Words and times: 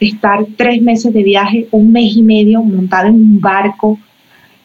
estar 0.00 0.44
tres 0.56 0.82
meses 0.82 1.12
de 1.12 1.22
viaje, 1.22 1.68
un 1.70 1.92
mes 1.92 2.16
y 2.16 2.22
medio 2.22 2.62
montado 2.62 3.08
en 3.08 3.14
un 3.14 3.40
barco, 3.40 3.98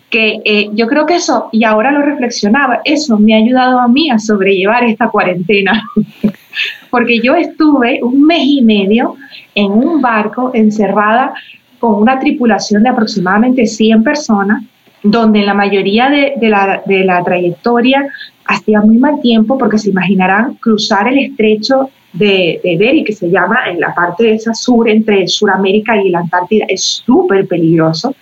que 0.10 0.42
eh, 0.44 0.70
yo 0.74 0.88
creo 0.88 1.06
que 1.06 1.16
eso, 1.16 1.48
y 1.52 1.64
ahora 1.64 1.92
lo 1.92 2.02
reflexionaba, 2.02 2.82
eso 2.84 3.18
me 3.18 3.34
ha 3.34 3.38
ayudado 3.38 3.80
a 3.80 3.88
mí 3.88 4.12
a 4.12 4.20
sobrellevar 4.20 4.84
esta 4.84 5.10
cuarentena, 5.10 5.84
porque 6.92 7.20
yo 7.22 7.36
estuve 7.36 8.00
un 8.04 8.26
mes 8.26 8.44
y 8.44 8.62
medio 8.62 9.16
en 9.56 9.72
un 9.72 10.02
barco 10.02 10.52
encerrada 10.54 11.34
con 11.80 11.96
una 11.96 12.20
tripulación 12.20 12.84
de 12.84 12.90
aproximadamente 12.90 13.66
100 13.66 14.04
personas, 14.04 14.64
donde 15.02 15.42
la 15.42 15.54
mayoría 15.54 16.10
de, 16.10 16.36
la, 16.48 16.84
de 16.86 17.06
la 17.06 17.24
trayectoria 17.24 18.08
hacía 18.46 18.82
muy 18.82 18.98
mal 18.98 19.20
tiempo, 19.22 19.58
porque 19.58 19.80
se 19.80 19.90
imaginarán 19.90 20.56
cruzar 20.56 21.08
el 21.08 21.20
estrecho 21.20 21.90
de, 22.14 22.60
de 22.64 22.78
Bering, 22.78 23.06
que 23.06 23.14
se 23.14 23.30
llama 23.30 23.70
en 23.70 23.80
la 23.80 23.94
parte 23.94 24.24
de 24.24 24.34
esa 24.34 24.54
sur, 24.54 24.90
entre 24.90 25.28
Sudamérica 25.28 26.02
y 26.02 26.10
la 26.10 26.20
Antártida, 26.20 26.66
es 26.68 26.84
súper 26.84 27.48
peligroso. 27.48 28.16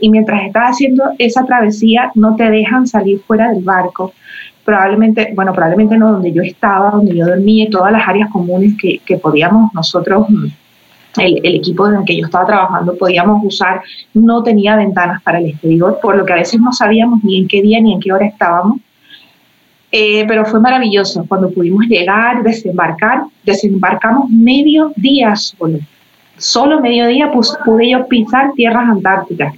Y 0.00 0.10
mientras 0.10 0.44
estás 0.44 0.72
haciendo 0.72 1.04
esa 1.18 1.44
travesía, 1.44 2.10
no 2.14 2.36
te 2.36 2.50
dejan 2.50 2.86
salir 2.86 3.20
fuera 3.20 3.50
del 3.52 3.62
barco. 3.62 4.12
Probablemente, 4.64 5.32
bueno, 5.34 5.52
probablemente 5.52 5.96
no 5.96 6.12
donde 6.12 6.32
yo 6.32 6.42
estaba, 6.42 6.90
donde 6.90 7.16
yo 7.16 7.26
dormía, 7.26 7.68
todas 7.70 7.92
las 7.92 8.06
áreas 8.06 8.30
comunes 8.30 8.74
que, 8.80 9.00
que 9.04 9.16
podíamos 9.16 9.72
nosotros 9.74 10.26
el, 11.18 11.40
el, 11.44 11.56
equipo 11.56 11.88
en 11.88 11.96
el 11.96 12.04
que 12.04 12.16
yo 12.16 12.24
estaba 12.24 12.46
trabajando 12.46 12.96
podíamos 12.96 13.44
usar, 13.44 13.82
no 14.14 14.42
tenía 14.42 14.76
ventanas 14.76 15.22
para 15.22 15.38
el 15.38 15.46
exterior, 15.46 15.98
por 16.00 16.16
lo 16.16 16.24
que 16.24 16.32
a 16.32 16.36
veces 16.36 16.60
no 16.60 16.72
sabíamos 16.72 17.22
ni 17.22 17.38
en 17.38 17.48
qué 17.48 17.60
día 17.60 17.80
ni 17.80 17.92
en 17.92 18.00
qué 18.00 18.12
hora 18.12 18.26
estábamos. 18.26 18.78
Eh, 19.94 20.24
pero 20.26 20.46
fue 20.46 20.58
maravilloso 20.58 21.26
cuando 21.28 21.50
pudimos 21.50 21.84
llegar, 21.86 22.42
desembarcar. 22.42 23.24
Desembarcamos 23.44 24.30
medio 24.30 24.92
día 24.96 25.36
solo. 25.36 25.78
Solo 26.38 26.80
medio 26.80 27.06
día 27.08 27.30
pude 27.30 27.90
yo 27.90 28.06
pisar 28.08 28.52
tierras 28.54 28.88
antárticas. 28.88 29.54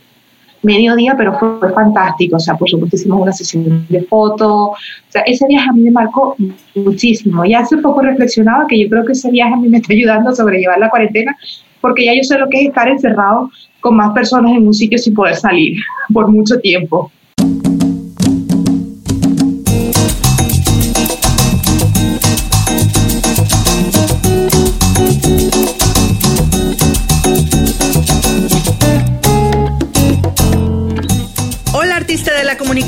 Medio 0.61 0.97
día, 0.97 1.14
pero 1.17 1.39
fue, 1.39 1.72
fantástico. 1.72 2.36
O 2.36 2.41
sea, 2.41 2.56
por 2.56 2.69
supuesto 2.69 2.97
hicimos 2.97 3.22
una 3.22 3.33
sesión 3.33 3.86
de 3.89 4.03
fotos. 4.03 4.50
O 4.50 4.77
sea, 5.09 5.22
ese 5.22 5.47
viaje 5.47 5.69
a 5.69 5.72
mí 5.72 5.83
me 5.83 5.92
marcó 5.92 6.34
muchísimo. 6.75 7.44
Y 7.44 7.55
hace 7.55 7.77
poco 7.77 8.03
reflexionaba 8.03 8.66
que 8.66 8.83
yo 8.83 8.89
creo 8.89 9.05
que 9.05 9.12
ese 9.12 9.31
viaje 9.31 9.55
a 9.55 9.56
mí 9.56 9.69
me 9.69 9.78
está 9.78 9.92
ayudando 9.92 10.31
a 10.31 10.34
sobrellevar 10.34 10.81
la 10.81 10.91
cuarentena, 10.91 11.37
porque 11.81 12.06
ya 12.06 12.14
yo 12.14 12.25
sé 12.25 12.39
lo 12.39 12.48
que 12.48 12.62
es 12.62 12.66
estar 12.69 12.89
encerrado 12.89 13.50
con 13.78 13.97
más 13.97 14.12
personas 14.12 14.53
en 14.53 14.66
un 14.66 14.75
sitio 14.75 14.98
sin 14.98 15.14
poder 15.14 15.37
salir 15.37 15.78
por 16.12 16.27
mucho 16.28 16.59
tiempo. 16.59 17.12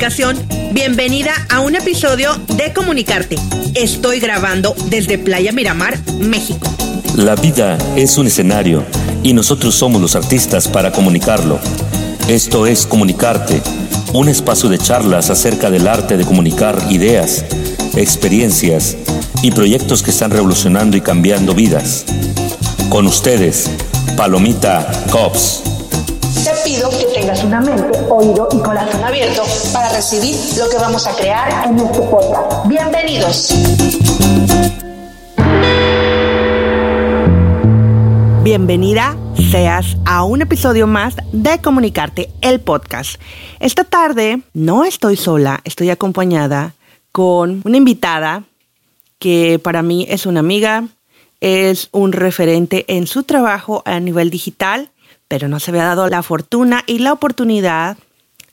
Comunicación, 0.07 0.73
bienvenida 0.73 1.33
a 1.49 1.59
un 1.59 1.75
episodio 1.75 2.33
de 2.55 2.71
Comunicarte. 2.71 3.35
Estoy 3.75 4.21
grabando 4.21 4.73
desde 4.85 5.17
Playa 5.17 5.51
Miramar, 5.51 5.99
México. 6.17 6.65
La 7.17 7.35
vida 7.35 7.77
es 7.97 8.17
un 8.17 8.27
escenario 8.27 8.85
y 9.21 9.33
nosotros 9.33 9.75
somos 9.75 10.01
los 10.01 10.15
artistas 10.15 10.69
para 10.69 10.93
comunicarlo. 10.93 11.59
Esto 12.29 12.67
es 12.67 12.85
Comunicarte, 12.85 13.61
un 14.13 14.29
espacio 14.29 14.69
de 14.69 14.77
charlas 14.77 15.29
acerca 15.29 15.69
del 15.69 15.89
arte 15.89 16.15
de 16.15 16.23
comunicar 16.23 16.81
ideas, 16.89 17.43
experiencias 17.97 18.95
y 19.41 19.51
proyectos 19.51 20.03
que 20.03 20.11
están 20.11 20.31
revolucionando 20.31 20.95
y 20.95 21.01
cambiando 21.01 21.53
vidas. 21.53 22.05
Con 22.89 23.07
ustedes, 23.07 23.69
Palomita 24.15 24.89
Cops 25.11 25.63
pido 26.67 26.89
que 26.89 27.06
tengas 27.27 27.43
una 27.43 27.59
mente, 27.59 27.99
oído 28.09 28.47
y 28.53 28.59
corazón 28.59 29.03
abierto 29.03 29.43
para 29.73 29.91
recibir 29.91 30.33
lo 30.57 30.69
que 30.69 30.77
vamos 30.77 31.05
a 31.07 31.13
crear 31.13 31.67
en 31.67 31.77
este 31.77 31.99
podcast. 32.03 32.67
Bienvenidos. 32.69 33.53
Bienvenida 38.43 39.17
seas 39.51 39.97
a 40.05 40.23
un 40.23 40.41
episodio 40.41 40.87
más 40.87 41.17
de 41.33 41.59
Comunicarte, 41.59 42.29
el 42.39 42.61
podcast. 42.61 43.19
Esta 43.59 43.83
tarde 43.83 44.41
no 44.53 44.85
estoy 44.85 45.17
sola, 45.17 45.59
estoy 45.65 45.89
acompañada 45.89 46.75
con 47.11 47.61
una 47.65 47.75
invitada 47.75 48.43
que 49.19 49.59
para 49.61 49.81
mí 49.81 50.05
es 50.07 50.25
una 50.25 50.39
amiga, 50.39 50.87
es 51.41 51.89
un 51.91 52.13
referente 52.13 52.85
en 52.87 53.05
su 53.05 53.23
trabajo 53.23 53.83
a 53.83 53.99
nivel 53.99 54.29
digital 54.29 54.91
pero 55.27 55.47
no 55.47 55.59
se 55.59 55.71
había 55.71 55.83
dado 55.83 56.07
la 56.07 56.23
fortuna 56.23 56.83
y 56.87 56.99
la 56.99 57.13
oportunidad. 57.13 57.97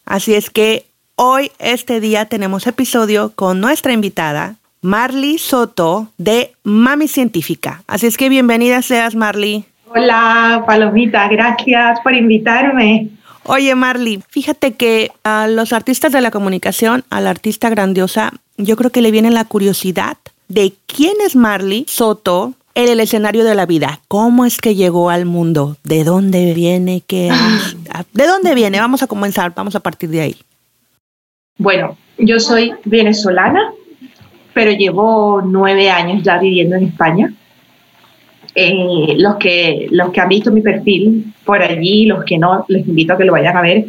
Así 0.05 0.35
es 0.35 0.51
que 0.51 0.87
hoy, 1.17 1.51
este 1.59 2.01
día, 2.01 2.27
tenemos 2.27 2.67
episodio 2.67 3.33
con 3.35 3.61
nuestra 3.61 3.93
invitada, 3.93 4.57
Marley 4.83 5.39
Soto, 5.39 6.09
de 6.19 6.53
Mami 6.63 7.09
Científica. 7.09 7.83
Así 7.87 8.07
es 8.07 8.17
que 8.17 8.29
bienvenida 8.29 8.83
seas, 8.83 9.15
Marley. 9.15 9.65
Hola, 9.87 10.65
Palomita, 10.67 11.29
gracias 11.29 12.01
por 12.01 12.15
invitarme. 12.15 13.09
Oye, 13.45 13.75
Marley, 13.75 14.23
fíjate 14.29 14.75
que 14.75 15.11
a 15.23 15.47
los 15.47 15.73
artistas 15.73 16.13
de 16.13 16.21
la 16.21 16.31
comunicación, 16.31 17.05
a 17.11 17.21
la 17.21 17.31
artista 17.31 17.69
grandiosa, 17.71 18.33
yo 18.57 18.77
creo 18.77 18.91
que 18.91 19.03
le 19.03 19.11
viene 19.11 19.31
la 19.31 19.45
curiosidad 19.45 20.17
de 20.49 20.75
quién 20.87 21.15
es 21.25 21.37
Marley 21.37 21.85
Soto, 21.89 22.55
en 22.75 22.89
el 22.89 23.01
escenario 23.01 23.45
de 23.45 23.55
la 23.55 23.67
vida. 23.67 24.01
¿Cómo 24.09 24.45
es 24.45 24.59
que 24.59 24.75
llegó 24.75 25.11
al 25.11 25.25
mundo? 25.27 25.77
¿De 25.85 26.05
dónde 26.05 26.55
viene? 26.55 27.03
¿Qué 27.07 27.31
ah, 27.31 28.05
¿De 28.13 28.27
dónde 28.27 28.55
viene? 28.55 28.81
Vamos 28.81 29.03
a 29.03 29.07
comenzar, 29.07 29.53
vamos 29.55 29.77
a 29.77 29.81
partir 29.81 30.11
de 30.11 30.21
ahí. 30.21 30.37
Bueno, 31.57 31.97
yo 32.19 32.41
soy 32.41 32.73
venezolana, 32.85 33.73
pero 34.53 34.73
llevo 34.73 35.41
nueve 35.43 35.89
años 35.89 36.23
ya 36.23 36.39
viviendo 36.39 36.77
en 36.77 36.85
España. 36.85 37.33
Eh, 38.57 39.15
los, 39.17 39.37
que, 39.37 39.89
los 39.91 40.11
que 40.11 40.21
han 40.21 40.29
visto 40.29 40.53
mi 40.53 40.61
perfil 40.61 41.33
por 41.45 41.61
allí, 41.63 42.07
los 42.07 42.25
que 42.25 42.39
no, 42.39 42.65
les 42.69 42.87
invito 42.87 43.13
a 43.13 43.19
que 43.19 43.25
lo 43.25 43.33
vayan 43.33 43.57
a 43.57 43.63
ver. 43.63 43.87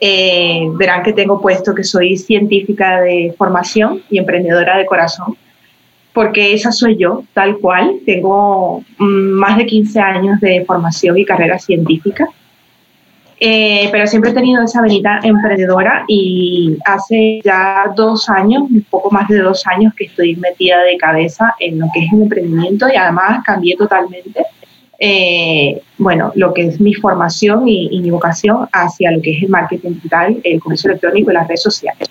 Eh, 0.00 0.66
verán 0.74 1.02
que 1.02 1.12
tengo 1.12 1.40
puesto 1.40 1.74
que 1.74 1.82
soy 1.82 2.16
científica 2.16 3.00
de 3.00 3.34
formación 3.38 4.02
y 4.10 4.18
emprendedora 4.18 4.76
de 4.76 4.84
corazón 4.84 5.36
porque 6.16 6.54
esa 6.54 6.72
soy 6.72 6.96
yo, 6.96 7.24
tal 7.34 7.58
cual. 7.58 7.96
Tengo 8.06 8.82
mm, 8.96 9.32
más 9.32 9.58
de 9.58 9.66
15 9.66 10.00
años 10.00 10.40
de 10.40 10.64
formación 10.64 11.18
y 11.18 11.26
carrera 11.26 11.58
científica, 11.58 12.26
eh, 13.38 13.90
pero 13.92 14.06
siempre 14.06 14.30
he 14.30 14.32
tenido 14.32 14.64
esa 14.64 14.80
venita 14.80 15.20
emprendedora 15.22 16.06
y 16.08 16.78
hace 16.86 17.42
ya 17.44 17.92
dos 17.94 18.30
años, 18.30 18.62
un 18.62 18.80
poco 18.88 19.10
más 19.10 19.28
de 19.28 19.40
dos 19.40 19.66
años 19.66 19.92
que 19.94 20.04
estoy 20.04 20.36
metida 20.36 20.82
de 20.84 20.96
cabeza 20.96 21.54
en 21.60 21.80
lo 21.80 21.86
que 21.92 22.06
es 22.06 22.12
el 22.14 22.22
emprendimiento 22.22 22.86
y 22.88 22.96
además 22.96 23.44
cambié 23.44 23.76
totalmente. 23.76 24.42
Eh, 24.98 25.82
bueno, 25.98 26.32
lo 26.34 26.54
que 26.54 26.68
es 26.68 26.80
mi 26.80 26.94
formación 26.94 27.68
y, 27.68 27.90
y 27.92 28.00
mi 28.00 28.10
vocación 28.10 28.66
hacia 28.72 29.10
lo 29.10 29.20
que 29.20 29.32
es 29.32 29.42
el 29.42 29.50
marketing 29.50 29.90
digital, 29.90 30.40
el 30.42 30.60
comercio 30.60 30.88
electrónico 30.88 31.30
y 31.30 31.34
las 31.34 31.46
redes 31.46 31.62
sociales. 31.62 32.08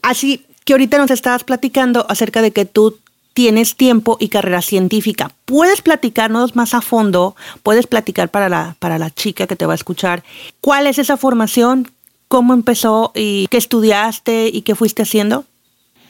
Así, 0.00 0.46
que 0.70 0.74
ahorita 0.74 0.98
nos 0.98 1.10
estabas 1.10 1.42
platicando 1.42 2.06
acerca 2.08 2.42
de 2.42 2.52
que 2.52 2.64
tú 2.64 2.96
tienes 3.34 3.74
tiempo 3.74 4.16
y 4.20 4.28
carrera 4.28 4.62
científica. 4.62 5.32
¿Puedes 5.44 5.82
platicarnos 5.82 6.54
más 6.54 6.74
a 6.74 6.80
fondo? 6.80 7.34
¿Puedes 7.64 7.88
platicar 7.88 8.28
para 8.28 8.48
la, 8.48 8.76
para 8.78 8.96
la 8.96 9.10
chica 9.10 9.48
que 9.48 9.56
te 9.56 9.66
va 9.66 9.72
a 9.72 9.74
escuchar? 9.74 10.22
¿Cuál 10.60 10.86
es 10.86 11.00
esa 11.00 11.16
formación? 11.16 11.88
¿Cómo 12.28 12.54
empezó 12.54 13.10
y 13.16 13.48
qué 13.48 13.56
estudiaste 13.56 14.46
y 14.46 14.62
qué 14.62 14.76
fuiste 14.76 15.02
haciendo? 15.02 15.42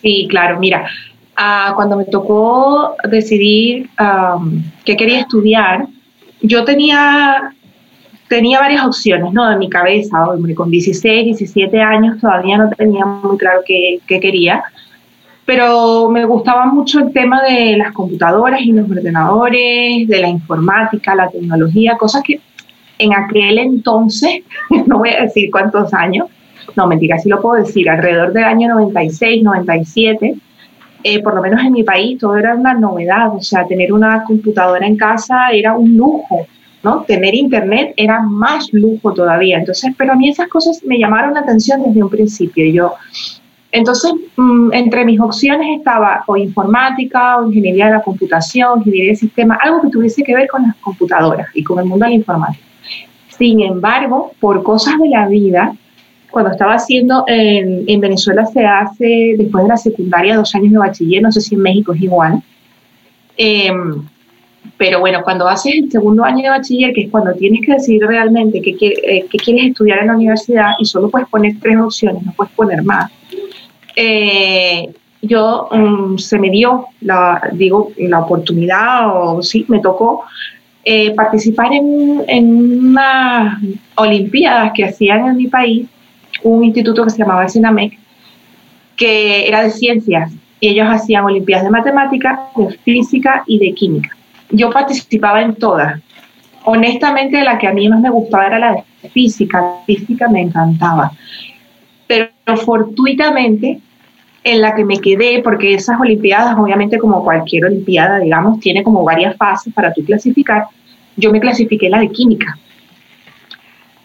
Sí, 0.02 0.26
claro, 0.28 0.60
mira, 0.60 0.90
uh, 1.38 1.74
cuando 1.74 1.96
me 1.96 2.04
tocó 2.04 2.96
decidir 3.04 3.88
qué 4.84 4.94
quería 4.94 5.20
estudiar, 5.20 5.86
yo 6.42 6.66
tenía 6.66 7.54
tenía 8.30 8.60
varias 8.60 8.86
opciones 8.86 9.32
¿no? 9.32 9.50
en 9.50 9.58
mi 9.58 9.68
cabeza. 9.68 10.24
Con 10.54 10.70
16, 10.70 11.36
17 11.36 11.80
años 11.80 12.20
todavía 12.20 12.58
no 12.58 12.70
tenía 12.70 13.04
muy 13.04 13.36
claro 13.36 13.60
qué, 13.66 13.98
qué, 14.06 14.20
quería, 14.20 14.62
pero 15.44 16.08
me 16.08 16.24
gustaba 16.24 16.66
mucho 16.66 17.00
el 17.00 17.12
tema 17.12 17.42
de 17.42 17.76
las 17.76 17.92
computadoras 17.92 18.60
y 18.60 18.70
los 18.70 18.88
ordenadores, 18.88 20.06
de 20.06 20.18
la 20.20 20.28
informática, 20.28 21.16
la 21.16 21.28
tecnología, 21.28 21.96
cosas 21.98 22.22
que 22.22 22.40
en 22.98 23.12
aquel 23.14 23.58
entonces, 23.58 24.44
no 24.86 24.98
voy 24.98 25.10
a 25.10 25.22
decir 25.22 25.50
cuántos 25.50 25.92
años, 25.92 26.28
no 26.76 26.86
mentira, 26.86 27.18
sí 27.18 27.28
lo 27.28 27.42
puedo 27.42 27.64
decir, 27.64 27.90
alrededor 27.90 28.32
del 28.32 28.44
año 28.44 28.68
96, 28.68 29.42
97, 29.42 30.36
eh, 31.02 31.20
por 31.20 31.34
lo 31.34 31.42
menos 31.42 31.64
en 31.64 31.72
mi 31.72 31.82
país, 31.82 32.16
todo 32.18 32.36
era 32.36 32.54
una 32.54 32.74
novedad, 32.74 33.34
o 33.34 33.40
sea, 33.40 33.66
tener 33.66 33.92
una 33.92 34.22
computadora 34.22 34.86
en 34.86 34.96
casa 34.96 35.50
era 35.50 35.74
un 35.74 35.96
lujo 35.96 36.46
¿no? 36.82 37.02
Tener 37.02 37.34
internet 37.34 37.92
era 37.96 38.20
más 38.20 38.72
lujo 38.72 39.12
todavía. 39.12 39.58
Entonces, 39.58 39.92
pero 39.96 40.12
a 40.12 40.16
mí 40.16 40.28
esas 40.28 40.48
cosas 40.48 40.82
me 40.84 40.98
llamaron 40.98 41.34
la 41.34 41.40
atención 41.40 41.82
desde 41.82 42.02
un 42.02 42.10
principio. 42.10 42.64
Yo 42.72 42.94
Entonces, 43.72 44.12
mm, 44.36 44.72
entre 44.72 45.04
mis 45.04 45.20
opciones 45.20 45.78
estaba 45.78 46.24
o 46.26 46.36
informática, 46.36 47.38
o 47.38 47.46
ingeniería 47.46 47.86
de 47.86 47.92
la 47.92 48.02
computación, 48.02 48.78
ingeniería 48.78 49.12
de 49.12 49.16
sistemas, 49.16 49.58
algo 49.62 49.82
que 49.82 49.88
tuviese 49.88 50.22
que 50.22 50.34
ver 50.34 50.48
con 50.48 50.62
las 50.62 50.76
computadoras 50.76 51.48
y 51.54 51.62
con 51.62 51.78
el 51.78 51.84
mundo 51.84 52.04
de 52.04 52.10
la 52.10 52.16
informática. 52.16 52.64
Sin 53.28 53.60
embargo, 53.60 54.32
por 54.40 54.62
cosas 54.62 54.98
de 54.98 55.08
la 55.08 55.26
vida, 55.28 55.74
cuando 56.30 56.50
estaba 56.50 56.74
haciendo 56.74 57.24
en, 57.26 57.84
en, 57.86 58.00
Venezuela 58.00 58.46
se 58.46 58.64
hace 58.64 59.34
después 59.36 59.64
de 59.64 59.68
la 59.68 59.76
secundaria 59.76 60.36
dos 60.36 60.54
años 60.54 60.72
de 60.72 60.78
bachiller, 60.78 61.22
no 61.22 61.32
sé 61.32 61.40
si 61.40 61.54
en 61.54 61.62
México 61.62 61.92
es 61.92 62.02
igual. 62.02 62.42
Em, 63.36 64.02
pero 64.76 65.00
bueno, 65.00 65.20
cuando 65.22 65.46
haces 65.46 65.74
el 65.74 65.90
segundo 65.90 66.24
año 66.24 66.42
de 66.42 66.48
bachiller, 66.48 66.92
que 66.94 67.02
es 67.02 67.10
cuando 67.10 67.34
tienes 67.34 67.60
que 67.64 67.72
decidir 67.72 68.02
realmente 68.06 68.62
qué, 68.62 68.74
eh, 68.78 69.26
qué 69.30 69.38
quieres 69.38 69.66
estudiar 69.66 69.98
en 70.00 70.06
la 70.06 70.14
universidad 70.14 70.70
y 70.78 70.86
solo 70.86 71.10
puedes 71.10 71.28
poner 71.28 71.54
tres 71.60 71.76
opciones, 71.76 72.24
no 72.24 72.32
puedes 72.32 72.52
poner 72.54 72.82
más. 72.82 73.10
Eh, 73.94 74.88
yo 75.22 75.68
um, 75.70 76.16
se 76.16 76.38
me 76.38 76.48
dio 76.48 76.86
la, 77.02 77.50
digo, 77.52 77.92
la 77.98 78.20
oportunidad, 78.20 79.14
o 79.14 79.42
sí, 79.42 79.66
me 79.68 79.80
tocó 79.80 80.24
eh, 80.82 81.14
participar 81.14 81.72
en, 81.74 82.24
en 82.26 82.88
unas 82.88 83.58
olimpiadas 83.96 84.72
que 84.74 84.84
hacían 84.84 85.26
en 85.26 85.36
mi 85.36 85.46
país 85.48 85.86
un 86.42 86.64
instituto 86.64 87.04
que 87.04 87.10
se 87.10 87.18
llamaba 87.18 87.48
Sinamec, 87.48 87.98
que 88.96 89.46
era 89.46 89.62
de 89.62 89.70
ciencias, 89.70 90.32
y 90.58 90.68
ellos 90.68 90.86
hacían 90.88 91.24
olimpiadas 91.24 91.64
de 91.64 91.70
matemáticas, 91.70 92.38
de 92.56 92.78
física 92.78 93.42
y 93.46 93.58
de 93.58 93.74
química. 93.74 94.16
Yo 94.50 94.70
participaba 94.70 95.42
en 95.42 95.54
todas. 95.54 96.00
Honestamente, 96.64 97.42
la 97.42 97.58
que 97.58 97.66
a 97.66 97.72
mí 97.72 97.88
más 97.88 98.00
me 98.00 98.10
gustaba 98.10 98.46
era 98.46 98.58
la 98.58 98.72
de 99.02 99.08
física. 99.08 99.76
Física 99.86 100.28
me 100.28 100.42
encantaba. 100.42 101.12
Pero 102.06 102.30
fortuitamente, 102.64 103.80
en 104.42 104.60
la 104.60 104.74
que 104.74 104.84
me 104.84 104.98
quedé, 104.98 105.42
porque 105.42 105.74
esas 105.74 106.00
olimpiadas, 106.00 106.58
obviamente 106.58 106.98
como 106.98 107.22
cualquier 107.22 107.66
olimpiada, 107.66 108.18
digamos, 108.18 108.60
tiene 108.60 108.82
como 108.82 109.04
varias 109.04 109.36
fases 109.36 109.72
para 109.72 109.92
tú 109.92 110.04
clasificar, 110.04 110.64
yo 111.16 111.30
me 111.30 111.40
clasifiqué 111.40 111.88
la 111.88 112.00
de 112.00 112.10
química 112.10 112.58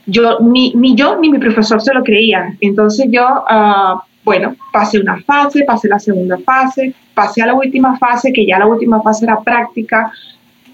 yo 0.06 0.40
ni, 0.40 0.74
ni 0.76 0.96
yo 0.96 1.18
ni 1.20 1.30
mi 1.30 1.40
profesor 1.40 1.82
se 1.82 1.94
lo 1.94 2.04
creían. 2.04 2.58
Entonces 2.62 3.08
yo, 3.10 3.26
uh, 3.26 4.00
bueno, 4.24 4.56
pasé 4.72 5.00
una 5.00 5.22
fase, 5.22 5.64
pasé 5.64 5.88
la 5.88 6.00
segunda 6.00 6.38
fase, 6.40 6.94
pasé 7.14 7.42
a 7.42 7.48
la 7.48 7.54
última 7.54 7.98
fase, 7.98 8.32
que 8.32 8.46
ya 8.46 8.60
la 8.60 8.68
última 8.68 9.02
fase 9.02 9.26
era 9.26 9.40
práctica, 9.42 10.12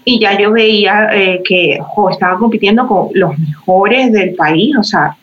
y 0.04 0.20
ya 0.20 0.38
yo 0.38 0.52
veía 0.52 1.08
eh, 1.12 1.42
que 1.44 1.78
estaba 2.10 2.38
compitiendo 2.38 2.86
con 2.86 3.08
los 3.14 3.38
mejores 3.38 4.12
del 4.12 4.34
país, 4.34 4.76
o 4.76 4.82
sea, 4.82 5.16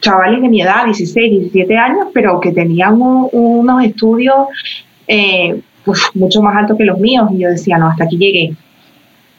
chavales 0.00 0.40
de 0.40 0.48
mi 0.48 0.62
edad, 0.62 0.84
16, 0.84 1.30
17 1.30 1.76
años, 1.76 2.06
pero 2.12 2.40
que 2.40 2.52
tenían 2.52 2.96
unos 3.00 3.84
estudios 3.84 4.34
eh, 5.06 5.60
pues, 5.84 6.02
mucho 6.14 6.42
más 6.42 6.56
altos 6.56 6.76
que 6.78 6.84
los 6.84 6.98
míos, 6.98 7.28
y 7.32 7.38
yo 7.38 7.50
decía, 7.50 7.78
no, 7.78 7.88
hasta 7.88 8.04
aquí 8.04 8.16
llegué. 8.16 8.54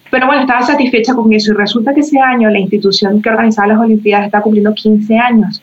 Pero 0.10 0.28
bueno, 0.28 0.42
estaba 0.42 0.62
satisfecha 0.62 1.14
con 1.14 1.32
eso 1.34 1.52
y 1.52 1.56
resulta 1.56 1.94
que 1.94 2.00
ese 2.00 2.20
año 2.20 2.50
la 2.50 2.60
institución 2.60 3.22
que 3.22 3.30
organizaba 3.30 3.68
las 3.68 3.80
Olimpiadas 3.80 4.28
está 4.28 4.42
cumpliendo 4.42 4.74
15 4.74 5.18
años. 5.18 5.62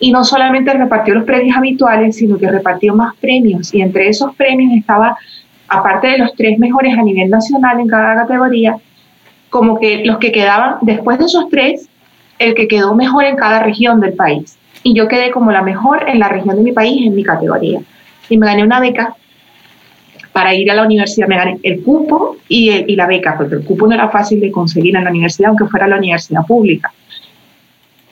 Y 0.00 0.10
no 0.10 0.24
solamente 0.24 0.72
repartió 0.72 1.14
los 1.14 1.24
premios 1.24 1.56
habituales, 1.56 2.16
sino 2.16 2.38
que 2.38 2.50
repartió 2.50 2.94
más 2.94 3.14
premios. 3.16 3.72
Y 3.74 3.82
entre 3.82 4.08
esos 4.08 4.34
premios 4.34 4.72
estaba, 4.76 5.16
aparte 5.74 6.08
de 6.08 6.18
los 6.18 6.34
tres 6.34 6.58
mejores 6.58 6.96
a 6.96 7.02
nivel 7.02 7.30
nacional 7.30 7.80
en 7.80 7.88
cada 7.88 8.14
categoría, 8.14 8.76
como 9.50 9.78
que 9.78 10.04
los 10.04 10.18
que 10.18 10.32
quedaban 10.32 10.76
después 10.82 11.18
de 11.18 11.26
esos 11.26 11.48
tres, 11.48 11.88
el 12.38 12.54
que 12.54 12.68
quedó 12.68 12.94
mejor 12.94 13.24
en 13.24 13.36
cada 13.36 13.62
región 13.62 14.00
del 14.00 14.14
país. 14.14 14.58
Y 14.82 14.94
yo 14.94 15.08
quedé 15.08 15.30
como 15.30 15.50
la 15.50 15.62
mejor 15.62 16.08
en 16.08 16.18
la 16.18 16.28
región 16.28 16.56
de 16.56 16.62
mi 16.62 16.72
país, 16.72 17.06
en 17.06 17.14
mi 17.14 17.22
categoría. 17.22 17.80
Y 18.28 18.36
me 18.36 18.46
gané 18.46 18.64
una 18.64 18.80
beca 18.80 19.14
para 20.32 20.52
ir 20.52 20.68
a 20.68 20.74
la 20.74 20.82
universidad 20.82 21.28
me 21.28 21.36
gané 21.36 21.60
el 21.62 21.80
cupo 21.84 22.38
y, 22.48 22.96
la 22.96 23.06
beca, 23.06 23.36
porque 23.38 23.54
el 23.54 23.64
cupo 23.64 23.86
no 23.86 23.94
era 23.94 24.08
fácil 24.08 24.40
de 24.40 24.50
conseguir 24.50 24.96
en 24.96 25.04
la 25.04 25.10
universidad, 25.10 25.50
aunque 25.50 25.66
fuera 25.66 25.86
la 25.86 25.96
universidad 25.96 26.44
pública. 26.44 26.92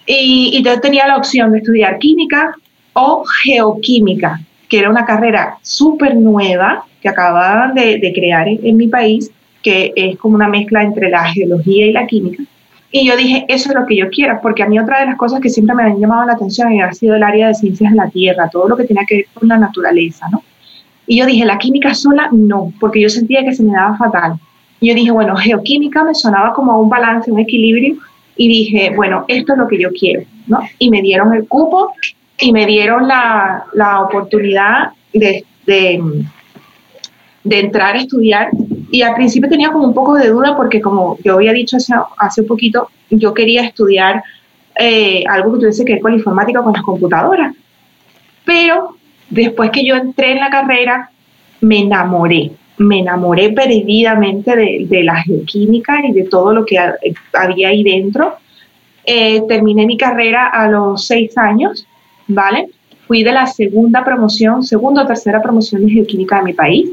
Y, 0.06 0.52
y 0.54 0.62
yo 0.62 0.80
tenía 0.80 1.08
la 1.08 1.16
opción 1.16 1.50
de 1.50 1.58
estudiar 1.58 1.98
química 1.98 2.54
o 2.92 3.24
geoquímica, 3.42 4.40
que 4.68 4.78
era 4.78 4.88
una 4.88 5.04
carrera 5.04 5.58
súper 5.62 6.14
nueva 6.14 6.84
que 7.02 7.08
acababan 7.08 7.74
de, 7.74 8.12
crear 8.14 8.46
en, 8.48 8.76
mi 8.76 8.86
país, 8.86 9.30
que 9.62 9.92
es 9.96 10.16
como 10.18 10.36
una 10.36 10.48
mezcla 10.48 10.82
entre 10.82 11.10
la 11.10 11.24
geología 11.24 11.86
y 11.86 11.92
la 11.92 12.06
química. 12.06 12.42
Y 12.90 13.06
yo 13.06 13.16
dije, 13.16 13.44
eso 13.48 13.70
es 13.70 13.74
lo 13.74 13.86
que 13.86 13.96
yo 13.96 14.08
quiero, 14.10 14.38
porque 14.42 14.62
a 14.62 14.68
mí 14.68 14.78
otra 14.78 15.00
de 15.00 15.06
las 15.06 15.16
cosas 15.16 15.40
que 15.40 15.48
siempre 15.48 15.74
me 15.74 15.82
han 15.82 15.98
llamado 15.98 16.26
la 16.26 16.34
atención 16.34 16.80
ha 16.80 16.92
sido 16.92 17.16
el 17.16 17.22
área 17.22 17.48
de 17.48 17.54
ciencias 17.54 17.90
de 17.90 17.96
la 17.96 18.08
Tierra, 18.10 18.50
todo 18.50 18.68
lo 18.68 18.76
que 18.76 18.84
tenía 18.84 19.04
que 19.06 19.16
ver 19.16 19.26
con 19.34 19.48
la 19.48 19.58
naturaleza, 19.58 20.26
¿no? 20.30 20.42
Y 21.06 21.18
yo 21.18 21.26
dije, 21.26 21.44
la 21.44 21.58
química 21.58 21.94
sola, 21.94 22.28
no, 22.30 22.72
porque 22.78 23.00
yo 23.00 23.08
sentía 23.08 23.44
que 23.44 23.54
se 23.54 23.62
me 23.62 23.72
daba 23.72 23.96
fatal. 23.96 24.34
Y 24.80 24.88
yo 24.88 24.94
dije, 24.94 25.10
bueno, 25.10 25.34
geoquímica 25.36 26.04
me 26.04 26.14
sonaba 26.14 26.52
como 26.52 26.80
un 26.80 26.88
balance, 26.88 27.32
un 27.32 27.40
equilibrio, 27.40 27.96
y 28.36 28.48
dije, 28.48 28.92
bueno, 28.94 29.24
esto 29.28 29.52
es 29.52 29.58
lo 29.58 29.68
que 29.68 29.80
yo 29.80 29.90
quiero, 29.90 30.22
¿no? 30.46 30.60
Y 30.78 30.90
me 30.90 31.02
dieron 31.02 31.34
el 31.34 31.48
cupo 31.48 31.92
y 32.38 32.52
me 32.52 32.66
dieron 32.66 33.08
la, 33.08 33.64
la 33.74 34.02
oportunidad 34.02 34.90
de, 35.12 35.44
de, 37.44 37.60
entrar 37.60 37.96
a 37.96 38.00
estudiar. 38.00 38.50
Y 38.90 39.02
al 39.02 39.14
principio 39.14 39.48
tenía 39.48 39.70
como 39.70 39.86
un 39.86 39.94
poco 39.94 40.14
de 40.14 40.28
duda 40.28 40.56
porque 40.56 40.80
como 40.80 41.18
yo 41.24 41.34
había 41.34 41.52
dicho 41.52 41.76
hace, 41.76 41.94
hace 42.18 42.42
un 42.42 42.46
poquito, 42.46 42.88
yo 43.10 43.32
quería 43.32 43.62
estudiar 43.62 44.22
eh, 44.78 45.24
algo 45.28 45.52
que 45.52 45.60
tuviese 45.60 45.84
que 45.84 45.94
ver 45.94 46.02
con 46.02 46.12
la 46.12 46.18
informática, 46.18 46.62
con 46.62 46.72
las 46.72 46.82
computadoras. 46.82 47.54
Pero 48.44 48.96
Después 49.32 49.70
que 49.70 49.82
yo 49.82 49.94
entré 49.94 50.32
en 50.32 50.40
la 50.40 50.50
carrera, 50.50 51.10
me 51.62 51.78
enamoré, 51.78 52.50
me 52.76 52.98
enamoré 52.98 53.48
perdidamente 53.48 54.54
de, 54.54 55.02
la 55.02 55.22
geoquímica 55.22 56.06
y 56.06 56.12
de 56.12 56.24
todo 56.24 56.52
lo 56.52 56.66
que 56.66 56.78
había 57.32 57.68
ahí 57.68 57.82
dentro. 57.82 58.34
Eh, 59.06 59.40
terminé 59.48 59.86
mi 59.86 59.96
carrera 59.96 60.48
a 60.48 60.68
los 60.68 61.06
seis 61.06 61.38
años, 61.38 61.86
¿vale? 62.28 62.68
Fui 63.06 63.22
de 63.22 63.32
la 63.32 63.46
segunda 63.46 64.04
promoción, 64.04 64.62
segunda 64.62 65.04
o 65.04 65.06
tercera 65.06 65.40
promoción 65.40 65.86
de 65.86 65.92
geoquímica 65.92 66.36
de 66.36 66.42
mi 66.42 66.52
país. 66.52 66.90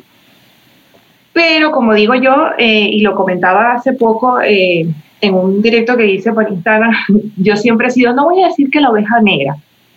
Pero 1.33 1.71
como 1.71 1.93
digo 1.93 2.15
yo, 2.15 2.49
eh, 2.57 2.89
y 2.91 3.01
lo 3.01 3.15
comentaba 3.15 3.73
hace 3.73 3.93
poco 3.93 4.41
eh, 4.41 4.87
en 5.21 5.33
un 5.33 5.61
directo 5.61 5.95
que 5.95 6.07
hice 6.07 6.33
por 6.33 6.49
Instagram, 6.49 6.91
yo 7.37 7.55
siempre 7.55 7.87
he 7.87 7.91
sido, 7.91 8.13
no 8.13 8.25
voy 8.25 8.41
a 8.43 8.47
decir 8.47 8.69
que 8.69 8.81
la 8.81 8.89
oveja 8.89 9.21
negra, 9.21 9.55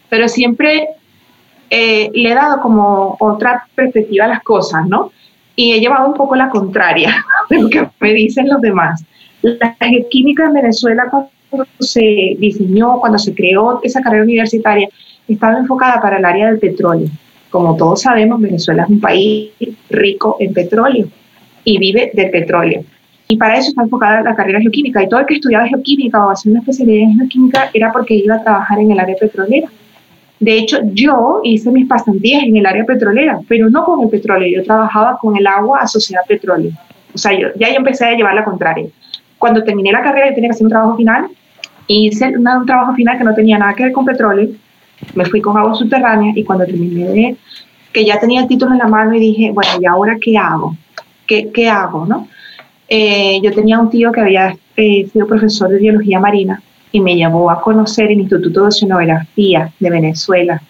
pero 0.08 0.29
siempre 0.29 0.88
eh, 1.70 2.11
le 2.12 2.31
he 2.31 2.34
dado 2.34 2.61
como 2.61 3.17
otra 3.19 3.67
perspectiva 3.75 4.26
a 4.26 4.29
las 4.29 4.43
cosas, 4.43 4.87
¿no? 4.87 5.11
Y 5.56 5.73
he 5.73 5.81
llevado 5.81 6.06
un 6.06 6.14
poco 6.14 6.37
la 6.37 6.49
contraria 6.49 7.25
de 7.50 7.61
lo 7.61 7.69
que 7.69 7.88
me 8.00 8.12
dicen 8.12 8.49
los 8.49 8.61
demás. 8.61 9.05
La 9.43 9.75
química 10.11 10.44
en 10.44 10.52
Venezuela 10.52 11.08
cuando 11.11 11.67
se 11.81 12.36
diseñó, 12.39 13.01
cuando 13.01 13.19
se 13.19 13.34
creó 13.34 13.81
esa 13.82 14.01
carrera 14.01 14.22
universitaria, 14.22 14.89
estaba 15.27 15.58
enfocada 15.58 16.01
para 16.01 16.19
el 16.19 16.24
área 16.24 16.46
del 16.46 16.58
petróleo. 16.58 17.08
Como 17.51 17.77
todos 17.77 18.03
sabemos, 18.03 18.41
Venezuela 18.41 18.84
es 18.84 18.89
un 18.89 19.01
país 19.01 19.51
rico 19.91 20.36
en 20.39 20.55
petróleo 20.55 21.08
y 21.64 21.78
vive 21.78 22.10
del 22.14 22.31
petróleo. 22.31 22.84
Y 23.28 23.36
para 23.36 23.56
eso 23.56 23.70
está 23.70 23.82
enfocada 23.82 24.22
la 24.22 24.34
carrera 24.34 24.60
geoquímica. 24.60 25.02
Y 25.02 25.08
todo 25.08 25.20
el 25.20 25.26
que 25.26 25.34
estudiaba 25.34 25.66
geoquímica 25.66 26.26
o 26.26 26.31
hacía 26.31 26.50
una 26.50 26.60
especialidad 26.60 27.10
en 27.10 27.19
geoquímica 27.19 27.70
era 27.72 27.90
porque 27.90 28.14
iba 28.14 28.34
a 28.34 28.42
trabajar 28.42 28.78
en 28.78 28.90
el 28.90 29.00
área 29.00 29.16
petrolera. 29.16 29.69
De 30.38 30.58
hecho, 30.58 30.81
yo 30.92 31.40
hice 31.44 31.70
mis 31.70 31.86
pasantías 31.86 32.42
en 32.42 32.56
el 32.56 32.66
área 32.66 32.84
petrolera, 32.84 33.38
pero 33.48 33.70
no 33.70 33.84
con 33.84 34.02
el 34.02 34.08
petróleo, 34.10 34.48
yo 34.58 34.64
trabajaba 34.64 35.16
con 35.19 35.36
el 35.36 35.46
agua 35.46 35.81
asociada 35.81 36.22
al 36.22 36.28
petróleo. 36.28 36.72
O 37.14 37.19
sea, 37.19 37.32
yo, 37.32 37.48
ya 37.56 37.69
yo 37.69 37.76
empecé 37.76 38.06
a 38.06 38.14
llevar 38.14 38.34
la 38.34 38.44
contraria. 38.44 38.86
Cuando 39.38 39.62
terminé 39.62 39.92
la 39.92 40.02
carrera, 40.02 40.28
yo 40.28 40.34
tenía 40.34 40.50
que 40.50 40.54
hacer 40.54 40.66
un 40.66 40.70
trabajo 40.70 40.96
final, 40.96 41.28
hice 41.86 42.26
un, 42.36 42.46
un 42.46 42.66
trabajo 42.66 42.94
final 42.94 43.19
que 43.19 43.24
no 43.24 43.34
tenía 43.34 43.56
nada 43.56 43.72
que 43.74 43.84
ver 43.84 43.92
con 43.92 44.04
petróleo, 44.04 44.50
me 45.14 45.24
fui 45.26 45.40
con 45.40 45.56
agua 45.56 45.74
subterránea 45.74 46.32
y 46.34 46.44
cuando 46.44 46.64
terminé 46.64 47.04
de, 47.08 47.36
que 47.92 48.04
ya 48.04 48.19
tenía 48.19 48.40
el 48.40 48.48
título 48.48 48.72
en 48.72 48.78
la 48.78 48.88
mano 48.88 49.14
y 49.14 49.20
dije, 49.20 49.50
bueno, 49.52 49.70
¿y 49.81 49.86
ahora 49.86 50.16
qué 50.20 50.36
hago? 50.36 50.76
¿Qué, 51.26 51.50
qué 51.52 51.69
hago? 51.69 52.06
¿no? 52.06 52.29
Eh, 52.88 53.41
yo 53.43 53.52
tenía 53.52 53.79
un 53.79 53.91
tío 53.91 54.12
que 54.12 54.20
había 54.20 54.56
eh, 54.76 55.08
sido 55.10 55.26
profesor 55.26 55.70
de 55.70 55.79
biología 55.79 56.20
marina 56.20 56.62
y 56.93 57.00
me 57.00 57.17
llevó 57.17 57.50
a 57.50 57.60
conocer 57.60 58.10
el 58.10 58.20
Instituto 58.20 58.60
de 58.60 58.67
Oceanografía 58.69 59.72
de 59.81 59.91
Venezuela. 59.91 60.62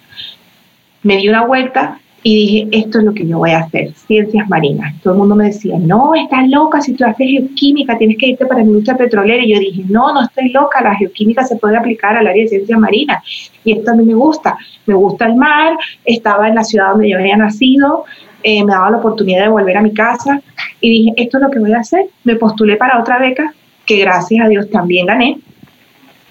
Me 1.02 1.16
di 1.16 1.28
una 1.28 1.44
vuelta 1.44 1.98
y 2.22 2.34
dije, 2.36 2.68
esto 2.70 3.00
es 3.00 3.04
lo 3.04 3.12
que 3.12 3.26
yo 3.26 3.38
voy 3.38 3.50
a 3.50 3.60
hacer, 3.60 3.92
ciencias 3.94 4.48
marinas. 4.48 4.94
Todo 5.02 5.14
el 5.14 5.18
mundo 5.18 5.34
me 5.34 5.46
decía, 5.46 5.76
no, 5.80 6.14
estás 6.14 6.48
loca, 6.48 6.80
si 6.80 6.94
tú 6.94 7.04
haces 7.04 7.26
geoquímica 7.26 7.98
tienes 7.98 8.16
que 8.16 8.28
irte 8.28 8.46
para 8.46 8.60
la 8.60 8.66
industria 8.66 8.96
petrolera. 8.96 9.44
Y 9.44 9.52
yo 9.52 9.58
dije, 9.58 9.82
no, 9.88 10.14
no 10.14 10.22
estoy 10.22 10.50
loca, 10.50 10.80
la 10.80 10.94
geoquímica 10.94 11.42
se 11.42 11.56
puede 11.56 11.76
aplicar 11.76 12.16
al 12.16 12.28
área 12.28 12.44
de 12.44 12.48
ciencias 12.48 12.78
marinas. 12.78 13.24
Y 13.64 13.72
esto 13.72 13.90
a 13.90 13.94
mí 13.94 14.04
me 14.04 14.14
gusta, 14.14 14.56
me 14.86 14.94
gusta 14.94 15.26
el 15.26 15.34
mar, 15.34 15.76
estaba 16.04 16.46
en 16.46 16.54
la 16.54 16.62
ciudad 16.62 16.90
donde 16.92 17.10
yo 17.10 17.18
había 17.18 17.36
nacido, 17.36 18.04
eh, 18.42 18.64
me 18.64 18.72
daba 18.72 18.90
la 18.90 18.98
oportunidad 18.98 19.42
de 19.42 19.48
volver 19.48 19.76
a 19.76 19.82
mi 19.82 19.92
casa 19.92 20.40
y 20.80 20.90
dije, 20.90 21.12
esto 21.16 21.38
es 21.38 21.42
lo 21.42 21.50
que 21.50 21.58
voy 21.58 21.72
a 21.72 21.78
hacer. 21.78 22.06
Me 22.24 22.36
postulé 22.36 22.76
para 22.76 23.00
otra 23.00 23.18
beca 23.18 23.52
que 23.86 23.98
gracias 23.98 24.44
a 24.44 24.48
Dios 24.48 24.70
también 24.70 25.06
gané 25.06 25.38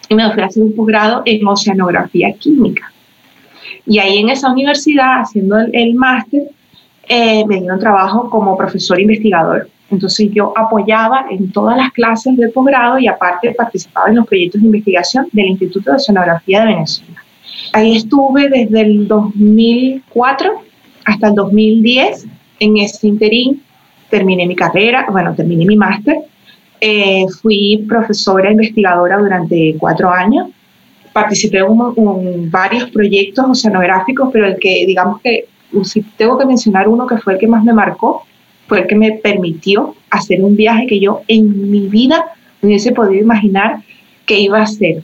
y 0.09 0.15
me 0.15 0.31
fui 0.31 0.41
a 0.41 0.47
hacer 0.47 0.63
un 0.63 0.75
posgrado 0.75 1.21
en 1.25 1.45
oceanografía 1.47 2.33
química. 2.33 2.91
Y 3.85 3.99
ahí 3.99 4.19
en 4.19 4.29
esa 4.29 4.51
universidad, 4.51 5.21
haciendo 5.21 5.57
el, 5.71 5.95
máster, 5.95 6.43
eh, 7.07 7.45
me 7.45 7.59
dieron 7.59 7.79
trabajo 7.79 8.29
como 8.29 8.57
profesor 8.57 8.99
investigador. 8.99 9.69
Entonces 9.89 10.29
yo 10.33 10.53
apoyaba 10.55 11.25
en 11.29 11.51
todas 11.51 11.77
las 11.77 11.91
clases 11.91 12.37
del 12.37 12.51
posgrado 12.51 12.99
y 12.99 13.07
aparte 13.07 13.53
participaba 13.53 14.09
en 14.09 14.15
los 14.15 14.27
proyectos 14.27 14.61
de 14.61 14.67
investigación 14.67 15.27
del 15.31 15.47
Instituto 15.47 15.91
de 15.91 15.97
Oceanografía 15.97 16.61
de 16.61 16.67
Venezuela. 16.67 17.23
Ahí 17.73 17.97
estuve 17.97 18.49
desde 18.49 18.81
el 18.81 19.07
2004 19.07 20.70
hasta 21.05 21.27
el 21.27 21.35
2010 21.35 22.27
en 22.59 22.77
ese 22.77 23.07
interín. 23.07 23.61
Terminé 24.09 24.45
mi 24.45 24.55
carrera, 24.55 25.07
bueno, 25.11 25.33
terminé 25.35 25.65
mi 25.65 25.75
máster. 25.75 26.17
Eh, 26.79 27.25
fui 27.41 27.85
profesora 27.87 28.51
investigadora 28.51 29.17
durante 29.17 29.75
cuatro 29.79 30.09
años. 30.09 30.49
Participé 31.13 31.59
en, 31.59 32.49
varios 32.49 32.89
proyectos 32.89 33.45
oceanográficos, 33.49 34.29
pero 34.31 34.47
el 34.47 34.57
que, 34.57 34.85
digamos 34.85 35.21
que, 35.21 35.45
si 35.83 36.01
tengo 36.01 36.37
que 36.37 36.45
mencionar 36.45 36.87
uno 36.87 37.05
que 37.07 37.17
fue 37.17 37.33
el 37.33 37.39
que 37.39 37.47
más 37.47 37.63
me 37.63 37.73
marcó, 37.73 38.23
fue 38.67 38.81
el 38.81 38.87
que 38.87 38.95
me 38.95 39.11
permitió 39.13 39.95
hacer 40.09 40.43
un 40.43 40.55
viaje 40.55 40.87
que 40.87 40.99
yo 40.99 41.21
en 41.27 41.69
mi 41.69 41.87
vida 41.87 42.25
no 42.61 42.67
hubiese 42.67 42.91
podido 42.91 43.21
imaginar 43.21 43.81
que 44.25 44.39
iba 44.39 44.59
a 44.59 44.63
hacer. 44.63 45.03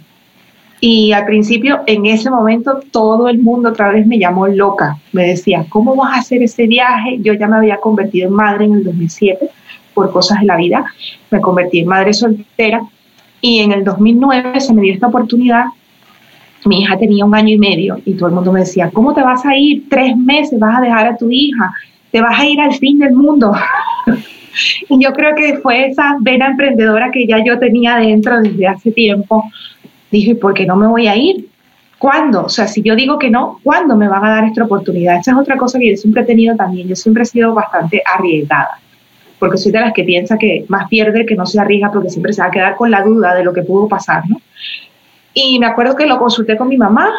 Y 0.80 1.12
al 1.12 1.26
principio, 1.26 1.82
en 1.88 2.06
ese 2.06 2.30
momento, 2.30 2.80
todo 2.92 3.28
el 3.30 3.40
mundo 3.40 3.70
otra 3.70 3.90
vez 3.90 4.06
me 4.06 4.20
llamó 4.20 4.48
loca. 4.48 4.98
Me 5.12 5.28
decía, 5.28 5.66
¿cómo 5.70 5.96
vas 5.96 6.16
a 6.16 6.20
hacer 6.20 6.44
ese 6.44 6.68
viaje? 6.68 7.18
Yo 7.22 7.34
ya 7.34 7.48
me 7.48 7.58
había 7.58 7.78
convertido 7.78 8.28
en 8.28 8.36
madre 8.36 8.66
en 8.66 8.74
el 8.74 8.84
2007 8.84 9.50
por 9.96 10.12
cosas 10.12 10.40
de 10.42 10.46
la 10.46 10.56
vida. 10.56 10.86
Me 11.32 11.42
convertí 11.42 11.80
en 11.80 11.88
madre 11.88 12.14
soltera 12.14 12.82
y 13.42 13.60
en 13.60 13.72
el 13.72 13.84
2009 13.84 14.60
se 14.60 14.74
me 14.74 14.84
dio 14.84 14.94
esta 14.94 15.08
oportunidad. 15.08 15.66
Mi 16.66 16.82
hija 16.82 16.98
tenía 16.98 17.26
un 17.26 17.34
año 17.34 17.50
y 17.50 17.58
medio 17.58 18.00
y 18.06 18.14
todo 18.14 18.30
el 18.30 18.36
mundo 18.36 18.52
me 18.52 18.60
decía, 18.60 18.92
¿cómo 18.92 19.16
te 19.16 19.24
vas 19.24 19.46
a 19.46 19.56
ir? 19.56 19.86
Tres 19.90 20.16
meses 20.16 20.60
vas 20.60 20.78
a 20.78 20.82
dejar 20.82 21.08
a 21.08 21.18
tu 21.18 21.32
hija, 21.32 21.74
te 22.12 22.22
vas 22.22 22.40
a 22.40 22.46
ir 22.46 22.60
al 22.60 22.74
fin 22.76 23.00
del 23.00 23.14
mundo. 23.14 23.54
y 24.90 25.04
yo 25.04 25.14
creo 25.14 25.34
que 25.36 25.58
fue 25.58 25.88
esa 25.88 26.18
vena 26.20 26.48
emprendedora 26.48 27.10
que 27.12 27.26
ya 27.26 27.44
yo 27.44 27.58
tenía 27.58 27.98
dentro 27.98 28.40
desde 28.42 28.68
hace 28.68 28.92
tiempo 28.92 29.44
dije, 30.12 30.36
¿por 30.36 30.54
qué 30.54 30.66
no 30.66 30.76
me 30.76 30.88
voy 30.88 31.08
a 31.08 31.16
ir? 31.16 31.48
¿Cuándo? 31.98 32.46
O 32.46 32.50
sea, 32.50 32.68
si 32.68 32.82
yo 32.84 32.96
digo 32.96 33.18
que 33.18 33.30
no, 33.30 33.60
¿cuándo 33.64 33.96
me 33.96 34.08
van 34.08 34.24
a 34.24 34.30
dar 34.30 34.44
esta 34.46 34.64
oportunidad? 34.64 35.20
Esa 35.20 35.32
es 35.32 35.38
otra 35.38 35.58
cosa 35.58 35.80
que 35.80 35.90
yo 35.90 35.98
siempre 35.98 36.22
he 36.22 36.26
tenido 36.26 36.56
también. 36.56 36.88
Yo 36.88 36.96
siempre 36.96 37.24
he 37.24 37.26
sido 37.26 37.54
bastante 37.54 38.04
arriesgada, 38.06 38.80
porque 39.40 39.58
soy 39.58 39.72
de 39.72 39.80
las 39.80 39.94
que 39.94 40.04
piensa 40.04 40.38
que 40.38 40.66
más 40.68 40.88
pierde 40.90 41.26
que 41.26 41.36
no 41.36 41.46
se 41.46 41.60
arriesga, 41.60 41.92
porque 41.92 42.10
siempre 42.10 42.34
se 42.34 42.42
va 42.42 42.48
a 42.48 42.52
quedar 42.52 42.76
con 42.76 42.92
la 42.92 43.02
duda 43.02 43.34
de 43.34 43.44
lo 43.44 43.52
que 43.52 43.64
pudo 43.64 43.88
pasar, 43.88 44.30
¿no? 44.30 44.40
Y 45.34 45.60
me 45.60 45.66
acuerdo 45.66 45.96
que 45.96 46.06
lo 46.06 46.20
consulté 46.20 46.56
con 46.56 46.68
mi 46.68 46.78
mamá 46.78 47.10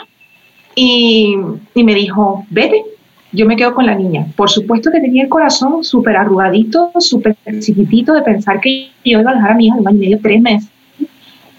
y, 0.74 1.36
y 1.74 1.84
me 1.84 1.94
dijo, 1.94 2.44
vete, 2.50 2.84
yo 3.32 3.46
me 3.46 3.56
quedo 3.56 3.74
con 3.74 3.86
la 3.86 3.94
niña. 3.94 4.26
Por 4.36 4.48
supuesto 4.48 4.90
que 4.90 5.00
tenía 5.00 5.24
el 5.24 5.28
corazón 5.28 5.82
súper 5.84 6.16
arrugadito, 6.16 6.92
súper 6.98 7.36
chiquitito 7.60 8.12
de 8.12 8.22
pensar 8.22 8.60
que 8.60 8.90
yo 9.04 9.20
iba 9.20 9.30
a 9.30 9.34
dejar 9.34 9.52
a 9.52 9.54
mi 9.54 9.66
hija 9.66 9.76
de 9.76 9.80
un 9.82 9.88
año 9.88 9.96
y 9.96 10.00
medio, 10.00 10.20
tres 10.22 10.40
meses 10.40 10.70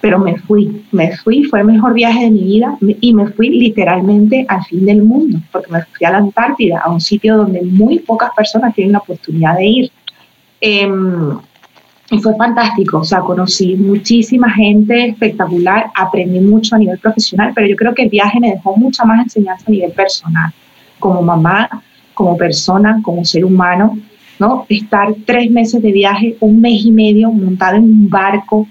pero 0.02 0.20
me 0.20 0.38
fui, 0.38 0.86
me 0.92 1.16
fui, 1.18 1.44
fue 1.44 1.60
el 1.60 1.66
mejor 1.66 1.94
viaje 1.94 2.26
de 2.26 2.32
mi 2.32 2.44
vida 2.44 2.78
y 2.82 3.14
me 3.14 3.28
fui 3.28 3.50
literalmente 3.50 4.46
al 4.48 4.64
fin 4.66 4.86
del 4.86 5.04
mundo, 5.04 5.40
porque 5.52 5.72
me 5.72 5.82
fui 5.82 6.06
a 6.06 6.12
la 6.12 6.18
Antártida, 6.20 6.82
a 6.84 6.90
un 6.90 7.02
sitio 7.02 7.38
donde 7.38 7.62
muy 7.62 8.00
pocas 8.00 8.32
personas 8.36 8.74
tienen 8.74 8.94
la 8.94 9.00
oportunidad 9.00 9.58
de 9.58 9.66
ir. 9.66 9.92
Em, 10.62 11.38
y 12.12 12.20
fue 12.20 12.36
fantástico, 12.36 13.00
o 13.00 13.04
sea, 13.04 13.20
conocí 13.20 13.76
muchísima 13.76 14.50
gente 14.50 15.10
espectacular, 15.10 15.92
aprendí 15.94 16.40
mucho 16.40 16.76
a 16.76 16.80
nivel 16.80 16.98
profesional, 16.98 17.52
pero 17.54 17.68
yo 17.68 17.76
creo 17.76 17.94
que 17.94 18.04
el 18.04 18.10
viaje 18.10 18.40
me 18.40 18.52
dejó 18.52 18.76
mucha 18.76 19.06
más 19.06 19.24
enseñanza 19.24 19.66
a 19.68 19.72
nivel 19.72 19.92
personal, 19.92 20.52
como 20.98 21.22
mamá, 21.22 21.70
como 22.16 22.36
persona, 22.36 23.00
como 23.04 23.24
ser 23.24 23.46
humano, 23.46 23.98
¿no? 24.40 24.66
Estar 24.70 25.14
tres 25.26 25.52
meses 25.52 25.82
de 25.82 25.92
viaje, 25.92 26.36
un 26.40 26.60
mes 26.60 26.84
y 26.84 26.92
medio 26.92 27.32
montado 27.32 27.76
en 27.76 27.84
un 27.84 28.10
barco, 28.10 28.68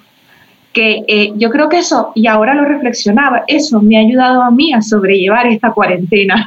que 0.79 1.03
eh, 1.09 1.33
yo 1.35 1.51
creo 1.51 1.69
que 1.69 1.79
eso, 1.79 2.13
y 2.15 2.29
ahora 2.29 2.55
lo 2.55 2.65
reflexionaba, 2.65 3.43
eso 3.49 3.83
me 3.83 3.97
ha 3.97 4.01
ayudado 4.01 4.43
a 4.43 4.53
mí 4.53 4.73
a 4.73 4.81
sobrellevar 4.81 5.49
esta 5.49 5.73
cuarentena, 5.73 6.47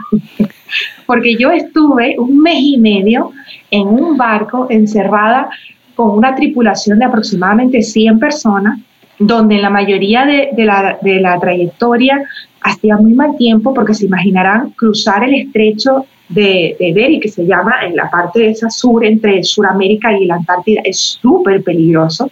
porque 1.06 1.36
yo 1.36 1.52
estuve 1.52 2.16
un 2.18 2.40
mes 2.40 2.60
y 2.60 2.78
medio 2.78 3.34
en 3.72 3.90
un 3.90 4.16
barco 4.16 4.68
encerrada 4.70 5.50
con 5.96 6.12
una 6.12 6.34
tripulación 6.34 7.00
de 7.00 7.06
aproximadamente 7.06 7.82
100 7.82 8.20
personas, 8.20 8.80
donde 9.20 9.58
la 9.58 9.70
mayoría 9.70 10.26
de, 10.26 10.54
la, 10.64 10.98
de 11.02 11.20
la 11.20 11.38
trayectoria 11.38 12.24
hacía 12.62 12.96
muy 12.96 13.12
mal 13.12 13.36
tiempo, 13.36 13.74
porque 13.74 13.94
se 13.94 14.06
imaginarán 14.06 14.70
cruzar 14.78 15.26
el 15.26 15.36
estrecho 15.36 16.06
de, 16.34 16.76
de 16.80 17.20
que 17.22 17.30
se 17.30 17.46
llama 17.46 17.74
en 17.86 17.96
la 17.96 18.10
parte 18.10 18.40
de 18.40 18.50
esa 18.52 18.70
sur, 18.70 19.06
entre 19.06 19.44
Sudamérica 19.44 20.18
y 20.18 20.26
la 20.26 20.36
Antártida, 20.36 20.82
es 20.84 20.98
súper 21.00 21.64
peligroso. 21.64 22.32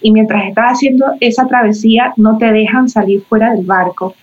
Y 0.00 0.12
mientras 0.12 0.46
estás 0.46 0.74
haciendo 0.74 1.06
esa 1.20 1.46
travesía, 1.46 2.12
no 2.16 2.38
te 2.38 2.52
dejan 2.52 2.88
salir 2.88 3.22
fuera 3.22 3.52
del 3.52 3.64
barco. 3.64 4.14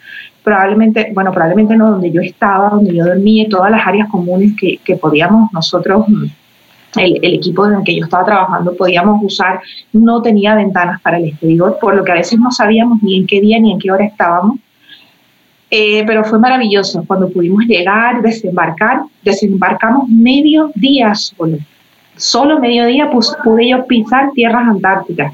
Probablemente, 0.43 1.11
bueno, 1.13 1.31
probablemente 1.31 1.75
no 1.75 1.91
donde 1.91 2.11
yo 2.11 2.21
estaba, 2.21 2.69
donde 2.69 2.95
yo 2.95 3.05
dormía, 3.05 3.47
todas 3.49 3.71
las 3.71 3.85
áreas 3.85 4.09
comunes 4.09 4.53
que, 4.55 4.95
podíamos 4.95 5.51
nosotros 5.51 6.05
el, 6.97 7.19
el, 7.21 7.33
equipo 7.35 7.67
en 7.67 7.73
el 7.73 7.83
que 7.83 7.95
yo 7.95 8.05
estaba 8.05 8.23
trabajando 8.23 8.73
podíamos 8.75 9.21
usar, 9.21 9.59
no 9.91 10.21
tenía 10.21 10.55
ventanas 10.55 11.01
para 11.01 11.17
el 11.17 11.25
exterior, 11.25 11.77
por 11.81 11.95
lo 11.95 12.03
que 12.03 12.11
a 12.11 12.15
veces 12.15 12.39
no 12.39 12.51
sabíamos 12.51 13.01
ni 13.01 13.17
en 13.17 13.27
qué 13.27 13.41
día 13.41 13.59
ni 13.59 13.71
en 13.71 13.79
qué 13.79 13.91
hora 13.91 14.05
estábamos. 14.05 14.59
Eh, 15.77 16.05
pero 16.07 16.23
fue 16.23 16.39
maravilloso. 16.39 17.03
Cuando 17.05 17.27
pudimos 17.27 17.65
llegar, 17.65 18.21
desembarcar, 18.21 19.01
desembarcamos 19.23 20.07
medio 20.07 20.71
día 20.73 21.13
solo, 21.13 21.57
solo 22.15 22.61
medio 22.61 22.85
día 22.85 23.09
pude 23.11 23.69
yo 23.69 23.85
pisar 23.85 24.31
tierras 24.31 24.69
antárticas, 24.69 25.33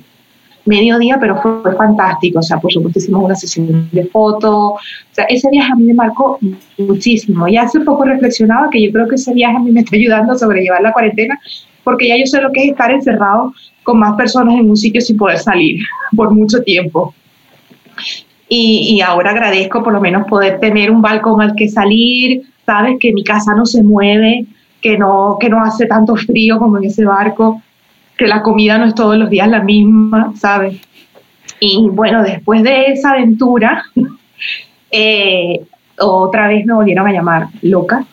medio 0.65 0.98
día, 0.98 1.19
pero 1.19 1.39
fue, 1.43 1.75
fantástico, 1.75 2.39
o 2.39 2.41
sea, 2.41 2.57
por 2.57 2.74
supuesto 2.74 2.98
hicimos 2.98 3.24
una 3.24 3.36
sesión 3.36 3.88
de 3.91 4.03
fotos, 4.05 4.51
o 4.51 4.79
sea, 5.12 5.25
ese 5.25 5.48
viaje 5.51 5.74
a 5.74 5.75
mí 5.75 5.83
me 5.83 5.93
marcó 5.93 6.39
muchísimo, 6.79 7.48
y 7.48 7.57
hace 7.57 7.79
poco 7.81 8.05
reflexionaba 8.05 8.71
que 8.71 8.83
yo 8.83 8.91
creo 8.91 9.07
que 9.07 9.15
ese 9.15 9.36
viaje 9.36 9.57
a 9.57 9.60
mí 9.60 9.71
me 9.71 9.81
está 9.81 9.95
ayudando 9.95 10.33
a 10.33 10.39
sobrellevar 10.39 10.81
la 10.81 10.91
cuarentena, 10.91 11.39
porque 11.83 12.07
ya 12.07 12.17
yo 12.17 12.25
sé 12.25 12.41
lo 12.41 12.51
que 12.51 12.63
es 12.63 12.71
estar 12.71 12.89
encerrado 12.89 13.53
con 13.83 14.00
más 14.00 14.15
personas 14.15 14.55
en 14.55 14.71
un 14.71 14.77
sitio 14.77 15.01
sin 15.01 15.17
poder 15.17 15.38
salir 15.38 15.81
por 16.15 16.31
mucho 16.31 16.63
tiempo 16.63 17.13
y, 18.53 19.00
ahora 19.00 19.31
agradezco 19.31 19.81
por 19.81 19.93
lo 19.93 20.01
menos 20.01 20.27
poder 20.27 20.60
tener 20.60 20.91
un 20.91 21.01
balcón 21.01 21.41
al 21.41 21.55
que 21.55 21.70
salir, 21.70 22.41
sabes 22.65 22.98
que 23.00 23.13
mi 23.13 23.24
casa 23.24 23.55
no 23.55 23.65
se 23.65 23.81
mueve, 23.81 24.46
que 24.81 24.98
no, 24.98 25.38
que 25.39 25.48
no 25.48 25.63
hace 25.63 25.86
tanto 25.86 26.17
frío 26.17 26.60
como 26.60 26.77
en 26.77 26.84
ese 26.84 27.05
barco, 27.05 27.62
que 28.17 28.27
la 28.27 28.41
comida 28.41 28.77
no 28.77 28.86
es 28.86 28.93
todos 28.93 29.15
los 29.15 29.29
días 29.29 29.48
la 29.48 29.63
misma, 29.63 30.34
¿sabes? 30.36 30.81
Y 31.62 31.88
bueno, 31.93 32.24
después 32.24 32.62
de 32.62 32.88
esa 32.88 33.12
aventura, 33.12 33.84
eh, 34.91 35.62
otra 35.98 36.50
vez 36.50 36.65
me 36.65 36.74
volvieron 36.74 37.08
a 37.08 37.13
llamar 37.13 37.48
loca, 37.62 38.03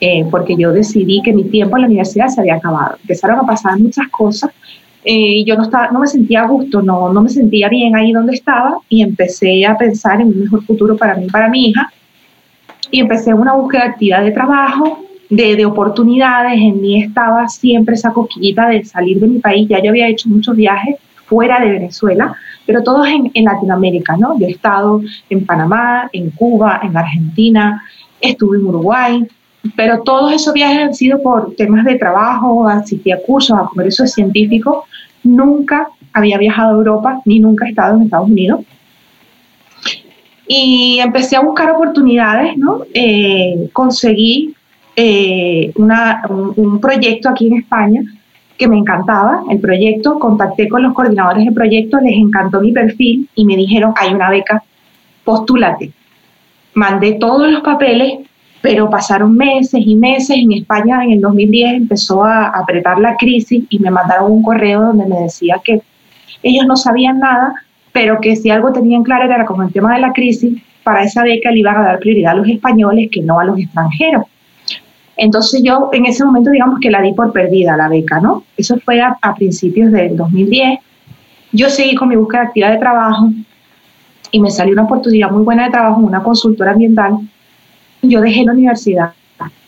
eh, 0.00 0.24
porque 0.30 0.56
yo 0.56 0.72
decidí 0.72 1.20
que 1.22 1.34
mi 1.34 1.44
tiempo 1.44 1.76
en 1.76 1.82
la 1.82 1.88
universidad 1.88 2.28
se 2.28 2.40
había 2.40 2.54
acabado. 2.54 2.96
Empezaron 3.02 3.40
a 3.40 3.42
pasar 3.42 3.78
muchas 3.78 4.08
cosas 4.08 4.52
eh, 5.04 5.44
yo 5.44 5.56
no, 5.56 5.62
estaba, 5.64 5.90
no 5.90 5.98
me 5.98 6.06
sentía 6.06 6.42
a 6.42 6.46
gusto, 6.46 6.80
no, 6.80 7.12
no 7.12 7.22
me 7.22 7.28
sentía 7.28 7.68
bien 7.68 7.96
ahí 7.96 8.12
donde 8.12 8.34
estaba 8.34 8.78
y 8.88 9.02
empecé 9.02 9.66
a 9.66 9.76
pensar 9.76 10.20
en 10.20 10.28
un 10.28 10.40
mejor 10.40 10.64
futuro 10.64 10.96
para 10.96 11.16
mí 11.16 11.26
para 11.26 11.48
mi 11.48 11.70
hija. 11.70 11.92
Y 12.90 13.00
empecé 13.00 13.32
una 13.32 13.54
búsqueda 13.54 13.84
de 13.84 13.88
actividad 13.88 14.22
de 14.22 14.32
trabajo, 14.32 15.04
de, 15.30 15.56
de, 15.56 15.64
oportunidades. 15.64 16.60
En 16.60 16.80
mí 16.80 17.02
estaba 17.02 17.48
siempre 17.48 17.94
esa 17.94 18.12
cosquillita 18.12 18.68
de 18.68 18.84
salir 18.84 19.18
de 19.18 19.28
mi 19.28 19.38
país. 19.38 19.66
Ya 19.68 19.82
yo 19.82 19.90
había 19.90 20.08
hecho 20.08 20.28
muchos 20.28 20.54
viajes 20.54 20.96
fuera 21.24 21.58
de 21.60 21.70
Venezuela, 21.70 22.36
pero 22.66 22.82
todos 22.82 23.08
en, 23.08 23.30
en 23.32 23.44
Latinoamérica, 23.44 24.16
¿no? 24.16 24.38
Yo 24.38 24.46
he 24.46 24.50
estado 24.50 25.00
en 25.30 25.46
Panamá, 25.46 26.10
en 26.12 26.30
Cuba, 26.30 26.80
en 26.82 26.94
Argentina, 26.96 27.82
estuve 28.20 28.58
en 28.58 28.66
Uruguay, 28.66 29.26
pero 29.76 30.02
todos 30.02 30.32
esos 30.32 30.52
viajes 30.52 30.78
han 30.78 30.94
sido 30.94 31.22
por 31.22 31.54
temas 31.54 31.84
de 31.84 31.96
trabajo, 31.96 32.68
asistí 32.68 33.12
a 33.12 33.22
cursos, 33.22 33.56
a 33.58 33.64
congresos 33.66 34.12
científicos. 34.12 34.84
Nunca 35.22 35.88
había 36.12 36.38
viajado 36.38 36.70
a 36.70 36.78
Europa 36.78 37.22
ni 37.24 37.38
nunca 37.38 37.66
he 37.66 37.70
estado 37.70 37.96
en 37.96 38.02
Estados 38.02 38.28
Unidos. 38.28 38.60
Y 40.48 40.98
empecé 40.98 41.36
a 41.36 41.40
buscar 41.40 41.70
oportunidades, 41.70 42.56
¿no? 42.58 42.82
Eh, 42.92 43.70
conseguí 43.72 44.54
eh, 44.96 45.72
un, 45.76 45.92
un 46.56 46.80
proyecto 46.80 47.28
aquí 47.28 47.46
en 47.46 47.58
España 47.58 48.02
que 48.58 48.68
me 48.68 48.76
encantaba, 48.76 49.42
el 49.50 49.60
proyecto, 49.60 50.18
contacté 50.18 50.68
con 50.68 50.82
los 50.82 50.92
coordinadores 50.92 51.44
del 51.44 51.54
proyecto, 51.54 51.98
les 52.00 52.16
encantó 52.16 52.60
mi 52.60 52.72
perfil 52.72 53.28
y 53.34 53.44
me 53.44 53.56
dijeron, 53.56 53.94
hay 53.96 54.12
una 54.12 54.30
beca, 54.30 54.62
postúlate. 55.24 55.92
Mandé 56.74 57.12
todos 57.12 57.50
los 57.50 57.62
papeles, 57.62 58.20
pero 58.62 58.88
pasaron 58.88 59.36
meses 59.36 59.82
y 59.84 59.96
meses. 59.96 60.36
En 60.38 60.52
España 60.52 61.04
en 61.04 61.12
el 61.12 61.20
2010 61.20 61.74
empezó 61.74 62.24
a 62.24 62.46
apretar 62.46 62.98
la 62.98 63.16
crisis 63.16 63.64
y 63.68 63.78
me 63.80 63.90
mandaron 63.90 64.30
un 64.30 64.42
correo 64.42 64.80
donde 64.80 65.04
me 65.06 65.20
decía 65.22 65.60
que 65.62 65.82
ellos 66.42 66.64
no 66.66 66.76
sabían 66.76 67.18
nada, 67.18 67.54
pero 67.92 68.20
que 68.20 68.36
si 68.36 68.50
algo 68.50 68.72
tenían 68.72 69.02
claro 69.02 69.24
era 69.24 69.44
con 69.44 69.62
el 69.62 69.72
tema 69.72 69.94
de 69.94 70.00
la 70.00 70.12
crisis, 70.12 70.62
para 70.82 71.02
esa 71.02 71.22
beca 71.22 71.50
le 71.50 71.58
iban 71.58 71.76
a 71.76 71.84
dar 71.84 71.98
prioridad 71.98 72.32
a 72.32 72.36
los 72.36 72.48
españoles 72.48 73.10
que 73.12 73.20
no 73.20 73.38
a 73.38 73.44
los 73.44 73.58
extranjeros. 73.58 74.24
Entonces 75.16 75.62
yo 75.62 75.90
en 75.92 76.06
ese 76.06 76.24
momento 76.24 76.50
digamos 76.50 76.80
que 76.80 76.90
la 76.90 77.02
di 77.02 77.12
por 77.12 77.32
perdida 77.32 77.76
la 77.76 77.88
beca, 77.88 78.20
¿no? 78.20 78.44
Eso 78.56 78.78
fue 78.84 79.00
a, 79.00 79.16
principios 79.36 79.92
del 79.92 80.16
2010. 80.16 80.80
Yo 81.52 81.68
seguí 81.68 81.94
con 81.94 82.08
mi 82.08 82.16
búsqueda 82.16 82.42
de 82.42 82.46
actividad 82.46 82.72
de 82.72 82.78
trabajo 82.78 83.30
y 84.30 84.40
me 84.40 84.50
salió 84.50 84.72
una 84.72 84.84
oportunidad 84.84 85.30
muy 85.30 85.42
buena 85.42 85.64
de 85.64 85.70
trabajo 85.70 86.00
en 86.00 86.06
una 86.06 86.22
consultora 86.22 86.72
ambiental. 86.72 87.18
Yo 88.02 88.20
dejé 88.20 88.44
la 88.44 88.52
universidad. 88.52 89.12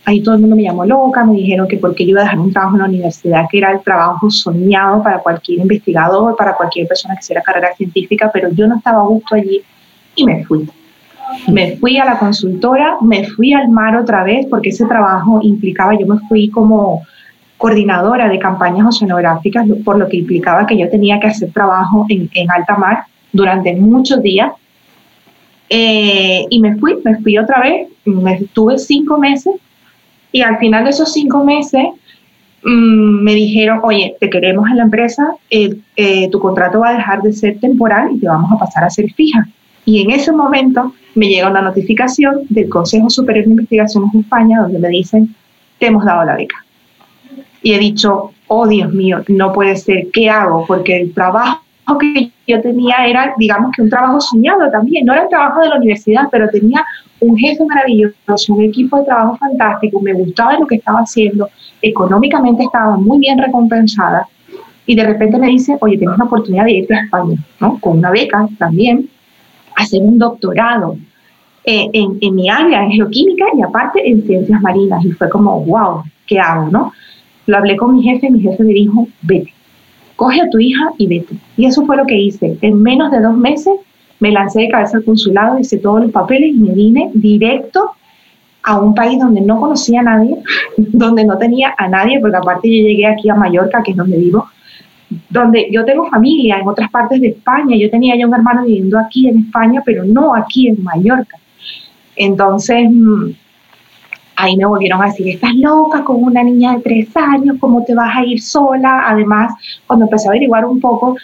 Ahí 0.04 0.22
todo 0.22 0.34
el 0.34 0.42
mundo 0.42 0.56
me 0.56 0.62
llamó 0.62 0.84
loca, 0.84 1.24
me 1.24 1.34
dijeron 1.34 1.66
que 1.66 1.78
porque 1.78 2.04
yo 2.04 2.10
iba 2.10 2.20
a 2.20 2.24
dejar 2.24 2.38
un 2.38 2.52
trabajo 2.52 2.76
en 2.76 2.82
la 2.82 2.88
universidad, 2.88 3.46
que 3.50 3.58
era 3.58 3.72
el 3.72 3.80
trabajo 3.80 4.30
soñado 4.30 5.02
para 5.02 5.18
cualquier 5.20 5.60
investigador, 5.60 6.36
para 6.36 6.54
cualquier 6.54 6.86
persona 6.86 7.14
que 7.14 7.20
hiciera 7.20 7.40
carrera 7.40 7.74
científica, 7.74 8.30
pero 8.32 8.50
yo 8.50 8.66
no 8.66 8.76
estaba 8.76 9.00
a 9.00 9.06
gusto 9.06 9.34
allí 9.34 9.62
y 10.14 10.24
me 10.26 10.44
fui. 10.44 10.68
Me 11.48 11.76
fui 11.76 11.96
a 11.98 12.04
la 12.04 12.18
consultora, 12.18 12.98
me 13.00 13.24
fui 13.24 13.54
al 13.54 13.68
mar 13.68 13.96
otra 13.96 14.22
vez 14.24 14.46
porque 14.50 14.68
ese 14.68 14.84
trabajo 14.84 15.40
implicaba, 15.42 15.98
yo 15.98 16.06
me 16.06 16.18
fui 16.28 16.50
como 16.50 17.02
coordinadora 17.56 18.28
de 18.28 18.38
campañas 18.38 18.86
oceanográficas, 18.86 19.66
por 19.84 19.98
lo 19.98 20.08
que 20.08 20.18
implicaba 20.18 20.66
que 20.66 20.76
yo 20.76 20.90
tenía 20.90 21.18
que 21.18 21.28
hacer 21.28 21.50
trabajo 21.50 22.04
en, 22.08 22.28
alta 22.50 22.76
mar 22.76 23.04
durante 23.32 23.74
muchos 23.74 24.22
días. 24.22 24.52
Eh, 25.68 26.46
y 26.50 26.60
me 26.60 26.76
fui, 26.76 26.96
me 27.04 27.16
fui 27.20 27.38
otra 27.38 27.60
vez, 27.60 27.88
me 28.04 28.34
estuve 28.34 28.78
cinco 28.78 29.18
meses 29.18 29.54
y 30.30 30.42
al 30.42 30.58
final 30.58 30.84
de 30.84 30.90
esos 30.90 31.12
cinco 31.12 31.44
meses 31.44 31.84
mm, 32.62 33.22
me 33.22 33.34
dijeron, 33.34 33.80
oye, 33.82 34.14
te 34.20 34.28
queremos 34.28 34.68
en 34.68 34.76
la 34.76 34.82
empresa, 34.84 35.34
eh, 35.50 35.76
eh, 35.96 36.28
tu 36.30 36.38
contrato 36.38 36.80
va 36.80 36.90
a 36.90 36.94
dejar 36.94 37.22
de 37.22 37.32
ser 37.32 37.58
temporal 37.60 38.10
y 38.14 38.20
te 38.20 38.26
vamos 38.28 38.52
a 38.52 38.58
pasar 38.58 38.84
a 38.84 38.90
ser 38.90 39.10
fija. 39.12 39.48
Y 39.86 40.02
en 40.02 40.10
ese 40.10 40.32
momento 40.32 40.94
me 41.14 41.28
llega 41.28 41.50
una 41.50 41.62
notificación 41.62 42.42
del 42.48 42.68
Consejo 42.68 43.10
Superior 43.10 43.46
de 43.46 43.52
Investigaciones 43.52 44.12
de 44.12 44.20
España 44.20 44.62
donde 44.62 44.78
me 44.78 44.88
dicen, 44.88 45.34
te 45.78 45.86
hemos 45.86 46.04
dado 46.04 46.24
la 46.24 46.36
beca. 46.36 46.64
Y 47.62 47.72
he 47.72 47.78
dicho, 47.78 48.32
oh 48.48 48.66
Dios 48.66 48.92
mío, 48.92 49.22
no 49.28 49.52
puede 49.52 49.76
ser, 49.76 50.08
¿qué 50.12 50.28
hago? 50.28 50.66
Porque 50.66 51.00
el 51.00 51.14
trabajo 51.14 51.63
que 51.98 52.30
yo 52.46 52.60
tenía 52.60 53.06
era, 53.06 53.34
digamos 53.36 53.72
que 53.74 53.82
un 53.82 53.90
trabajo 53.90 54.20
soñado 54.20 54.70
también, 54.70 55.04
no 55.04 55.12
era 55.12 55.24
el 55.24 55.28
trabajo 55.28 55.60
de 55.60 55.68
la 55.68 55.76
universidad, 55.76 56.28
pero 56.30 56.48
tenía 56.48 56.84
un 57.20 57.36
jefe 57.36 57.64
maravilloso, 57.64 58.54
un 58.54 58.62
equipo 58.62 58.98
de 58.98 59.04
trabajo 59.04 59.36
fantástico, 59.36 60.00
me 60.00 60.12
gustaba 60.14 60.58
lo 60.58 60.66
que 60.66 60.76
estaba 60.76 61.00
haciendo, 61.00 61.48
económicamente 61.82 62.64
estaba 62.64 62.96
muy 62.96 63.18
bien 63.18 63.38
recompensada, 63.38 64.26
y 64.86 64.94
de 64.94 65.04
repente 65.04 65.38
me 65.38 65.48
dice, 65.48 65.76
oye, 65.80 65.96
tienes 65.96 66.16
una 66.16 66.26
oportunidad 66.26 66.64
de 66.64 66.72
irte 66.72 66.94
a 66.94 67.04
España, 67.04 67.36
¿no? 67.60 67.78
Con 67.80 67.98
una 67.98 68.10
beca 68.10 68.46
también, 68.58 69.08
hacer 69.76 70.02
un 70.02 70.18
doctorado 70.18 70.96
eh, 71.64 71.88
en, 71.92 72.18
en, 72.20 72.34
mi 72.34 72.50
área, 72.50 72.84
en 72.84 72.90
geoquímica 72.90 73.46
y 73.56 73.62
aparte 73.62 74.06
en 74.08 74.22
ciencias 74.26 74.60
marinas. 74.60 75.04
Y 75.04 75.12
fue 75.12 75.28
como, 75.30 75.60
wow, 75.64 76.02
¿qué 76.26 76.38
hago? 76.38 76.70
¿no? 76.70 76.92
Lo 77.46 77.56
hablé 77.56 77.76
con 77.76 77.94
mi 77.94 78.02
jefe 78.02 78.26
y 78.26 78.30
mi 78.30 78.40
jefe 78.40 78.62
me 78.62 78.74
dijo, 78.74 79.08
vete, 79.22 79.52
coge 80.16 80.40
a 80.40 80.50
tu 80.50 80.58
hija 80.58 80.90
y 80.98 81.06
vete. 81.06 81.36
Y 81.56 81.66
eso 81.66 81.84
fue 81.84 81.96
lo 81.96 82.06
que 82.06 82.18
hice. 82.18 82.58
En 82.60 82.82
menos 82.82 83.10
de 83.10 83.20
dos 83.20 83.36
meses 83.36 83.74
me 84.20 84.30
lancé 84.30 84.60
de 84.60 84.68
cabeza 84.68 84.98
al 84.98 85.04
consulado, 85.04 85.58
hice 85.58 85.78
todos 85.78 86.02
los 86.02 86.10
papeles 86.10 86.50
y 86.50 86.58
me 86.58 86.72
vine 86.72 87.10
directo 87.14 87.90
a 88.62 88.80
un 88.80 88.94
país 88.94 89.18
donde 89.18 89.40
no 89.40 89.60
conocía 89.60 90.00
a 90.00 90.04
nadie, 90.04 90.36
donde 90.76 91.24
no 91.24 91.36
tenía 91.36 91.74
a 91.76 91.88
nadie, 91.88 92.20
porque 92.20 92.36
aparte 92.36 92.68
yo 92.68 92.86
llegué 92.86 93.06
aquí 93.06 93.28
a 93.28 93.34
Mallorca, 93.34 93.82
que 93.82 93.90
es 93.90 93.96
donde 93.96 94.16
vivo, 94.16 94.48
donde 95.28 95.68
yo 95.70 95.84
tengo 95.84 96.08
familia 96.08 96.58
en 96.58 96.66
otras 96.66 96.90
partes 96.90 97.20
de 97.20 97.28
España, 97.28 97.76
yo 97.76 97.90
tenía 97.90 98.16
ya 98.16 98.26
un 98.26 98.34
hermano 98.34 98.64
viviendo 98.64 98.98
aquí 98.98 99.28
en 99.28 99.40
España, 99.40 99.82
pero 99.84 100.04
no 100.04 100.34
aquí 100.34 100.68
en 100.68 100.82
Mallorca. 100.82 101.36
Entonces, 102.16 102.88
mm, 102.90 103.30
ahí 104.36 104.56
me 104.56 104.66
volvieron 104.66 105.02
a 105.02 105.06
decir, 105.06 105.28
estás 105.28 105.54
loca 105.54 106.04
con 106.04 106.22
una 106.22 106.42
niña 106.42 106.76
de 106.76 106.82
tres 106.82 107.16
años, 107.16 107.56
¿cómo 107.60 107.84
te 107.84 107.94
vas 107.94 108.16
a 108.16 108.24
ir 108.24 108.40
sola? 108.40 109.04
Además, 109.06 109.52
cuando 109.86 110.06
empecé 110.06 110.28
a 110.28 110.30
averiguar 110.30 110.64
un 110.64 110.80
poco, 110.80 111.16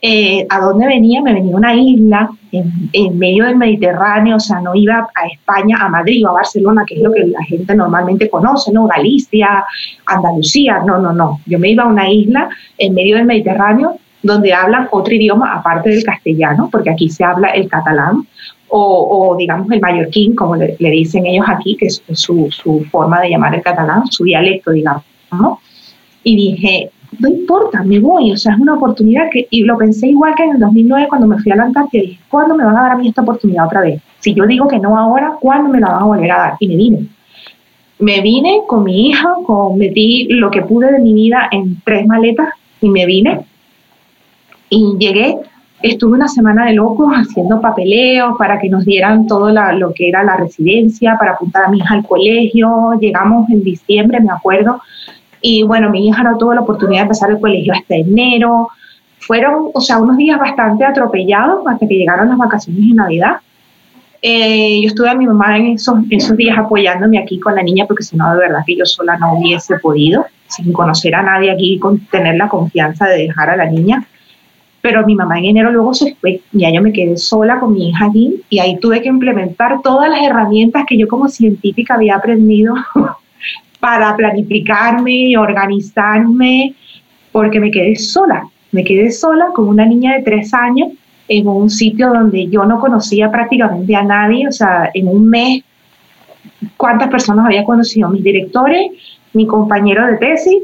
eh, 0.00 0.46
a 0.48 0.60
dónde 0.60 0.86
venía, 0.86 1.20
me 1.22 1.34
venía 1.34 1.56
una 1.56 1.74
isla 1.74 2.30
en, 2.52 3.18
medio 3.18 3.46
del 3.46 3.56
Mediterráneo, 3.56 4.36
o 4.36 4.40
sea, 4.40 4.60
no 4.60 4.74
iba 4.76 5.08
a 5.12 5.26
España, 5.26 5.78
a 5.80 5.88
Madrid 5.88 6.24
o 6.24 6.30
a 6.30 6.34
Barcelona, 6.34 6.84
que 6.86 6.94
es 6.94 7.02
lo 7.02 7.12
que 7.12 7.26
la 7.26 7.42
gente 7.42 7.74
normalmente 7.74 8.30
conoce, 8.30 8.70
¿no? 8.70 8.86
Galicia, 8.86 9.64
Andalucía, 10.06 10.82
no, 10.86 10.98
no, 10.98 11.12
no. 11.12 11.40
Yo 11.46 11.58
me 11.58 11.70
iba 11.70 11.82
a 11.82 11.88
una 11.88 12.08
isla 12.08 12.48
en 12.76 12.94
medio 12.94 13.16
del 13.16 13.26
Mediterráneo 13.26 13.96
donde 14.22 14.52
hablan 14.52 14.88
otro 14.90 15.14
idioma 15.14 15.54
aparte 15.54 15.90
del 15.90 16.04
castellano, 16.04 16.68
porque 16.70 16.90
aquí 16.90 17.08
se 17.08 17.24
habla 17.24 17.48
el 17.48 17.68
catalán, 17.68 18.26
o, 18.70 19.36
digamos 19.38 19.70
el 19.70 19.80
mallorquín, 19.80 20.34
como 20.34 20.56
le, 20.56 20.76
dicen 20.78 21.26
ellos 21.26 21.46
aquí, 21.48 21.76
que 21.76 21.86
es 21.86 22.02
su, 22.12 22.48
su 22.50 22.84
forma 22.90 23.20
de 23.20 23.30
llamar 23.30 23.54
el 23.54 23.62
catalán, 23.62 24.06
su 24.10 24.24
dialecto, 24.24 24.70
digamos. 24.72 25.02
Y 26.22 26.36
dije, 26.36 26.90
no 27.18 27.28
importa, 27.28 27.82
me 27.82 27.98
voy, 27.98 28.32
o 28.32 28.36
sea, 28.36 28.54
es 28.54 28.60
una 28.60 28.74
oportunidad 28.74 29.30
que, 29.30 29.46
y 29.50 29.62
lo 29.62 29.76
pensé 29.78 30.08
igual 30.08 30.34
que 30.36 30.44
en 30.44 30.52
el 30.52 30.60
2009 30.60 31.06
cuando 31.08 31.26
me 31.26 31.38
fui 31.38 31.52
a 31.52 31.56
la 31.56 31.64
Antártida, 31.64 32.02
dije, 32.02 32.20
¿cuándo 32.28 32.54
me 32.54 32.64
van 32.64 32.76
a 32.76 32.82
dar 32.82 32.92
a 32.92 32.96
mí 32.96 33.08
esta 33.08 33.22
oportunidad 33.22 33.66
otra 33.66 33.80
vez? 33.80 34.00
Si 34.20 34.34
yo 34.34 34.46
digo 34.46 34.68
que 34.68 34.78
no 34.78 34.98
ahora, 34.98 35.36
¿cuándo 35.40 35.70
me 35.70 35.80
la 35.80 35.90
van 35.90 36.02
a 36.02 36.06
volver 36.06 36.32
a 36.32 36.38
dar? 36.38 36.56
Y 36.60 36.68
me 36.68 36.76
vine. 36.76 37.06
Me 37.98 38.20
vine 38.20 38.60
con 38.66 38.84
mi 38.84 39.08
hija, 39.08 39.34
con, 39.44 39.78
metí 39.78 40.28
lo 40.30 40.50
que 40.50 40.62
pude 40.62 40.92
de 40.92 41.00
mi 41.00 41.14
vida 41.14 41.48
en 41.50 41.80
tres 41.84 42.06
maletas 42.06 42.48
y 42.80 42.88
me 42.90 43.06
vine. 43.06 43.40
Y 44.70 44.96
llegué, 44.98 45.36
estuve 45.82 46.14
una 46.14 46.28
semana 46.28 46.66
de 46.66 46.74
locos 46.74 47.12
haciendo 47.12 47.60
papeleos 47.60 48.36
para 48.38 48.58
que 48.58 48.68
nos 48.68 48.84
dieran 48.84 49.26
todo 49.26 49.50
lo 49.50 49.92
que 49.94 50.08
era 50.08 50.24
la 50.24 50.36
residencia, 50.36 51.16
para 51.18 51.32
apuntar 51.32 51.64
a 51.64 51.68
mi 51.68 51.78
hija 51.78 51.94
al 51.94 52.06
colegio. 52.06 52.92
Llegamos 53.00 53.48
en 53.50 53.62
diciembre, 53.62 54.20
me 54.20 54.32
acuerdo, 54.32 54.80
y 55.40 55.62
bueno, 55.62 55.90
mi 55.90 56.08
hija 56.08 56.22
no 56.22 56.36
tuvo 56.36 56.54
la 56.54 56.62
oportunidad 56.62 57.00
de 57.00 57.02
empezar 57.02 57.30
el 57.30 57.40
colegio 57.40 57.72
hasta 57.72 57.94
enero. 57.94 58.68
Fueron, 59.20 59.70
o 59.74 59.80
sea, 59.80 59.98
unos 59.98 60.16
días 60.16 60.38
bastante 60.38 60.84
atropellados 60.84 61.66
hasta 61.66 61.86
que 61.86 61.94
llegaron 61.94 62.28
las 62.28 62.38
vacaciones 62.38 62.88
de 62.88 62.94
Navidad. 62.94 63.36
Eh, 64.20 64.80
yo 64.82 64.88
estuve 64.88 65.08
a 65.08 65.14
mi 65.14 65.26
mamá 65.26 65.56
en 65.56 65.66
esos, 65.74 65.96
esos 66.10 66.36
días 66.36 66.58
apoyándome 66.58 67.18
aquí 67.18 67.38
con 67.38 67.54
la 67.54 67.62
niña 67.62 67.86
porque 67.86 68.02
si 68.02 68.16
no, 68.16 68.32
de 68.32 68.40
verdad 68.40 68.64
que 68.66 68.76
yo 68.76 68.84
sola 68.84 69.16
no 69.16 69.34
hubiese 69.34 69.78
podido, 69.78 70.26
sin 70.48 70.72
conocer 70.72 71.14
a 71.14 71.22
nadie 71.22 71.52
aquí, 71.52 71.78
con 71.78 72.00
tener 72.06 72.34
la 72.36 72.48
confianza 72.48 73.06
de 73.06 73.18
dejar 73.18 73.50
a 73.50 73.56
la 73.56 73.66
niña. 73.66 74.04
Pero 74.80 75.04
mi 75.04 75.14
mamá 75.14 75.38
en 75.38 75.46
enero 75.46 75.72
luego 75.72 75.92
se 75.92 76.14
fue, 76.14 76.40
ya 76.52 76.70
yo 76.72 76.80
me 76.80 76.92
quedé 76.92 77.16
sola 77.16 77.58
con 77.58 77.74
mi 77.74 77.88
hija 77.88 78.06
allí 78.06 78.42
y 78.48 78.60
ahí 78.60 78.78
tuve 78.78 79.02
que 79.02 79.08
implementar 79.08 79.82
todas 79.82 80.08
las 80.08 80.22
herramientas 80.22 80.84
que 80.86 80.96
yo 80.96 81.08
como 81.08 81.28
científica 81.28 81.94
había 81.94 82.16
aprendido 82.16 82.74
para 83.80 84.14
planificarme 84.16 85.12
y 85.12 85.36
organizarme, 85.36 86.74
porque 87.32 87.60
me 87.60 87.70
quedé 87.70 87.96
sola, 87.96 88.44
me 88.72 88.84
quedé 88.84 89.10
sola 89.10 89.46
con 89.54 89.68
una 89.68 89.84
niña 89.84 90.14
de 90.14 90.22
tres 90.22 90.54
años 90.54 90.88
en 91.28 91.46
un 91.46 91.68
sitio 91.70 92.08
donde 92.08 92.48
yo 92.48 92.64
no 92.64 92.80
conocía 92.80 93.30
prácticamente 93.30 93.94
a 93.94 94.02
nadie, 94.02 94.48
o 94.48 94.52
sea, 94.52 94.90
en 94.94 95.08
un 95.08 95.28
mes, 95.28 95.62
¿cuántas 96.76 97.08
personas 97.08 97.46
había 97.46 97.64
conocido? 97.64 98.08
Mis 98.08 98.24
directores, 98.24 98.90
mi 99.34 99.46
compañero 99.46 100.06
de 100.06 100.16
tesis, 100.16 100.56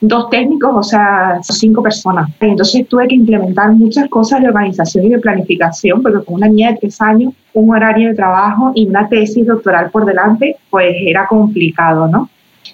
dos 0.00 0.30
técnicos, 0.30 0.70
o 0.74 0.82
sea, 0.82 1.38
cinco 1.42 1.82
personas. 1.82 2.30
Entonces 2.40 2.86
tuve 2.88 3.08
que 3.08 3.14
implementar 3.14 3.72
muchas 3.72 4.08
cosas 4.08 4.40
de 4.42 4.48
organización 4.48 5.06
y 5.06 5.10
de 5.10 5.18
planificación, 5.18 6.02
porque 6.02 6.24
con 6.24 6.36
una 6.36 6.48
niña 6.48 6.72
de 6.72 6.78
tres 6.78 7.00
años, 7.00 7.32
un 7.54 7.74
horario 7.74 8.10
de 8.10 8.14
trabajo 8.14 8.72
y 8.74 8.86
una 8.86 9.08
tesis 9.08 9.46
doctoral 9.46 9.90
por 9.90 10.04
delante, 10.04 10.56
pues 10.70 10.94
era 11.00 11.26
complicado, 11.26 12.08
¿no? 12.08 12.28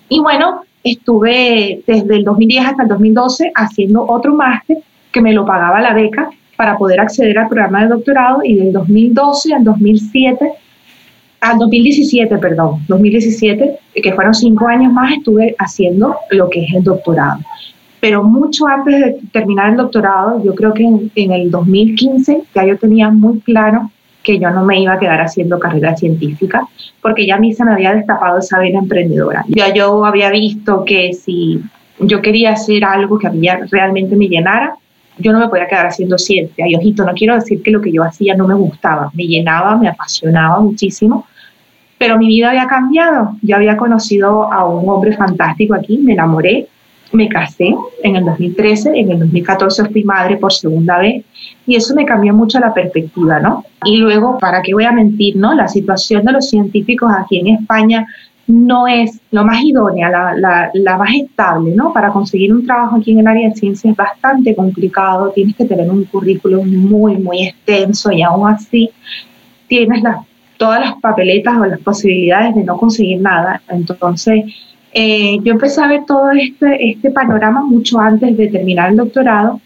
Y 0.09 0.21
bueno, 0.21 0.63
estuve 0.83 1.83
desde 1.87 2.17
el 2.17 2.25
2010 2.25 2.67
hasta 2.67 2.83
el 2.83 2.89
2012 2.89 3.53
haciendo 3.55 4.05
otro 4.07 4.35
máster 4.35 4.79
que 5.13 5.21
me 5.21 5.33
lo 5.33 5.45
pagaba 5.45 5.81
la 5.81 5.95
beca 5.95 6.31
para 6.57 6.77
poder 6.77 7.01
acceder 7.01 7.39
al 7.39 7.49
programa 7.49 7.83
de 7.83 7.89
doctorado 7.89 8.41
y 8.45 8.55
del 8.57 8.73
2012 8.73 9.55
al 9.55 9.65
2007, 9.65 10.53
al 11.43 11.59
2017, 11.59 12.39
perdón, 12.39 12.85
2017, 12.87 13.79
que 13.95 14.13
fueron 14.13 14.33
cinco 14.33 14.69
años 14.69 14.93
más, 14.93 15.13
estuve 15.13 15.57
haciendo 15.59 16.17
lo 16.31 16.49
que 16.49 16.65
es 16.65 16.73
el 16.73 16.85
doctorado. 16.85 17.41
Pero 17.99 18.23
mucho 18.23 18.67
antes 18.69 19.01
de 19.01 19.19
terminar 19.33 19.71
el 19.71 19.77
doctorado, 19.77 20.43
yo 20.45 20.55
creo 20.55 20.73
que 20.73 20.85
en, 20.85 21.11
en 21.17 21.33
el 21.33 21.51
2015 21.51 22.45
ya 22.55 22.65
yo 22.65 22.79
tenía 22.79 23.11
muy 23.11 23.41
claro 23.41 23.91
que 24.23 24.39
yo 24.39 24.51
no 24.51 24.65
me 24.65 24.81
iba 24.81 24.93
a 24.93 24.99
quedar 25.01 25.21
haciendo 25.21 25.59
carrera 25.59 25.97
científica, 25.97 26.69
porque 27.01 27.27
ya 27.27 27.35
a 27.35 27.41
mí 27.41 27.53
se 27.53 27.65
me 27.65 27.73
había 27.73 27.93
destapado 27.93 28.39
esa 28.39 28.61
vena 28.61 28.79
emprendedora. 28.79 29.45
Ya 29.49 29.75
yo 29.75 30.05
había 30.05 30.31
visto 30.31 30.85
que 30.85 31.13
si 31.13 31.61
yo 31.99 32.23
quería 32.23 32.53
hacer 32.53 32.85
algo 32.85 33.19
que 33.19 33.27
a 33.27 33.31
mí 33.31 33.49
realmente 33.69 34.15
me 34.15 34.29
llenara, 34.29 34.77
yo 35.19 35.33
no 35.33 35.41
me 35.41 35.49
podía 35.49 35.67
quedar 35.67 35.87
haciendo 35.87 36.19
ciencia. 36.19 36.69
Y 36.69 36.77
ojito, 36.77 37.05
no 37.05 37.15
quiero 37.15 37.35
decir 37.35 37.65
que 37.65 37.73
lo 37.73 37.81
que 37.81 37.93
yo 37.93 38.05
hacía 38.05 38.37
no 38.37 38.47
me 38.47 38.55
gustaba, 38.55 39.11
me 39.15 39.25
llenaba, 39.25 39.77
me 39.77 39.89
apasionaba 39.89 40.61
muchísimo, 40.61 41.27
pero 42.03 42.19
mi 42.19 42.27
vida 42.27 42.49
había 42.49 42.67
cambiado. 42.67 43.37
Yo 43.43 43.55
había 43.55 43.77
conocido 43.77 44.53
a 44.53 44.69
un 44.69 44.89
hombre 44.89 45.17
fantástico 45.17 45.73
aquí, 45.73 45.99
me 45.99 46.15
enamoré, 46.15 46.67
me 47.13 47.29
casé 47.29 47.77
en 48.03 48.17
el 48.17 48.25
2013, 48.25 48.91
en 48.93 49.13
el 49.13 49.21
2014 49.21 49.85
fui 49.85 50.03
madre 50.03 50.37
por 50.37 50.53
segunda 50.53 50.99
vez 50.99 51.25
y 51.65 51.77
eso 51.77 51.95
me 51.95 52.05
cambió 52.05 52.35
mucho 52.35 52.59
la 52.59 52.75
perspectiva, 52.75 53.39
¿no? 53.39 53.65
Y 53.85 53.99
luego, 53.99 54.37
¿para 54.41 54.63
qué 54.63 54.75
voy 54.75 54.83
a 54.83 54.91
mentir, 54.91 55.37
no? 55.37 55.55
La 55.55 55.69
situación 55.69 56.25
de 56.25 56.33
los 56.33 56.49
científicos 56.49 57.09
aquí 57.17 57.39
en 57.39 57.47
España 57.59 58.05
no 58.49 58.89
es 58.89 59.21
lo 59.31 59.45
más 59.45 59.63
idónea, 59.63 60.11
la, 60.11 60.71
la, 60.75 60.99
más 60.99 61.15
estable, 61.15 61.73
¿no? 61.73 61.93
Para 61.93 62.11
conseguir 62.11 62.53
un 62.53 62.67
trabajo 62.67 62.97
aquí 62.97 63.13
en 63.13 63.21
el 63.21 63.29
área 63.29 63.49
de 63.49 63.55
ciencia 63.55 63.89
es 63.89 63.97
bastante 63.97 64.57
complicado, 64.57 65.31
tienes 65.31 65.55
que 65.55 65.67
tener 65.67 65.89
un 65.89 66.03
currículum 66.07 66.69
muy, 66.69 67.17
muy 67.19 67.47
extenso 67.47 68.11
y 68.11 68.23
aún 68.23 68.49
así 68.49 68.91
tienes 69.69 70.03
las, 70.03 70.17
todas 70.63 70.79
las 70.79 70.95
papeletas 71.01 71.59
o 71.59 71.67
las 71.67 71.81
posibilidades 71.81 72.55
de 72.55 72.63
no 72.63 72.77
conseguir 72.77 73.21
nada. 73.21 73.61
Entonces, 73.69 74.45
eh, 74.93 75.37
yo 75.43 75.55
empecé 75.55 75.83
a 75.83 75.89
ver 75.89 76.05
todo 76.07 76.31
este, 76.31 76.91
este 76.91 77.11
panorama 77.11 77.63
mucho 77.63 77.99
antes 77.99 78.37
de 78.37 78.47
terminar 78.47 78.91
el 78.91 78.97
doctorado 78.97 79.61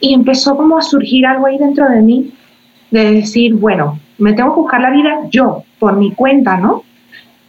y 0.00 0.14
empezó 0.14 0.56
como 0.56 0.78
a 0.78 0.82
surgir 0.82 1.26
algo 1.26 1.46
ahí 1.46 1.58
dentro 1.58 1.88
de 1.88 2.00
mí 2.00 2.32
de 2.92 3.10
decir, 3.10 3.54
bueno, 3.54 3.98
me 4.18 4.34
tengo 4.34 4.54
que 4.54 4.60
buscar 4.60 4.80
la 4.82 4.92
vida 4.92 5.22
yo, 5.32 5.64
por 5.80 5.96
mi 5.96 6.12
cuenta, 6.12 6.56
¿no? 6.58 6.84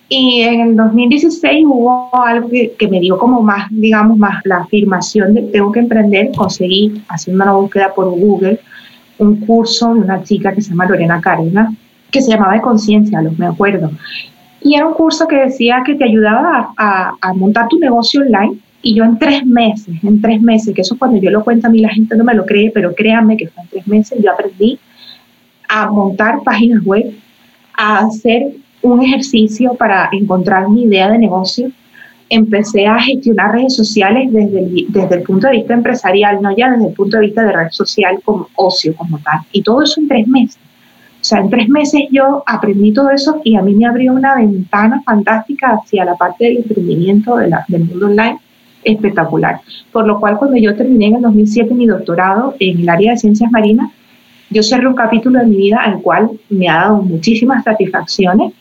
Y 0.09 0.41
en 0.41 0.61
el 0.61 0.75
2016 0.75 1.65
hubo 1.67 2.09
algo 2.25 2.49
que, 2.49 2.87
me 2.89 2.99
dio 2.99 3.19
como 3.19 3.43
más, 3.43 3.67
digamos, 3.69 4.17
más 4.17 4.41
la 4.43 4.57
afirmación 4.61 5.35
de 5.35 5.43
tengo 5.43 5.71
que 5.71 5.81
emprender. 5.81 6.31
Conseguí, 6.35 7.03
haciendo 7.09 7.43
una 7.43 7.53
búsqueda 7.53 7.93
por 7.93 8.09
Google, 8.09 8.59
un 9.19 9.35
curso 9.41 9.93
de 9.93 9.99
una 9.99 10.23
chica 10.23 10.51
que 10.51 10.61
se 10.63 10.71
llama 10.71 10.87
Lorena 10.87 11.21
Carena, 11.21 11.71
que 12.17 12.23
se 12.23 12.31
llamaba 12.31 12.53
de 12.53 12.61
conciencia, 12.61 13.21
los 13.21 13.37
me 13.37 13.45
acuerdo. 13.45 13.91
Y 14.61 14.73
era 14.75 14.87
un 14.87 14.95
curso 14.95 15.27
que 15.27 15.35
decía 15.35 15.83
que 15.85 15.93
te 15.93 16.03
ayudaba 16.03 16.73
a, 16.75 17.33
montar 17.35 17.67
tu 17.67 17.77
negocio 17.77 18.21
online. 18.21 18.57
Y 18.81 18.95
yo 18.95 19.03
en 19.03 19.19
tres 19.19 19.45
meses, 19.45 19.95
en 20.03 20.19
tres 20.21 20.41
meses, 20.41 20.73
que 20.73 20.81
eso 20.81 20.97
cuando 20.97 21.19
yo 21.19 21.29
lo 21.29 21.43
cuento 21.43 21.67
a 21.67 21.69
mí 21.69 21.79
la 21.79 21.89
gente 21.89 22.15
no 22.15 22.23
me 22.23 22.33
lo 22.33 22.45
cree, 22.45 22.71
pero 22.71 22.95
créanme 22.95 23.37
que 23.37 23.47
fue 23.47 23.63
en 23.63 23.69
tres 23.69 23.87
meses, 23.87 24.19
yo 24.23 24.31
aprendí 24.31 24.79
a 25.69 25.89
montar 25.91 26.41
páginas 26.43 26.83
web, 26.83 27.13
a 27.77 27.99
hacer 27.99 28.53
un 28.81 29.03
ejercicio 29.03 29.75
para 29.75 30.09
encontrar 30.11 30.69
mi 30.69 30.83
idea 30.83 31.09
de 31.11 31.19
negocio. 31.19 31.71
Empecé 32.29 32.87
a 32.87 32.99
gestionar 32.99 33.51
redes 33.51 33.75
sociales 33.75 34.31
desde 34.31 34.59
el, 34.59 34.85
desde 34.89 35.15
el 35.15 35.21
punto 35.21 35.47
de 35.47 35.53
vista 35.53 35.73
empresarial, 35.73 36.41
no 36.41 36.55
ya 36.55 36.71
desde 36.71 36.87
el 36.87 36.93
punto 36.93 37.17
de 37.17 37.25
vista 37.27 37.43
de 37.43 37.51
red 37.51 37.69
social 37.71 38.19
como 38.23 38.47
ocio, 38.55 38.95
como 38.95 39.19
tal. 39.19 39.39
Y 39.51 39.61
todo 39.61 39.83
eso 39.83 40.01
en 40.01 40.07
tres 40.07 40.27
meses. 40.27 40.66
O 41.27 41.29
sea, 41.29 41.39
en 41.39 41.49
tres 41.49 41.67
meses 41.67 42.03
yo 42.09 42.41
aprendí 42.45 42.93
todo 42.93 43.11
eso 43.11 43.41
y 43.43 43.57
a 43.57 43.61
mí 43.61 43.75
me 43.75 43.85
abrió 43.85 44.13
una 44.13 44.35
ventana 44.35 45.01
fantástica 45.03 45.71
hacia 45.71 46.05
la 46.05 46.15
parte 46.15 46.45
del 46.45 46.57
emprendimiento 46.59 47.35
del 47.35 47.83
mundo 47.83 48.05
online 48.05 48.39
espectacular. 48.81 49.59
Por 49.91 50.07
lo 50.07 50.21
cual, 50.21 50.37
cuando 50.37 50.55
yo 50.55 50.73
terminé 50.73 51.07
en 51.07 51.15
el 51.15 51.21
2007 51.23 51.73
mi 51.73 51.85
doctorado 51.85 52.55
en 52.61 52.79
el 52.79 52.87
área 52.87 53.11
de 53.11 53.17
ciencias 53.17 53.51
marinas, 53.51 53.91
yo 54.49 54.63
cerré 54.63 54.87
un 54.87 54.95
capítulo 54.95 55.39
de 55.39 55.47
mi 55.47 55.57
vida 55.57 55.81
al 55.83 56.01
cual 56.01 56.31
me 56.49 56.69
ha 56.69 56.75
dado 56.75 57.01
muchísimas 57.01 57.61
satisfacciones 57.65 58.53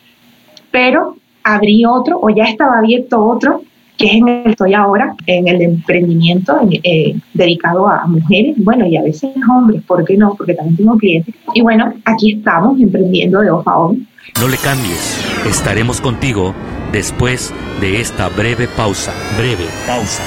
pero 0.69 1.15
abrí 1.43 1.85
otro 1.85 2.19
o 2.21 2.29
ya 2.29 2.43
estaba 2.43 2.79
abierto 2.79 3.23
otro 3.23 3.61
que 3.97 4.05
es 4.05 4.13
en 4.13 4.27
el 4.27 4.43
que 4.43 4.49
estoy 4.51 4.73
ahora, 4.73 5.15
en 5.25 5.47
el 5.47 5.61
emprendimiento 5.61 6.57
eh, 6.83 7.15
dedicado 7.33 7.87
a 7.87 8.05
mujeres, 8.05 8.55
bueno, 8.57 8.85
y 8.85 8.95
a 8.95 9.01
veces 9.01 9.31
hombres, 9.49 9.81
¿por 9.85 10.05
qué 10.05 10.15
no? 10.15 10.35
Porque 10.35 10.53
también 10.53 10.77
tengo 10.77 10.97
clientes. 10.97 11.33
Y 11.55 11.61
bueno, 11.61 11.93
aquí 12.05 12.33
estamos 12.33 12.79
emprendiendo 12.79 13.39
de 13.39 13.49
ojo 13.49 13.69
a 13.69 13.79
ojo. 13.79 13.97
No 14.39 14.47
le 14.47 14.57
cambies, 14.57 15.19
estaremos 15.49 15.99
contigo 15.99 16.53
después 16.91 17.53
de 17.81 17.99
esta 17.99 18.29
breve 18.29 18.67
pausa. 18.67 19.13
Breve 19.37 19.65
pausa. 19.87 20.23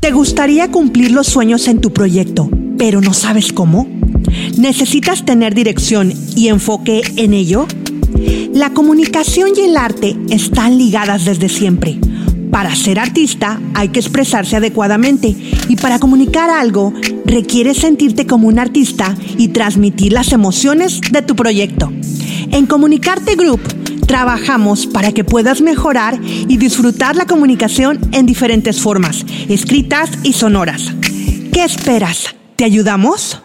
¿Te 0.00 0.10
gustaría 0.12 0.70
cumplir 0.70 1.12
los 1.12 1.28
sueños 1.28 1.66
en 1.68 1.80
tu 1.80 1.90
proyecto, 1.90 2.50
pero 2.76 3.00
no 3.00 3.14
sabes 3.14 3.54
cómo? 3.54 3.86
¿Necesitas 4.58 5.24
tener 5.24 5.54
dirección 5.54 6.12
y 6.36 6.48
enfoque 6.48 7.00
en 7.16 7.32
ello? 7.32 7.66
La 8.52 8.72
comunicación 8.72 9.50
y 9.56 9.60
el 9.60 9.76
arte 9.76 10.16
están 10.30 10.78
ligadas 10.78 11.24
desde 11.24 11.48
siempre. 11.48 11.98
Para 12.50 12.74
ser 12.76 13.00
artista 13.00 13.60
hay 13.74 13.88
que 13.88 13.98
expresarse 13.98 14.56
adecuadamente 14.56 15.34
y 15.68 15.76
para 15.76 15.98
comunicar 15.98 16.50
algo 16.50 16.92
requiere 17.24 17.74
sentirte 17.74 18.26
como 18.26 18.46
un 18.46 18.60
artista 18.60 19.16
y 19.36 19.48
transmitir 19.48 20.12
las 20.12 20.32
emociones 20.32 21.00
de 21.00 21.22
tu 21.22 21.34
proyecto. 21.34 21.92
En 22.52 22.66
Comunicarte 22.66 23.34
Group 23.34 23.60
trabajamos 24.06 24.86
para 24.86 25.10
que 25.10 25.24
puedas 25.24 25.60
mejorar 25.60 26.20
y 26.22 26.56
disfrutar 26.56 27.16
la 27.16 27.26
comunicación 27.26 27.98
en 28.12 28.26
diferentes 28.26 28.80
formas, 28.80 29.26
escritas 29.48 30.10
y 30.22 30.34
sonoras. 30.34 30.92
¿Qué 31.52 31.64
esperas? 31.64 32.36
¿Te 32.54 32.64
ayudamos? 32.64 33.43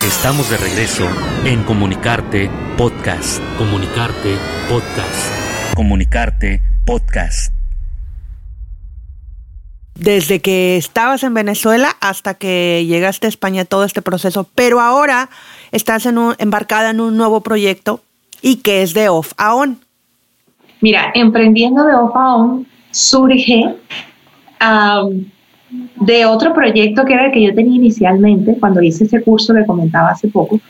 Estamos 0.00 0.48
de 0.48 0.56
regreso 0.56 1.04
en 1.44 1.64
Comunicarte 1.64 2.48
Podcast. 2.76 3.42
Comunicarte 3.58 4.36
Podcast. 4.68 5.74
Comunicarte 5.74 6.62
Podcast. 6.86 7.52
Desde 9.96 10.40
que 10.40 10.76
estabas 10.76 11.24
en 11.24 11.34
Venezuela 11.34 11.96
hasta 12.00 12.34
que 12.34 12.86
llegaste 12.86 13.26
a 13.26 13.28
España, 13.28 13.64
todo 13.64 13.84
este 13.84 14.00
proceso, 14.00 14.48
pero 14.54 14.80
ahora 14.80 15.30
estás 15.72 16.06
en 16.06 16.16
embarcada 16.38 16.90
en 16.90 17.00
un 17.00 17.16
nuevo 17.16 17.40
proyecto 17.40 18.00
y 18.40 18.56
que 18.56 18.82
es 18.82 18.94
de 18.94 19.08
off 19.08 19.32
a 19.36 19.56
on. 19.56 19.80
Mira, 20.80 21.10
emprendiendo 21.14 21.84
de 21.84 21.94
off 21.94 22.14
a 22.14 22.34
on 22.36 22.66
surge 22.92 23.76
de 25.70 26.26
otro 26.26 26.54
proyecto 26.54 27.04
que 27.04 27.14
era 27.14 27.26
el 27.26 27.32
que 27.32 27.42
yo 27.42 27.54
tenía 27.54 27.76
inicialmente 27.76 28.56
cuando 28.58 28.80
hice 28.80 29.04
ese 29.04 29.22
curso 29.22 29.54
que 29.54 29.66
comentaba 29.66 30.10
hace 30.10 30.28
poco, 30.28 30.60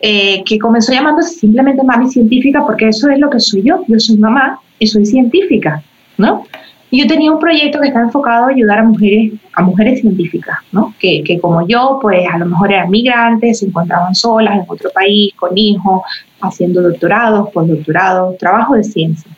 eh, 0.00 0.42
que 0.44 0.58
comenzó 0.58 0.92
llamándose 0.92 1.34
simplemente 1.34 1.82
Mami 1.82 2.10
Científica 2.10 2.64
porque 2.66 2.88
eso 2.88 3.08
es 3.08 3.18
lo 3.18 3.30
que 3.30 3.40
soy 3.40 3.62
yo. 3.62 3.84
Yo 3.86 3.98
soy 3.98 4.16
mamá 4.16 4.60
y 4.78 4.86
soy 4.86 5.06
científica, 5.06 5.82
¿no? 6.18 6.44
Y 6.90 7.00
yo 7.00 7.06
tenía 7.06 7.32
un 7.32 7.38
proyecto 7.38 7.80
que 7.80 7.86
estaba 7.86 8.04
enfocado 8.04 8.46
a 8.46 8.50
ayudar 8.50 8.80
a 8.80 8.82
mujeres, 8.82 9.32
a 9.54 9.62
mujeres 9.62 10.00
científicas, 10.00 10.58
¿no? 10.72 10.92
Que, 10.98 11.22
que 11.24 11.40
como 11.40 11.66
yo, 11.66 11.98
pues 12.02 12.26
a 12.30 12.36
lo 12.36 12.46
mejor 12.46 12.70
eran 12.70 12.90
migrantes, 12.90 13.60
se 13.60 13.66
encontraban 13.66 14.14
solas 14.14 14.56
en 14.56 14.64
otro 14.68 14.90
país, 14.90 15.32
con 15.36 15.56
hijos, 15.56 16.02
haciendo 16.42 16.82
doctorados, 16.82 17.48
postdoctorados, 17.50 18.36
trabajo 18.36 18.74
de 18.74 18.84
ciencia. 18.84 19.30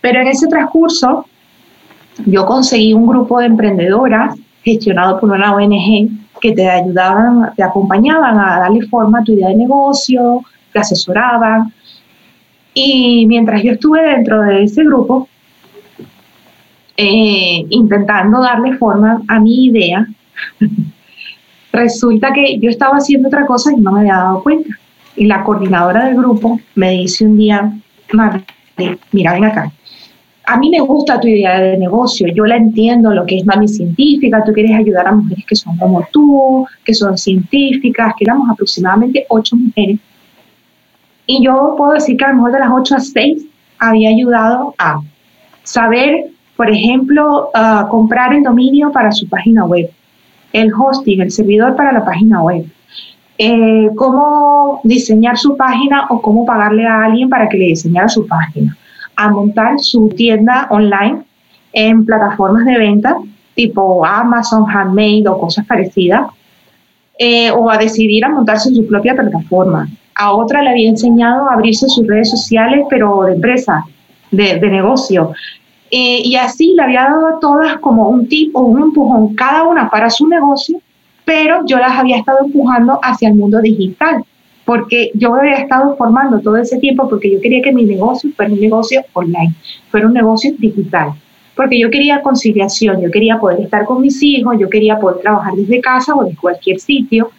Pero 0.00 0.20
en 0.20 0.28
ese 0.28 0.46
transcurso 0.46 1.26
yo 2.26 2.46
conseguí 2.46 2.94
un 2.94 3.06
grupo 3.06 3.40
de 3.40 3.46
emprendedoras 3.46 4.36
gestionado 4.62 5.20
por 5.20 5.30
una 5.30 5.54
ONG 5.54 6.08
que 6.40 6.52
te 6.52 6.68
ayudaban, 6.68 7.52
te 7.56 7.62
acompañaban 7.62 8.38
a 8.38 8.60
darle 8.60 8.86
forma 8.86 9.20
a 9.20 9.24
tu 9.24 9.32
idea 9.32 9.48
de 9.48 9.56
negocio, 9.56 10.42
te 10.72 10.78
asesoraban. 10.78 11.72
Y 12.74 13.26
mientras 13.26 13.62
yo 13.62 13.72
estuve 13.72 14.02
dentro 14.02 14.42
de 14.42 14.64
ese 14.64 14.84
grupo, 14.84 15.28
eh, 16.96 17.64
intentando 17.70 18.40
darle 18.40 18.76
forma 18.76 19.22
a 19.26 19.40
mi 19.40 19.66
idea, 19.66 20.06
resulta 21.72 22.32
que 22.32 22.58
yo 22.58 22.70
estaba 22.70 22.96
haciendo 22.96 23.28
otra 23.28 23.46
cosa 23.46 23.72
y 23.72 23.80
no 23.80 23.92
me 23.92 24.00
había 24.00 24.16
dado 24.16 24.42
cuenta. 24.42 24.70
Y 25.16 25.26
la 25.26 25.42
coordinadora 25.42 26.04
del 26.04 26.16
grupo 26.16 26.60
me 26.76 26.90
dice 26.90 27.26
un 27.26 27.36
día, 27.36 27.72
madre, 28.12 28.44
mira, 29.12 29.32
ven 29.32 29.44
acá, 29.44 29.72
a 30.50 30.56
mí 30.56 30.70
me 30.70 30.80
gusta 30.80 31.20
tu 31.20 31.28
idea 31.28 31.60
de 31.60 31.76
negocio, 31.76 32.26
yo 32.34 32.46
la 32.46 32.56
entiendo, 32.56 33.12
lo 33.12 33.26
que 33.26 33.36
es 33.36 33.44
mami 33.44 33.68
científica, 33.68 34.42
tú 34.42 34.52
quieres 34.52 34.74
ayudar 34.74 35.06
a 35.06 35.12
mujeres 35.12 35.44
que 35.46 35.54
son 35.54 35.76
como 35.76 36.08
tú, 36.10 36.66
que 36.86 36.94
son 36.94 37.18
científicas, 37.18 38.14
que 38.16 38.24
éramos 38.24 38.48
aproximadamente 38.48 39.26
ocho 39.28 39.56
mujeres. 39.56 39.98
Y 41.26 41.44
yo 41.44 41.74
puedo 41.76 41.92
decir 41.92 42.16
que 42.16 42.24
a 42.24 42.28
lo 42.28 42.36
mejor 42.36 42.52
de 42.52 42.60
las 42.60 42.70
ocho 42.72 42.96
a 42.96 43.00
seis 43.00 43.44
había 43.78 44.08
ayudado 44.08 44.74
a 44.78 45.02
saber, 45.64 46.30
por 46.56 46.70
ejemplo, 46.70 47.50
comprar 47.90 48.32
el 48.32 48.42
dominio 48.42 48.90
para 48.90 49.12
su 49.12 49.28
página 49.28 49.66
web, 49.66 49.90
el 50.54 50.72
hosting, 50.72 51.20
el 51.20 51.30
servidor 51.30 51.76
para 51.76 51.92
la 51.92 52.06
página 52.06 52.42
web, 52.42 52.64
eh, 53.36 53.90
cómo 53.96 54.80
diseñar 54.82 55.36
su 55.36 55.58
página 55.58 56.06
o 56.08 56.22
cómo 56.22 56.46
pagarle 56.46 56.86
a 56.86 57.04
alguien 57.04 57.28
para 57.28 57.50
que 57.50 57.58
le 57.58 57.66
diseñara 57.66 58.08
su 58.08 58.26
página 58.26 58.78
a 59.18 59.28
montar 59.30 59.80
su 59.80 60.08
tienda 60.10 60.68
online 60.70 61.22
en 61.72 62.06
plataformas 62.06 62.64
de 62.64 62.78
venta 62.78 63.16
tipo 63.58 64.06
Amazon, 64.06 64.64
Handmade 64.70 65.26
o 65.26 65.36
cosas 65.36 65.66
parecidas, 65.66 66.30
eh, 67.18 67.50
o 67.50 67.68
a 67.68 67.76
decidir 67.76 68.24
a 68.24 68.28
montarse 68.28 68.72
su 68.72 68.86
propia 68.86 69.16
plataforma. 69.16 69.88
A 70.14 70.32
otra 70.32 70.62
le 70.62 70.70
había 70.70 70.88
enseñado 70.88 71.48
a 71.48 71.54
abrirse 71.54 71.88
sus 71.88 72.06
redes 72.06 72.30
sociales, 72.30 72.86
pero 72.88 73.24
de 73.24 73.32
empresa, 73.32 73.84
de, 74.30 74.60
negocio. 74.60 75.32
Eh, 75.90 76.20
y 76.24 76.36
así 76.36 76.74
le 76.76 76.84
había 76.84 77.08
dado 77.10 77.26
a 77.26 77.40
todas 77.40 77.78
como 77.78 78.08
un 78.08 78.28
tip 78.28 78.54
o 78.54 78.60
un 78.60 78.80
empujón, 78.80 79.34
cada 79.34 79.64
una 79.64 79.90
para 79.90 80.08
su 80.08 80.28
negocio, 80.28 80.80
pero 81.24 81.66
yo 81.66 81.78
las 81.78 81.98
había 81.98 82.18
estado 82.18 82.38
empujando 82.44 83.00
hacia 83.02 83.28
el 83.28 83.34
mundo 83.34 83.60
digital 83.60 84.24
porque 84.68 85.10
yo 85.14 85.34
había 85.34 85.54
estado 85.54 85.96
formando 85.96 86.40
todo 86.40 86.58
ese 86.58 86.76
tiempo 86.76 87.08
porque 87.08 87.32
yo 87.32 87.40
quería 87.40 87.62
que 87.62 87.72
mi 87.72 87.84
negocio 87.84 88.28
fuera 88.36 88.52
un 88.52 88.60
negocio 88.60 89.02
online, 89.14 89.54
fuera 89.90 90.06
un 90.06 90.12
negocio 90.12 90.52
digital, 90.58 91.14
porque 91.56 91.80
yo 91.80 91.88
quería 91.88 92.20
conciliación, 92.20 93.00
yo 93.00 93.10
quería 93.10 93.40
poder 93.40 93.60
estar 93.60 93.86
con 93.86 94.02
mis 94.02 94.22
hijos, 94.22 94.56
yo 94.60 94.68
quería 94.68 95.00
poder 95.00 95.22
trabajar 95.22 95.54
desde 95.54 95.80
casa 95.80 96.14
o 96.14 96.22
desde 96.22 96.36
cualquier 96.36 96.80
sitio. 96.80 97.30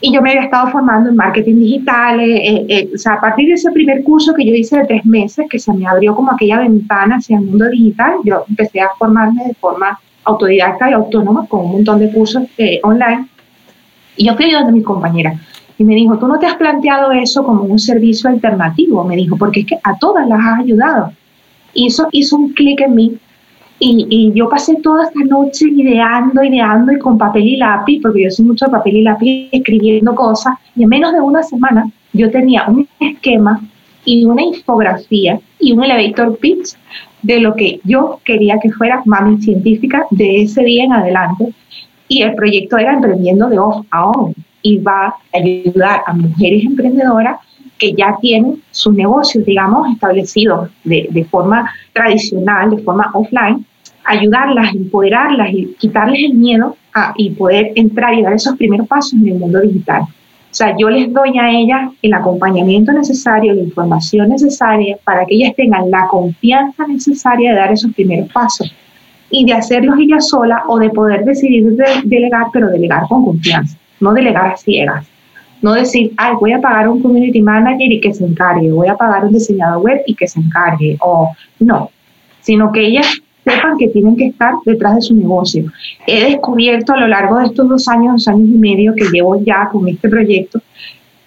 Y 0.00 0.12
yo 0.12 0.20
me 0.20 0.30
había 0.30 0.42
estado 0.42 0.72
formando 0.72 1.08
en 1.08 1.14
marketing 1.14 1.54
digital, 1.54 2.18
eh, 2.18 2.66
eh, 2.68 2.90
o 2.92 2.98
sea, 2.98 3.12
a 3.12 3.20
partir 3.20 3.46
de 3.46 3.54
ese 3.54 3.70
primer 3.70 4.02
curso 4.02 4.34
que 4.34 4.44
yo 4.44 4.52
hice 4.52 4.78
de 4.78 4.86
tres 4.86 5.06
meses, 5.06 5.46
que 5.48 5.60
se 5.60 5.72
me 5.72 5.86
abrió 5.86 6.16
como 6.16 6.32
aquella 6.32 6.58
ventana 6.58 7.18
hacia 7.18 7.38
el 7.38 7.44
mundo 7.44 7.70
digital, 7.70 8.14
yo 8.24 8.44
empecé 8.48 8.80
a 8.80 8.88
formarme 8.98 9.44
de 9.44 9.54
forma 9.54 10.00
autodidacta 10.24 10.90
y 10.90 10.94
autónoma 10.94 11.46
con 11.46 11.60
un 11.60 11.72
montón 11.74 12.00
de 12.00 12.10
cursos 12.10 12.42
eh, 12.58 12.80
online. 12.82 13.28
Y 14.16 14.26
yo 14.26 14.34
fui 14.34 14.46
ayudando 14.46 14.70
a 14.70 14.72
mi 14.72 14.82
compañera. 14.82 15.38
Y 15.78 15.84
me 15.84 15.94
dijo, 15.94 16.18
tú 16.18 16.26
no 16.26 16.38
te 16.38 16.46
has 16.46 16.56
planteado 16.56 17.12
eso 17.12 17.44
como 17.44 17.62
un 17.62 17.78
servicio 17.78 18.30
alternativo, 18.30 19.04
me 19.04 19.16
dijo, 19.16 19.36
porque 19.36 19.60
es 19.60 19.66
que 19.66 19.78
a 19.82 19.98
todas 19.98 20.26
las 20.26 20.40
has 20.40 20.60
ayudado. 20.60 21.12
Y 21.74 21.88
eso 21.88 22.08
hizo 22.12 22.36
un 22.36 22.52
clic 22.54 22.80
en 22.80 22.94
mí. 22.94 23.18
Y, 23.78 24.06
y, 24.08 24.32
yo 24.32 24.48
pasé 24.48 24.76
toda 24.76 25.04
esta 25.04 25.20
noche 25.20 25.66
ideando, 25.68 26.42
ideando 26.42 26.92
y 26.92 26.98
con 26.98 27.18
papel 27.18 27.46
y 27.46 27.56
lápiz, 27.58 28.00
porque 28.00 28.22
yo 28.22 28.30
soy 28.30 28.46
mucho 28.46 28.64
de 28.64 28.70
papel 28.70 28.96
y 28.96 29.02
lápiz, 29.02 29.48
escribiendo 29.52 30.14
cosas. 30.14 30.54
Y 30.74 30.84
en 30.84 30.88
menos 30.88 31.12
de 31.12 31.20
una 31.20 31.42
semana 31.42 31.90
yo 32.14 32.30
tenía 32.30 32.64
un 32.68 32.88
esquema 32.98 33.60
y 34.06 34.24
una 34.24 34.42
infografía 34.42 35.38
y 35.58 35.72
un 35.72 35.84
elevator 35.84 36.38
pitch 36.38 36.74
de 37.20 37.40
lo 37.40 37.54
que 37.54 37.80
yo 37.84 38.20
quería 38.24 38.58
que 38.62 38.70
fuera 38.70 39.02
Mami 39.04 39.42
Científica 39.42 40.06
de 40.10 40.42
ese 40.42 40.62
día 40.62 40.84
en 40.84 40.94
adelante. 40.94 41.52
Y 42.08 42.22
el 42.22 42.34
proyecto 42.34 42.78
era 42.78 42.94
Emprendiendo 42.94 43.48
de 43.48 43.58
Off 43.58 43.84
a 43.90 44.06
On 44.06 44.34
y 44.66 44.78
va 44.78 45.06
a 45.06 45.16
ayudar 45.32 46.02
a 46.06 46.12
mujeres 46.12 46.64
emprendedoras 46.64 47.38
que 47.78 47.92
ya 47.92 48.16
tienen 48.20 48.60
sus 48.72 48.94
negocios, 48.94 49.44
digamos, 49.44 49.88
establecidos 49.92 50.70
de, 50.82 51.08
de 51.10 51.24
forma 51.24 51.70
tradicional, 51.92 52.70
de 52.70 52.82
forma 52.82 53.10
offline, 53.14 53.64
ayudarlas, 54.04 54.74
empoderarlas 54.74 55.50
y 55.52 55.66
quitarles 55.78 56.20
el 56.24 56.34
miedo 56.34 56.76
y 57.16 57.30
poder 57.30 57.72
entrar 57.76 58.14
y 58.14 58.22
dar 58.22 58.32
esos 58.32 58.56
primeros 58.56 58.88
pasos 58.88 59.12
en 59.12 59.28
el 59.28 59.38
mundo 59.38 59.60
digital. 59.60 60.02
O 60.02 60.54
sea, 60.58 60.74
yo 60.76 60.88
les 60.88 61.12
doy 61.12 61.38
a 61.38 61.50
ellas 61.50 61.92
el 62.02 62.14
acompañamiento 62.14 62.90
necesario, 62.92 63.54
la 63.54 63.62
información 63.62 64.30
necesaria 64.30 64.96
para 65.04 65.26
que 65.26 65.34
ellas 65.34 65.54
tengan 65.54 65.90
la 65.90 66.08
confianza 66.08 66.86
necesaria 66.88 67.50
de 67.50 67.56
dar 67.56 67.72
esos 67.72 67.92
primeros 67.92 68.32
pasos 68.32 68.74
y 69.30 69.44
de 69.44 69.52
hacerlos 69.52 69.96
ellas 69.98 70.28
solas 70.28 70.62
o 70.66 70.78
de 70.78 70.88
poder 70.90 71.24
decidir 71.24 71.64
delegar, 72.04 72.46
pero 72.52 72.68
delegar 72.68 73.02
con 73.08 73.24
confianza, 73.24 73.76
no 74.00 74.12
delegar 74.12 74.52
a 74.52 74.56
ciegas. 74.56 75.06
No 75.62 75.72
decir, 75.72 76.12
ay, 76.16 76.34
voy 76.38 76.52
a 76.52 76.60
pagar 76.60 76.88
un 76.88 77.00
community 77.00 77.40
manager 77.40 77.90
y 77.90 78.00
que 78.00 78.12
se 78.12 78.24
encargue, 78.24 78.70
voy 78.70 78.88
a 78.88 78.96
pagar 78.96 79.24
un 79.24 79.32
diseñador 79.32 79.82
web 79.82 80.02
y 80.06 80.14
que 80.14 80.28
se 80.28 80.38
encargue, 80.38 80.96
o 81.00 81.32
no, 81.60 81.90
sino 82.40 82.70
que 82.72 82.86
ellas 82.86 83.20
sepan 83.44 83.78
que 83.78 83.88
tienen 83.88 84.16
que 84.16 84.26
estar 84.26 84.54
detrás 84.64 84.96
de 84.96 85.02
su 85.02 85.14
negocio. 85.14 85.64
He 86.06 86.24
descubierto 86.30 86.92
a 86.92 86.98
lo 86.98 87.08
largo 87.08 87.38
de 87.38 87.46
estos 87.46 87.68
dos 87.68 87.88
años, 87.88 88.12
dos 88.12 88.28
años 88.28 88.48
y 88.48 88.58
medio 88.58 88.94
que 88.94 89.06
llevo 89.06 89.42
ya 89.42 89.68
con 89.70 89.88
este 89.88 90.08
proyecto, 90.08 90.60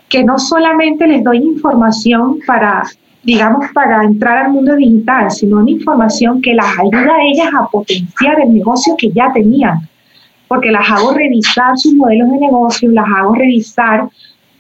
que 0.07 0.23
no 0.23 0.37
solamente 0.37 1.07
les 1.07 1.23
doy 1.23 1.37
información 1.37 2.39
para, 2.45 2.83
digamos, 3.23 3.67
para 3.73 4.03
entrar 4.03 4.45
al 4.45 4.51
mundo 4.51 4.75
digital, 4.75 5.31
sino 5.31 5.57
una 5.57 5.71
información 5.71 6.41
que 6.41 6.53
las 6.53 6.77
ayuda 6.77 7.15
a 7.15 7.23
ellas 7.23 7.49
a 7.53 7.67
potenciar 7.67 8.39
el 8.41 8.53
negocio 8.53 8.95
que 8.97 9.11
ya 9.11 9.31
tenían, 9.33 9.88
porque 10.49 10.71
las 10.71 10.89
hago 10.89 11.13
revisar 11.13 11.77
sus 11.77 11.93
modelos 11.93 12.29
de 12.31 12.39
negocio, 12.39 12.91
las 12.91 13.05
hago 13.07 13.35
revisar 13.35 14.09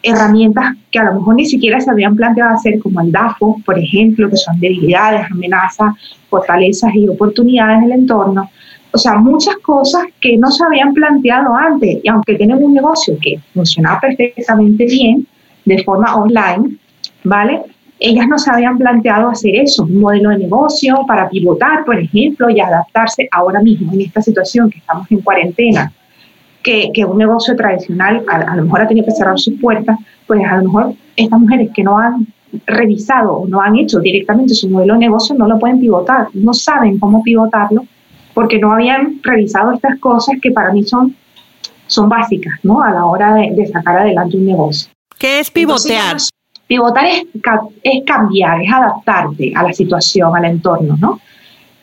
herramientas 0.03 0.75
que 0.91 0.99
a 0.99 1.05
lo 1.05 1.15
mejor 1.15 1.35
ni 1.35 1.45
siquiera 1.45 1.81
se 1.81 1.89
habían 1.89 2.15
planteado 2.15 2.55
hacer, 2.55 2.79
como 2.79 3.01
el 3.01 3.11
DAFO, 3.11 3.57
por 3.65 3.77
ejemplo, 3.77 4.29
que 4.29 4.37
son 4.37 4.57
debilidades, 4.59 5.29
amenazas, 5.29 5.95
fortalezas 6.29 6.93
y 6.93 7.09
oportunidades 7.09 7.81
del 7.81 7.91
entorno. 7.91 8.49
O 8.91 8.97
sea, 8.97 9.15
muchas 9.15 9.57
cosas 9.57 10.03
que 10.21 10.37
no 10.37 10.49
se 10.51 10.63
habían 10.63 10.93
planteado 10.93 11.55
antes. 11.55 11.99
Y 12.03 12.07
aunque 12.07 12.35
tienen 12.35 12.63
un 12.63 12.73
negocio 12.73 13.17
que 13.21 13.39
funcionaba 13.53 13.99
perfectamente 13.99 14.85
bien 14.85 15.27
de 15.65 15.83
forma 15.83 16.15
online, 16.15 16.77
¿vale? 17.23 17.63
Ellas 17.99 18.27
no 18.27 18.37
se 18.37 18.49
habían 18.49 18.77
planteado 18.77 19.29
hacer 19.29 19.55
eso, 19.55 19.83
un 19.83 19.99
modelo 19.99 20.29
de 20.29 20.37
negocio 20.37 21.03
para 21.05 21.29
pivotar, 21.29 21.83
por 21.83 21.99
ejemplo, 21.99 22.49
y 22.49 22.59
adaptarse 22.59 23.27
ahora 23.31 23.61
mismo 23.61 23.91
en 23.93 24.01
esta 24.01 24.21
situación 24.21 24.69
que 24.69 24.77
estamos 24.77 25.11
en 25.11 25.19
cuarentena 25.19 25.91
que, 26.63 26.91
que 26.93 27.05
un 27.05 27.17
negocio 27.17 27.55
tradicional 27.55 28.23
a, 28.27 28.55
lo 28.55 28.63
mejor 28.63 28.81
ha 28.81 28.87
tenido 28.87 29.05
que 29.05 29.11
cerrar 29.11 29.37
sus 29.37 29.59
puertas, 29.59 29.97
pues 30.27 30.41
a 30.45 30.57
lo 30.57 30.63
mejor 30.63 30.93
estas 31.15 31.39
mujeres 31.39 31.69
que 31.73 31.83
no 31.83 31.97
han 31.97 32.27
revisado 32.65 33.33
o 33.33 33.47
no 33.47 33.61
han 33.61 33.75
hecho 33.77 33.99
directamente 33.99 34.53
su 34.53 34.69
modelo 34.69 34.93
de 34.93 34.99
negocio 34.99 35.35
no 35.35 35.47
lo 35.47 35.59
pueden 35.59 35.79
pivotar, 35.79 36.27
no 36.33 36.53
saben 36.53 36.99
cómo 36.99 37.21
pivotarlo 37.21 37.83
porque 38.33 38.59
no 38.59 38.71
habían 38.71 39.19
revisado 39.21 39.73
estas 39.73 39.99
cosas 39.99 40.35
que 40.41 40.51
para 40.51 40.71
mí 40.71 40.83
son, 40.83 41.15
son 41.87 42.07
básicas 42.09 42.53
¿no? 42.63 42.81
a 42.81 42.91
la 42.91 43.05
hora 43.05 43.35
de, 43.35 43.67
sacar 43.67 43.99
adelante 43.99 44.37
un 44.37 44.45
negocio. 44.45 44.89
¿Qué 45.17 45.39
es 45.39 45.51
pivotear? 45.51 46.17
Pivotar 46.69 47.07
es, 47.07 47.25
es, 47.81 48.03
cambiar, 48.05 48.61
es 48.61 48.71
adaptarte 48.71 49.51
a 49.55 49.63
la 49.63 49.73
situación, 49.73 50.35
al 50.35 50.45
entorno, 50.45 50.95
¿no? 51.01 51.19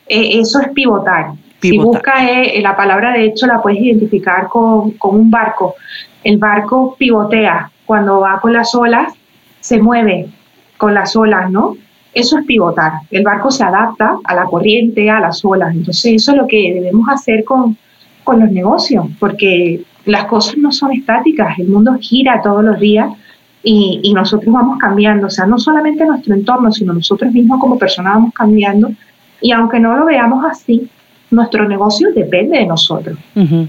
Eh, 0.06 0.38
eso 0.38 0.60
es 0.60 0.68
pivotar. 0.68 1.32
Si 1.60 1.76
buscas 1.76 2.22
eh, 2.22 2.60
la 2.62 2.76
palabra, 2.76 3.12
de 3.12 3.24
hecho, 3.24 3.48
la 3.48 3.60
puedes 3.60 3.80
identificar 3.80 4.46
con, 4.48 4.92
con, 4.92 5.16
un 5.16 5.28
barco. 5.28 5.74
El 6.22 6.38
barco 6.38 6.94
pivotea. 6.96 7.68
Cuando 7.84 8.20
va 8.20 8.40
con 8.40 8.52
las 8.52 8.74
olas, 8.76 9.12
se 9.58 9.80
mueve 9.80 10.28
con 10.76 10.94
las 10.94 11.16
olas, 11.16 11.50
¿no? 11.50 11.76
Eso 12.14 12.38
es 12.38 12.46
pivotar. 12.46 12.92
El 13.10 13.24
barco 13.24 13.50
se 13.50 13.64
adapta 13.64 14.18
a 14.22 14.34
la 14.36 14.44
corriente, 14.44 15.10
a 15.10 15.18
las 15.18 15.44
olas. 15.44 15.74
Entonces, 15.74 16.12
eso 16.14 16.30
es 16.30 16.36
lo 16.36 16.46
que 16.46 16.74
debemos 16.74 17.08
hacer 17.08 17.42
con, 17.42 17.76
con 18.22 18.38
los 18.38 18.52
negocios, 18.52 19.06
porque 19.18 19.82
las 20.04 20.26
cosas 20.26 20.56
no 20.58 20.70
son 20.70 20.92
estáticas. 20.92 21.58
El 21.58 21.68
mundo 21.68 21.96
gira 22.00 22.40
todos 22.40 22.62
los 22.64 22.78
días 22.78 23.10
y, 23.68 23.98
y 24.00 24.14
nosotros 24.14 24.54
vamos 24.54 24.78
cambiando. 24.78 25.26
O 25.26 25.30
sea, 25.30 25.44
no 25.44 25.58
solamente 25.58 26.06
nuestro 26.06 26.34
entorno, 26.34 26.70
sino 26.70 26.92
nosotros 26.92 27.32
mismos 27.32 27.58
como 27.58 27.76
personas 27.76 28.14
vamos 28.14 28.32
cambiando. 28.32 28.92
Y 29.40 29.50
aunque 29.50 29.80
no 29.80 29.96
lo 29.96 30.04
veamos 30.04 30.44
así, 30.44 30.88
nuestro 31.32 31.68
negocio 31.68 32.12
depende 32.14 32.58
de 32.58 32.66
nosotros. 32.66 33.18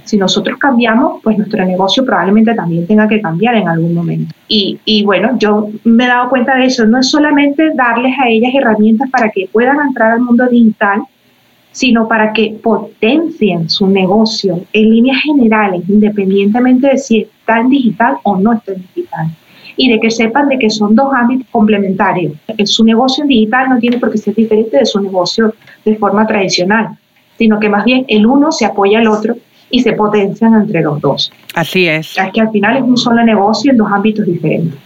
Si 0.03 0.17
nosotros 0.17 0.59
cambiamos, 0.59 1.19
pues 1.23 1.35
nuestro 1.39 1.65
negocio 1.65 2.05
probablemente 2.05 2.53
también 2.53 2.85
tenga 2.85 3.07
que 3.07 3.19
cambiar 3.19 3.55
en 3.55 3.67
algún 3.67 3.95
momento. 3.95 4.35
Y, 4.47 4.77
y, 4.85 5.03
bueno, 5.03 5.35
yo 5.39 5.67
me 5.83 6.05
he 6.05 6.07
dado 6.07 6.29
cuenta 6.29 6.55
de 6.55 6.65
eso. 6.65 6.85
No 6.85 6.99
es 6.99 7.09
solamente 7.09 7.71
darles 7.73 8.13
a 8.19 8.29
ellas 8.29 8.53
herramientas 8.53 9.09
para 9.09 9.31
que 9.31 9.49
puedan 9.51 9.79
entrar 9.87 10.11
al 10.11 10.21
mundo 10.21 10.45
digital, 10.45 11.01
sino 11.71 12.07
para 12.07 12.33
que 12.33 12.55
potencien 12.61 13.67
su 13.67 13.87
negocio 13.87 14.61
en 14.73 14.89
líneas 14.91 15.23
generales, 15.23 15.81
independientemente 15.89 16.87
de 16.87 16.97
si 16.99 17.21
está 17.21 17.61
en 17.61 17.69
digital 17.69 18.17
o 18.21 18.37
no 18.37 18.53
está 18.53 18.73
en 18.73 18.83
digital. 18.93 19.27
Y 19.77 19.89
de 19.89 19.99
que 19.99 20.09
sepan 20.11 20.49
de 20.49 20.57
que 20.57 20.69
son 20.69 20.95
dos 20.95 21.13
ámbitos 21.13 21.47
complementarios. 21.51 22.33
Su 22.65 22.83
negocio 22.83 23.23
en 23.23 23.29
digital 23.29 23.69
no 23.69 23.79
tiene 23.79 23.99
por 23.99 24.11
qué 24.11 24.17
ser 24.17 24.35
diferente 24.35 24.77
de 24.77 24.85
su 24.85 24.99
negocio 24.99 25.53
de 25.85 25.95
forma 25.95 26.25
tradicional 26.25 26.97
sino 27.37 27.59
que 27.59 27.69
más 27.69 27.85
bien 27.85 28.05
el 28.07 28.25
uno 28.25 28.51
se 28.51 28.65
apoya 28.65 28.99
al 28.99 29.07
otro 29.07 29.35
y 29.69 29.81
se 29.81 29.93
potencian 29.93 30.53
entre 30.53 30.81
los 30.81 30.99
dos. 31.01 31.31
Así 31.53 31.87
es. 31.87 32.17
Es 32.17 32.31
que 32.33 32.41
al 32.41 32.51
final 32.51 32.77
es 32.77 32.83
un 32.83 32.97
solo 32.97 33.23
negocio 33.23 33.71
en 33.71 33.77
dos 33.77 33.89
ámbitos 33.91 34.25
diferentes. 34.25 34.79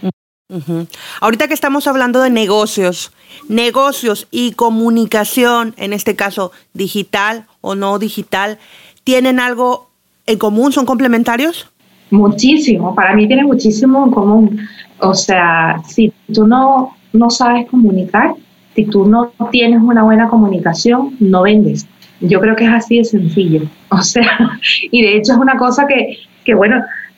Ahorita 1.20 1.48
que 1.48 1.54
estamos 1.54 1.86
hablando 1.86 2.20
de 2.20 2.28
negocios, 2.28 3.12
negocios 3.48 4.26
y 4.30 4.52
comunicación, 4.52 5.74
en 5.78 5.94
este 5.94 6.14
caso 6.14 6.52
digital 6.74 7.46
o 7.62 7.74
no 7.74 7.98
digital, 7.98 8.58
¿tienen 9.02 9.40
algo 9.40 9.88
en 10.26 10.38
común? 10.38 10.72
¿Son 10.72 10.84
complementarios? 10.84 11.68
Muchísimo, 12.10 12.94
para 12.94 13.14
mí 13.14 13.26
tiene 13.26 13.44
muchísimo 13.44 14.04
en 14.04 14.10
común. 14.10 14.60
O 15.02 15.14
sea, 15.14 15.82
si 15.86 16.12
tú 16.32 16.46
no, 16.46 16.96
no 17.12 17.30
sabes 17.30 17.68
comunicar, 17.68 18.34
si 18.74 18.84
tú 18.86 19.06
no 19.06 19.32
tienes 19.50 19.80
una 19.82 20.02
buena 20.02 20.28
comunicación, 20.28 21.16
no 21.20 21.42
vendes. 21.42 21.86
Yo 22.20 22.40
creo 22.40 22.54
que 22.54 22.64
es 22.64 22.70
así 22.70 22.98
de 22.98 23.04
sencillo. 23.04 23.62
O 23.90 24.00
sea, 24.00 24.58
y 24.90 25.02
de 25.02 25.16
hecho 25.18 25.32
es 25.32 25.38
una 25.38 25.58
cosa 25.58 25.86
que, 25.86 26.16
que 26.44 26.54
bueno, 26.54 26.76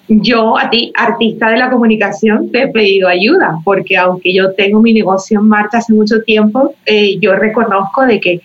yo 0.09 0.59
a 0.59 0.69
ti, 0.71 0.93
artista 0.97 1.51
de 1.51 1.59
la 1.59 1.71
comunicación, 1.71 2.51
te 2.51 2.63
he 2.63 2.69
pedido 2.69 3.09
ayuda, 3.09 3.59
porque 3.65 3.97
aunque 3.97 4.35
yo 4.35 4.53
tengo 4.55 4.81
mi 4.81 4.93
negocio 4.93 5.39
en 5.39 5.47
marcha 5.47 5.79
hace 5.79 5.93
mucho 5.93 6.21
tiempo, 6.23 6.75
eh, 6.85 7.17
yo 7.21 7.37
reconozco 7.37 8.05
de 8.05 8.19
que 8.19 8.41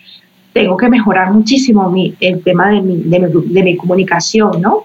tengo 0.52 0.76
que 0.76 0.88
mejorar 0.88 1.32
muchísimo 1.32 1.90
mi, 1.90 2.14
el 2.20 2.42
tema 2.42 2.70
de 2.70 2.80
mi, 2.80 2.96
de 2.98 3.62
mi, 3.62 3.76
comunicación, 3.76 4.60
¿no? 4.60 4.84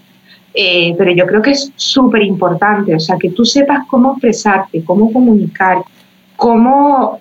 Eh, 0.57 0.95
pero 0.97 1.11
yo 1.11 1.25
creo 1.25 1.41
que 1.41 1.51
es 1.51 1.71
súper 1.75 2.23
importante, 2.23 2.95
o 2.95 2.99
sea, 2.99 3.17
que 3.19 3.29
tú 3.29 3.43
sepas 3.43 3.85
cómo 3.87 4.13
expresarte, 4.13 4.83
cómo 4.85 5.11
comunicar, 5.11 5.79
cómo 6.37 7.19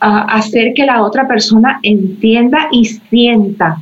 hacer 0.00 0.72
que 0.74 0.84
la 0.84 1.00
otra 1.02 1.28
persona 1.28 1.78
entienda 1.84 2.66
y 2.72 2.86
sienta. 2.86 3.80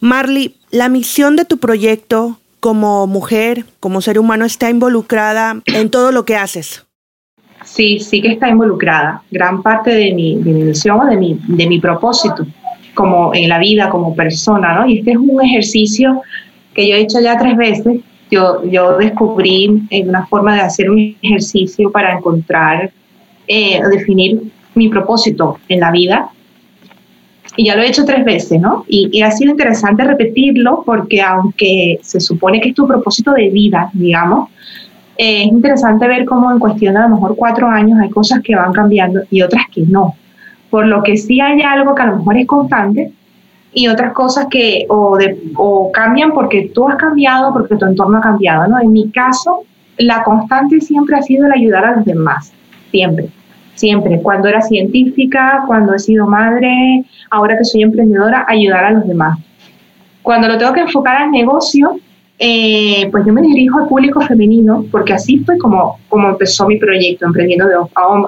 Marley, 0.00 0.56
la 0.70 0.88
misión 0.88 1.36
de 1.36 1.44
tu 1.44 1.58
proyecto 1.58 2.38
como 2.60 3.06
mujer, 3.06 3.66
como 3.78 4.00
ser 4.00 4.18
humano, 4.18 4.46
está 4.46 4.70
involucrada 4.70 5.60
en 5.66 5.90
todo 5.90 6.12
lo 6.12 6.24
que 6.24 6.36
haces. 6.36 6.86
sí, 7.62 7.98
sí 7.98 8.22
que 8.22 8.28
está 8.28 8.48
involucrada. 8.48 9.22
Gran 9.30 9.62
parte 9.62 9.90
de 9.90 10.14
mi, 10.14 10.36
de 10.36 10.50
mi 10.50 10.62
misión, 10.64 11.10
de 11.10 11.16
mi, 11.18 11.38
de 11.46 11.66
mi 11.66 11.78
propósito 11.78 12.46
como 12.94 13.34
en 13.34 13.48
la 13.48 13.58
vida, 13.58 13.88
como 13.88 14.14
persona, 14.14 14.74
¿no? 14.74 14.86
Y 14.86 14.98
este 14.98 15.12
es 15.12 15.16
un 15.16 15.42
ejercicio 15.42 16.22
que 16.74 16.88
yo 16.88 16.96
he 16.96 17.00
hecho 17.00 17.20
ya 17.20 17.38
tres 17.38 17.56
veces. 17.56 18.00
Yo, 18.30 18.64
yo 18.64 18.96
descubrí 18.96 19.86
una 20.06 20.26
forma 20.26 20.54
de 20.54 20.62
hacer 20.62 20.90
un 20.90 21.16
ejercicio 21.20 21.92
para 21.92 22.16
encontrar, 22.16 22.90
eh, 23.46 23.80
definir 23.90 24.40
mi 24.74 24.88
propósito 24.88 25.58
en 25.68 25.80
la 25.80 25.90
vida. 25.90 26.30
Y 27.56 27.66
ya 27.66 27.76
lo 27.76 27.82
he 27.82 27.88
hecho 27.88 28.06
tres 28.06 28.24
veces, 28.24 28.58
¿no? 28.58 28.86
Y, 28.88 29.10
y, 29.12 29.20
ha 29.20 29.30
sido 29.30 29.50
interesante 29.50 30.02
repetirlo 30.04 30.82
porque 30.86 31.20
aunque 31.20 31.98
se 32.00 32.18
supone 32.20 32.62
que 32.62 32.70
es 32.70 32.74
tu 32.74 32.86
propósito 32.86 33.32
de 33.32 33.50
vida, 33.50 33.90
digamos, 33.92 34.48
eh, 35.18 35.42
es 35.42 35.48
interesante 35.48 36.08
ver 36.08 36.24
cómo 36.24 36.50
en 36.50 36.58
cuestión 36.58 36.94
de 36.94 37.00
a 37.00 37.08
lo 37.08 37.16
mejor 37.16 37.36
cuatro 37.36 37.68
años 37.68 37.98
hay 38.00 38.08
cosas 38.10 38.40
que 38.42 38.56
van 38.56 38.72
cambiando 38.72 39.20
y 39.30 39.42
otras 39.42 39.66
que 39.70 39.82
no. 39.82 40.14
Por 40.70 40.86
lo 40.86 41.02
que 41.02 41.18
sí 41.18 41.40
hay 41.40 41.60
algo 41.60 41.94
que 41.94 42.02
a 42.02 42.06
lo 42.06 42.16
mejor 42.16 42.38
es 42.38 42.46
constante 42.46 43.12
y 43.74 43.88
otras 43.88 44.12
cosas 44.12 44.46
que 44.50 44.84
o, 44.88 45.16
de, 45.16 45.40
o 45.56 45.90
cambian 45.92 46.32
porque 46.32 46.70
tú 46.74 46.88
has 46.88 46.96
cambiado, 46.96 47.52
porque 47.52 47.76
tu 47.76 47.86
entorno 47.86 48.18
ha 48.18 48.20
cambiado, 48.20 48.68
¿no? 48.68 48.80
En 48.80 48.92
mi 48.92 49.10
caso, 49.10 49.64
la 49.98 50.22
constante 50.22 50.80
siempre 50.80 51.16
ha 51.16 51.22
sido 51.22 51.46
el 51.46 51.52
ayudar 51.52 51.84
a 51.84 51.96
los 51.96 52.04
demás, 52.04 52.52
siempre 52.90 53.28
siempre, 53.74 54.20
cuando 54.22 54.48
era 54.48 54.62
científica, 54.62 55.64
cuando 55.66 55.94
he 55.94 55.98
sido 55.98 56.26
madre, 56.26 57.04
ahora 57.30 57.58
que 57.58 57.64
soy 57.64 57.82
emprendedora, 57.82 58.44
ayudar 58.48 58.84
a 58.84 58.90
los 58.92 59.06
demás. 59.06 59.38
Cuando 60.22 60.46
lo 60.46 60.56
tengo 60.56 60.72
que 60.72 60.82
enfocar 60.82 61.16
al 61.16 61.30
negocio, 61.32 61.98
eh, 62.44 63.08
pues 63.12 63.24
yo 63.24 63.32
me 63.32 63.40
dirijo 63.40 63.78
al 63.78 63.86
público 63.86 64.20
femenino, 64.20 64.84
porque 64.90 65.12
así 65.12 65.38
fue 65.44 65.56
como, 65.58 66.00
como 66.08 66.30
empezó 66.30 66.66
mi 66.66 66.76
proyecto, 66.76 67.24
emprendiendo 67.24 67.68
de, 67.68 67.76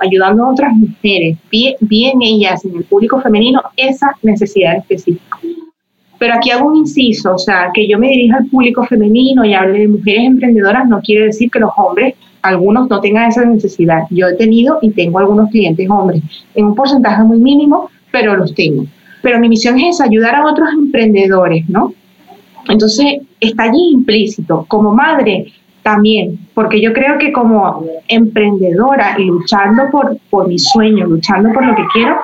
ayudando 0.03 0.44
a 0.44 0.50
otras 0.50 0.72
mujeres, 0.72 1.37
bien, 1.50 1.74
bien 1.81 2.22
ellas 2.22 2.64
en 2.64 2.77
el 2.77 2.85
público 2.85 3.20
femenino, 3.20 3.61
esa 3.77 4.14
necesidad 4.22 4.77
específica. 4.77 5.37
Pero 6.16 6.35
aquí 6.35 6.53
hago 6.53 6.68
un 6.68 6.77
inciso, 6.77 7.35
o 7.35 7.38
sea, 7.38 7.70
que 7.74 7.88
yo 7.88 7.98
me 7.98 8.07
dirija 8.07 8.37
al 8.37 8.46
público 8.46 8.85
femenino 8.85 9.44
y 9.44 9.53
hable 9.53 9.81
de 9.81 9.88
mujeres 9.88 10.27
emprendedoras 10.27 10.87
no 10.87 11.00
quiere 11.00 11.24
decir 11.24 11.50
que 11.50 11.59
los 11.59 11.72
hombres, 11.77 12.14
algunos 12.42 12.88
no 12.88 13.00
tengan 13.00 13.31
esa 13.31 13.44
necesidad. 13.44 14.05
Yo 14.11 14.29
he 14.29 14.35
tenido 14.35 14.79
y 14.81 14.92
tengo 14.92 15.18
algunos 15.18 15.50
clientes 15.50 15.90
hombres, 15.90 16.22
en 16.55 16.66
un 16.66 16.77
porcentaje 16.77 17.24
muy 17.24 17.40
mínimo, 17.40 17.90
pero 18.12 18.37
los 18.37 18.55
tengo. 18.55 18.87
Pero 19.22 19.40
mi 19.40 19.48
misión 19.48 19.81
es 19.81 20.00
ayudar 20.00 20.37
a 20.37 20.46
otros 20.46 20.68
emprendedores, 20.72 21.68
¿no? 21.68 21.92
Entonces, 22.68 23.20
está 23.40 23.64
allí 23.64 23.90
implícito. 23.92 24.64
Como 24.68 24.92
madre, 24.92 25.53
también, 25.85 26.38
porque 26.55 26.81
yo 26.81 26.94
creo 26.94 27.18
que 27.18 27.31
como 27.31 27.85
emprendedora 28.09 29.16
y 29.18 29.24
luchando 29.24 29.83
por, 29.92 30.16
por 30.31 30.48
mi 30.48 30.59
sueño, 30.59 31.07
luchando 31.07 31.53
por 31.53 31.64
lo 31.64 31.74
que 31.77 31.85
quiero, 31.92 32.16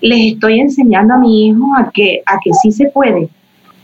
les 0.00 0.34
estoy 0.34 0.60
enseñando 0.60 1.14
a 1.14 1.18
mi 1.18 1.48
hijo 1.48 1.66
a 1.76 1.90
que, 1.90 2.22
a 2.24 2.38
que 2.42 2.52
sí 2.54 2.70
se 2.70 2.88
puede, 2.90 3.28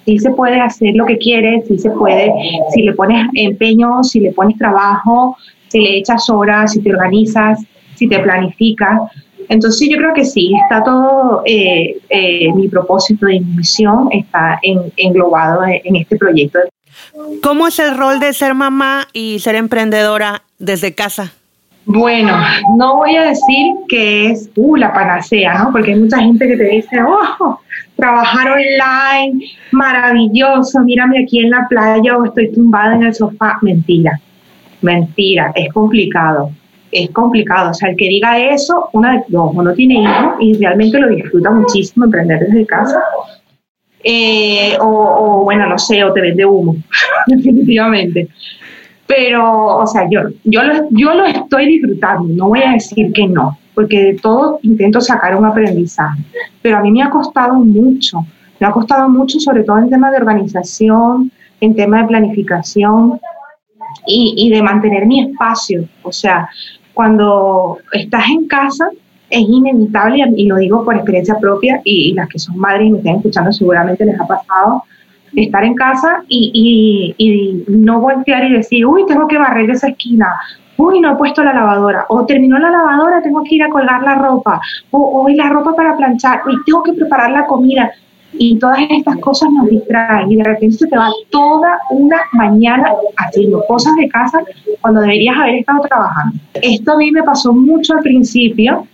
sí 0.05 0.19
se 0.21 0.31
puede 0.31 0.61
hacer 0.61 0.95
lo 0.95 1.05
que 1.07 1.19
quieres, 1.19 1.67
sí 1.67 1.77
se 1.77 1.91
puede, 1.91 2.33
si 2.73 2.83
le 2.83 2.93
pones 2.93 3.29
empeño, 3.35 4.05
si 4.05 4.21
le 4.21 4.31
pones 4.31 4.57
trabajo, 4.59 5.37
si 5.67 5.81
le 5.81 5.99
echas 5.99 6.31
horas, 6.31 6.73
si 6.73 6.81
te 6.81 6.91
organizas, 6.91 7.65
si 7.97 8.09
te 8.09 8.21
planificas. 8.21 9.01
Entonces 9.49 9.89
yo 9.91 9.97
creo 9.97 10.13
que 10.15 10.25
sí, 10.25 10.53
está 10.63 10.83
todo, 10.83 11.43
eh, 11.47 11.99
eh, 12.09 12.53
mi 12.55 12.69
propósito 12.69 13.29
y 13.29 13.41
mi 13.41 13.57
misión 13.57 14.09
está 14.13 14.59
englobado 14.63 15.63
en 15.67 15.97
este 15.97 16.17
proyecto. 16.17 16.59
¿Cómo 17.43 17.69
es 17.69 17.79
el 17.79 17.97
rol 17.97 18.21
de 18.21 18.33
ser 18.33 18.55
mamá 18.55 19.09
y 19.13 19.39
ser 19.39 19.55
emprendedora 19.55 20.43
desde 20.59 20.95
casa? 20.95 21.33
Bueno, 21.85 22.37
no 22.77 22.97
voy 22.97 23.15
a 23.15 23.23
decir 23.23 23.75
que 23.89 24.27
es 24.31 24.51
uh, 24.57 24.75
la 24.75 24.93
panacea, 24.93 25.63
¿no? 25.63 25.71
Porque 25.71 25.93
hay 25.93 26.01
mucha 26.01 26.19
gente 26.19 26.49
que 26.49 26.57
te 26.57 26.65
dice, 26.65 26.97
oh, 27.01 27.61
trabajar 27.95 28.51
online, 28.51 29.47
maravilloso, 29.71 30.81
mírame 30.81 31.23
aquí 31.23 31.39
en 31.39 31.51
la 31.51 31.67
playa 31.69 32.17
o 32.17 32.25
estoy 32.25 32.53
tumbada 32.53 32.97
en 32.97 33.05
el 33.05 33.15
sofá. 33.15 33.59
Mentira, 33.63 34.19
mentira, 34.83 35.53
es 35.55 35.73
complicado 35.73 36.51
es 36.93 37.11
complicado. 37.11 37.71
O 37.71 37.75
sea, 37.75 37.91
el 37.91 37.97
que 37.97 38.09
diga 38.09 38.39
eso, 38.39 38.89
una 38.93 39.23
no 39.29 39.73
tiene 39.75 40.03
hijos 40.03 40.35
y 40.41 40.55
realmente 40.55 40.99
lo 40.99 41.09
disfruta 41.09 41.51
muchísimo 41.51 42.05
emprender 42.05 42.41
desde 42.41 42.67
casa. 42.67 43.03
Eh, 44.03 44.77
o, 44.81 45.43
bueno, 45.45 45.67
no 45.67 45.79
sé, 45.79 46.05
o 46.05 46.13
te 46.13 46.21
vende 46.21 46.45
humo, 46.45 46.77
definitivamente. 47.27 48.29
Pero, 49.07 49.79
o 49.79 49.87
sea, 49.87 50.09
yo, 50.11 50.21
yo, 50.45 50.63
lo, 50.63 50.89
yo 50.91 51.15
lo 51.15 51.25
estoy 51.27 51.67
disfrutando, 51.67 52.29
no 52.29 52.49
voy 52.49 52.63
a 52.63 52.73
decir 52.73 53.13
que 53.13 53.27
no, 53.27 53.59
porque 53.75 54.03
de 54.03 54.15
todo 54.15 54.59
intento 54.63 55.01
sacar 55.01 55.37
un 55.37 55.45
aprendizaje. 55.45 56.23
Pero 56.63 56.79
a 56.79 56.81
mí 56.81 56.91
me 56.91 57.03
ha 57.03 57.11
costado 57.11 57.55
mucho, 57.55 58.25
me 58.61 58.67
ha 58.67 58.71
costado 58.71 59.09
mucho, 59.09 59.39
sobre 59.41 59.65
todo 59.65 59.79
en 59.79 59.91
tema 59.91 60.11
de 60.11 60.19
organización, 60.19 61.31
en 61.61 61.75
tema 61.75 62.03
de 62.03 62.09
planificación 62.09 63.21
y, 64.07 64.51
de 64.51 64.63
mantener 64.63 65.07
mi 65.07 65.21
espacio. 65.21 65.85
O 66.03 66.13
sea, 66.13 66.49
cuando 66.95 67.79
estás 67.93 68.29
en 68.31 68.47
casa 68.47 68.89
es 69.29 69.41
inevitable, 69.41 70.25
y 70.37 70.47
lo 70.47 70.57
digo 70.57 70.85
por 70.85 70.95
experiencia 70.95 71.37
propia, 71.39 71.81
y, 71.85 72.13
las 72.15 72.29
que 72.29 72.39
son 72.39 72.59
madres 72.59 72.89
y 72.89 72.91
me 72.93 72.99
están 72.99 73.17
escuchando 73.17 73.53
seguramente 73.53 74.05
les 74.05 74.21
ha 74.21 74.27
pasado, 74.27 74.85
estar 75.35 75.65
en 75.65 75.75
casa 75.75 76.23
y, 76.29 77.15
y, 77.19 77.65
no 77.69 78.01
voltear 78.01 78.45
y 78.45 78.53
decir, 78.53 78.87
uy, 78.87 79.05
tengo 79.07 79.27
que 79.27 79.39
barrer 79.39 79.71
esa 79.71 79.89
esquina, 79.89 80.33
uy, 80.77 81.01
no 81.01 81.13
he 81.13 81.17
puesto 81.17 81.43
la 81.43 81.53
lavadora, 81.53 82.07
o 82.09 82.25
terminó 82.25 82.59
la 82.59 82.71
lavadora, 82.71 83.23
tengo 83.23 83.43
que 83.43 83.57
ir 83.57 83.63
a 83.63 83.69
colgar 83.69 84.03
la 84.03 84.15
ropa, 84.15 84.61
o 84.91 85.23
hoy 85.23 85.35
la 85.35 85.49
ropa 85.49 85.75
para 85.75 85.97
planchar, 85.97 86.43
uy, 86.47 86.55
tengo 86.65 86.83
que 86.83 86.93
preparar 86.93 87.31
la 87.31 87.47
comida. 87.47 87.91
Y 88.33 88.59
todas 88.59 88.81
estas 88.91 89.17
cosas 89.19 89.49
nos 89.53 89.69
distraen. 89.69 90.31
Y 90.31 90.37
de 90.37 90.45
repente 90.45 90.77
se 90.77 90.87
te 90.87 90.97
va 90.97 91.11
toda 91.31 91.79
una 91.91 92.19
mañana 92.33 92.93
haciendo 93.17 93.63
cosas 93.67 93.95
de 93.97 94.09
casa 94.09 94.41
cuando 94.81 95.01
deberías 95.01 95.37
haber 95.37 95.57
estado 95.57 95.81
trabajando. 95.83 96.39
Esto 96.55 96.93
a 96.93 96.97
mí 96.99 97.11
me 97.11 97.23
pasó 97.23 97.53
mucho 97.53 97.95
al 97.95 98.03
principio, 98.03 98.87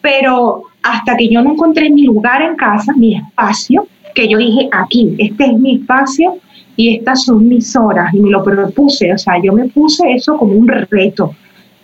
pero 0.00 0.64
hasta 0.82 1.16
que 1.16 1.28
yo 1.28 1.42
no 1.42 1.52
encontré 1.52 1.90
mi 1.90 2.04
lugar 2.04 2.42
en 2.42 2.56
casa, 2.56 2.92
mi 2.96 3.16
espacio, 3.16 3.86
que 4.14 4.28
yo 4.28 4.38
dije, 4.38 4.68
aquí, 4.72 5.14
este 5.18 5.44
es 5.44 5.58
mi 5.58 5.76
espacio 5.76 6.36
y 6.76 6.96
estas 6.96 7.24
son 7.24 7.46
mis 7.48 7.76
horas, 7.76 8.12
y 8.14 8.20
me 8.20 8.30
lo 8.30 8.42
propuse, 8.42 9.12
o 9.12 9.18
sea, 9.18 9.34
yo 9.42 9.52
me 9.52 9.68
puse 9.68 10.10
eso 10.12 10.36
como 10.38 10.54
un 10.54 10.66
reto 10.66 11.34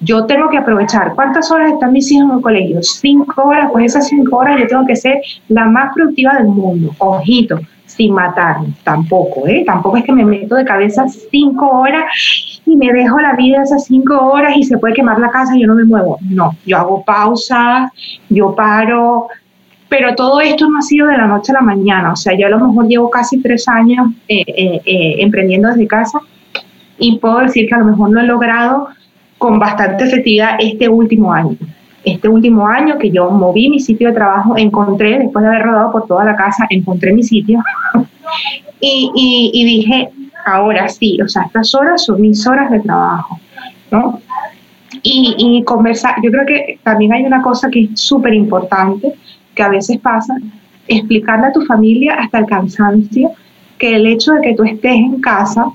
yo 0.00 0.26
tengo 0.26 0.48
que 0.48 0.58
aprovechar. 0.58 1.14
¿Cuántas 1.14 1.50
horas 1.50 1.72
están 1.72 1.92
mis 1.92 2.10
hijos 2.12 2.30
en 2.30 2.36
el 2.36 2.42
colegio? 2.42 2.82
Cinco 2.82 3.42
horas, 3.42 3.68
pues 3.72 3.86
esas 3.86 4.08
cinco 4.08 4.36
horas 4.36 4.58
yo 4.60 4.66
tengo 4.66 4.86
que 4.86 4.96
ser 4.96 5.20
la 5.48 5.66
más 5.66 5.92
productiva 5.94 6.34
del 6.34 6.46
mundo. 6.46 6.92
Ojito, 6.98 7.60
sin 7.86 8.12
matarme, 8.12 8.68
tampoco, 8.84 9.46
¿eh? 9.46 9.64
Tampoco 9.66 9.96
es 9.96 10.04
que 10.04 10.12
me 10.12 10.24
meto 10.24 10.54
de 10.54 10.64
cabeza 10.64 11.06
cinco 11.08 11.66
horas 11.80 12.04
y 12.64 12.76
me 12.76 12.92
dejo 12.92 13.18
la 13.18 13.34
vida 13.34 13.62
esas 13.62 13.86
cinco 13.86 14.14
horas 14.18 14.56
y 14.56 14.62
se 14.62 14.78
puede 14.78 14.94
quemar 14.94 15.18
la 15.18 15.30
casa 15.30 15.56
y 15.56 15.62
yo 15.62 15.66
no 15.66 15.74
me 15.74 15.84
muevo. 15.84 16.18
No, 16.22 16.54
yo 16.64 16.76
hago 16.76 17.02
pausas, 17.04 17.90
yo 18.28 18.54
paro, 18.54 19.28
pero 19.88 20.14
todo 20.14 20.40
esto 20.40 20.68
no 20.68 20.78
ha 20.78 20.82
sido 20.82 21.06
de 21.08 21.16
la 21.16 21.26
noche 21.26 21.52
a 21.52 21.56
la 21.56 21.62
mañana. 21.62 22.12
O 22.12 22.16
sea, 22.16 22.36
yo 22.36 22.46
a 22.46 22.50
lo 22.50 22.60
mejor 22.60 22.86
llevo 22.86 23.10
casi 23.10 23.40
tres 23.40 23.66
años 23.68 24.08
eh, 24.28 24.44
eh, 24.46 24.80
eh, 24.84 25.16
emprendiendo 25.18 25.68
desde 25.68 25.86
casa 25.86 26.20
y 26.98 27.18
puedo 27.18 27.38
decir 27.38 27.68
que 27.68 27.74
a 27.74 27.78
lo 27.78 27.86
mejor 27.86 28.10
no 28.10 28.20
he 28.20 28.24
logrado 28.24 28.88
con 29.38 29.58
bastante 29.58 30.04
efectividad 30.04 30.56
este 30.58 30.88
último 30.88 31.32
año. 31.32 31.56
Este 32.04 32.28
último 32.28 32.66
año 32.66 32.98
que 32.98 33.10
yo 33.10 33.30
moví 33.30 33.68
mi 33.68 33.80
sitio 33.80 34.08
de 34.08 34.14
trabajo, 34.14 34.56
encontré, 34.56 35.18
después 35.18 35.42
de 35.42 35.48
haber 35.48 35.62
rodado 35.62 35.92
por 35.92 36.06
toda 36.06 36.24
la 36.24 36.36
casa, 36.36 36.66
encontré 36.70 37.12
mi 37.12 37.22
sitio 37.22 37.60
y, 38.80 39.50
y, 39.52 39.64
dije, 39.64 40.10
ahora 40.44 40.88
sí, 40.88 41.18
o 41.20 41.28
sea, 41.28 41.42
estas 41.44 41.74
horas 41.74 42.04
son 42.04 42.20
mis 42.20 42.46
horas 42.46 42.70
de 42.70 42.80
trabajo, 42.80 43.38
¿no? 43.90 44.20
Y, 45.02 45.34
y 45.38 45.64
conversar, 45.64 46.16
yo 46.22 46.30
creo 46.30 46.46
que 46.46 46.78
también 46.82 47.12
hay 47.12 47.24
una 47.24 47.42
cosa 47.42 47.68
que 47.70 47.84
es 47.84 48.00
súper 48.00 48.34
importante, 48.34 49.14
que 49.54 49.62
a 49.62 49.68
veces 49.68 49.98
pasa, 49.98 50.34
explicarle 50.86 51.46
a 51.46 51.52
tu 51.52 51.62
familia 51.62 52.14
hasta 52.14 52.38
el 52.38 52.46
cansancio 52.46 53.30
que 53.78 53.94
el 53.94 54.06
hecho 54.06 54.32
de 54.32 54.40
que 54.40 54.54
tú 54.54 54.64
estés 54.64 54.94
en 54.94 55.20
casa 55.20 55.66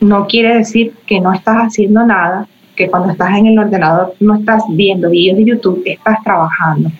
no 0.00 0.26
quiere 0.26 0.56
decir 0.56 0.94
que 1.06 1.20
no 1.20 1.32
estás 1.32 1.56
haciendo 1.58 2.04
nada, 2.04 2.48
que 2.82 2.90
cuando 2.90 3.12
estás 3.12 3.38
en 3.38 3.46
el 3.46 3.58
ordenador 3.58 4.14
no 4.18 4.34
estás 4.34 4.64
viendo 4.70 5.08
videos 5.08 5.38
de 5.38 5.44
YouTube, 5.44 5.82
estás 5.86 6.16
trabajando, 6.24 6.90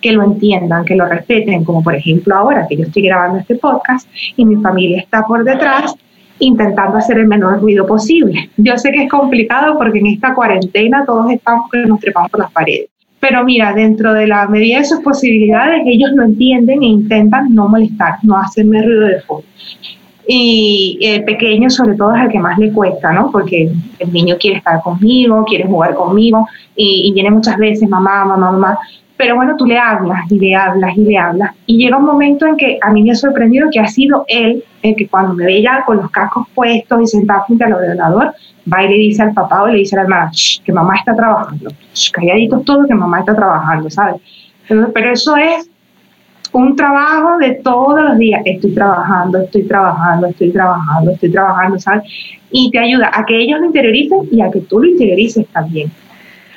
que 0.00 0.12
lo 0.12 0.22
entiendan, 0.22 0.84
que 0.84 0.94
lo 0.94 1.04
respeten, 1.06 1.64
como 1.64 1.82
por 1.82 1.96
ejemplo 1.96 2.36
ahora 2.36 2.66
que 2.68 2.76
yo 2.76 2.84
estoy 2.84 3.02
grabando 3.02 3.40
este 3.40 3.56
podcast 3.56 4.08
y 4.36 4.44
mi 4.44 4.56
familia 4.62 5.00
está 5.00 5.24
por 5.26 5.42
detrás 5.42 5.96
intentando 6.38 6.96
hacer 6.98 7.18
el 7.18 7.26
menor 7.26 7.60
ruido 7.60 7.86
posible. 7.86 8.50
Yo 8.56 8.76
sé 8.78 8.92
que 8.92 9.04
es 9.04 9.10
complicado 9.10 9.76
porque 9.78 9.98
en 9.98 10.06
esta 10.06 10.32
cuarentena 10.32 11.04
todos 11.04 11.28
estamos 11.32 11.68
que 11.70 11.78
nos 11.86 11.98
trepamos 11.98 12.30
por 12.30 12.40
las 12.40 12.52
paredes. 12.52 12.88
Pero 13.18 13.44
mira, 13.44 13.72
dentro 13.72 14.14
de 14.14 14.28
la 14.28 14.46
medida 14.46 14.78
de 14.78 14.84
sus 14.84 15.00
posibilidades, 15.00 15.82
ellos 15.86 16.10
lo 16.14 16.24
entienden 16.24 16.82
e 16.82 16.86
intentan 16.86 17.52
no 17.52 17.68
molestar, 17.68 18.14
no 18.22 18.36
hacerme 18.36 18.82
ruido 18.82 19.06
de 19.06 19.20
fondo. 19.22 19.46
Y 20.34 20.98
el 21.02 21.24
pequeño, 21.24 21.68
sobre 21.68 21.94
todo, 21.94 22.14
es 22.14 22.22
el 22.22 22.30
que 22.30 22.38
más 22.38 22.56
le 22.56 22.72
cuesta, 22.72 23.12
¿no? 23.12 23.30
Porque 23.30 23.70
el 23.98 24.12
niño 24.14 24.36
quiere 24.40 24.56
estar 24.56 24.80
conmigo, 24.80 25.44
quiere 25.44 25.66
jugar 25.66 25.94
conmigo 25.94 26.48
y, 26.74 27.06
y 27.06 27.12
viene 27.12 27.30
muchas 27.30 27.58
veces, 27.58 27.86
mamá, 27.86 28.24
mamá, 28.24 28.50
mamá. 28.50 28.78
Pero 29.18 29.36
bueno, 29.36 29.56
tú 29.58 29.66
le 29.66 29.78
hablas 29.78 30.32
y 30.32 30.38
le 30.38 30.56
hablas 30.56 30.96
y 30.96 31.04
le 31.04 31.18
hablas. 31.18 31.54
Y 31.66 31.76
llega 31.76 31.98
un 31.98 32.06
momento 32.06 32.46
en 32.46 32.56
que 32.56 32.78
a 32.80 32.90
mí 32.90 33.02
me 33.02 33.10
ha 33.10 33.14
sorprendido 33.14 33.68
que 33.70 33.78
ha 33.78 33.86
sido 33.86 34.24
él 34.26 34.64
el 34.82 34.96
que 34.96 35.06
cuando 35.06 35.34
me 35.34 35.44
ve 35.44 35.60
ya 35.60 35.84
con 35.84 35.98
los 35.98 36.10
cascos 36.10 36.46
puestos 36.54 37.02
y 37.02 37.06
sentado 37.08 37.44
frente 37.46 37.64
al 37.64 37.74
ordenador, 37.74 38.32
va 38.72 38.84
y 38.84 38.88
le 38.88 38.94
dice 38.94 39.22
al 39.22 39.34
papá 39.34 39.64
o 39.64 39.66
le 39.66 39.80
dice 39.80 39.96
a 39.96 39.98
la 39.98 40.02
hermana, 40.04 40.30
que 40.64 40.72
mamá 40.72 40.96
está 40.96 41.14
trabajando. 41.14 41.70
calladitos 42.10 42.64
todos 42.64 42.86
que 42.86 42.94
mamá 42.94 43.20
está 43.20 43.36
trabajando, 43.36 43.90
¿sabes? 43.90 44.16
Pero 44.66 45.12
eso 45.12 45.36
es 45.36 45.68
un 46.52 46.76
trabajo 46.76 47.38
de 47.38 47.54
todos 47.62 48.02
los 48.02 48.18
días. 48.18 48.42
Estoy 48.44 48.72
trabajando, 48.72 49.38
estoy 49.38 49.62
trabajando, 49.64 50.26
estoy 50.28 50.50
trabajando, 50.50 51.10
estoy 51.10 51.30
trabajando, 51.30 51.78
¿sabes? 51.78 52.02
Y 52.50 52.70
te 52.70 52.78
ayuda 52.78 53.10
a 53.12 53.24
que 53.24 53.38
ellos 53.38 53.60
lo 53.60 53.66
interioricen 53.66 54.28
y 54.30 54.40
a 54.40 54.50
que 54.50 54.60
tú 54.60 54.80
lo 54.80 54.86
interiorices 54.86 55.46
también. 55.48 55.90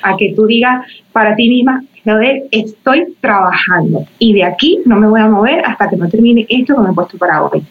A 0.02 0.16
que 0.16 0.34
tú 0.34 0.46
digas 0.46 0.86
para 1.12 1.34
ti 1.34 1.48
misma, 1.48 1.82
ver, 2.14 2.44
estoy 2.50 3.14
trabajando 3.20 4.04
y 4.18 4.34
de 4.34 4.44
aquí 4.44 4.80
no 4.84 4.96
me 4.96 5.08
voy 5.08 5.20
a 5.20 5.28
mover 5.28 5.64
hasta 5.64 5.88
que 5.88 5.96
no 5.96 6.08
termine 6.08 6.46
esto 6.48 6.76
que 6.76 6.82
me 6.82 6.90
he 6.90 6.94
puesto 6.94 7.18
para 7.18 7.42
hoy. 7.42 7.62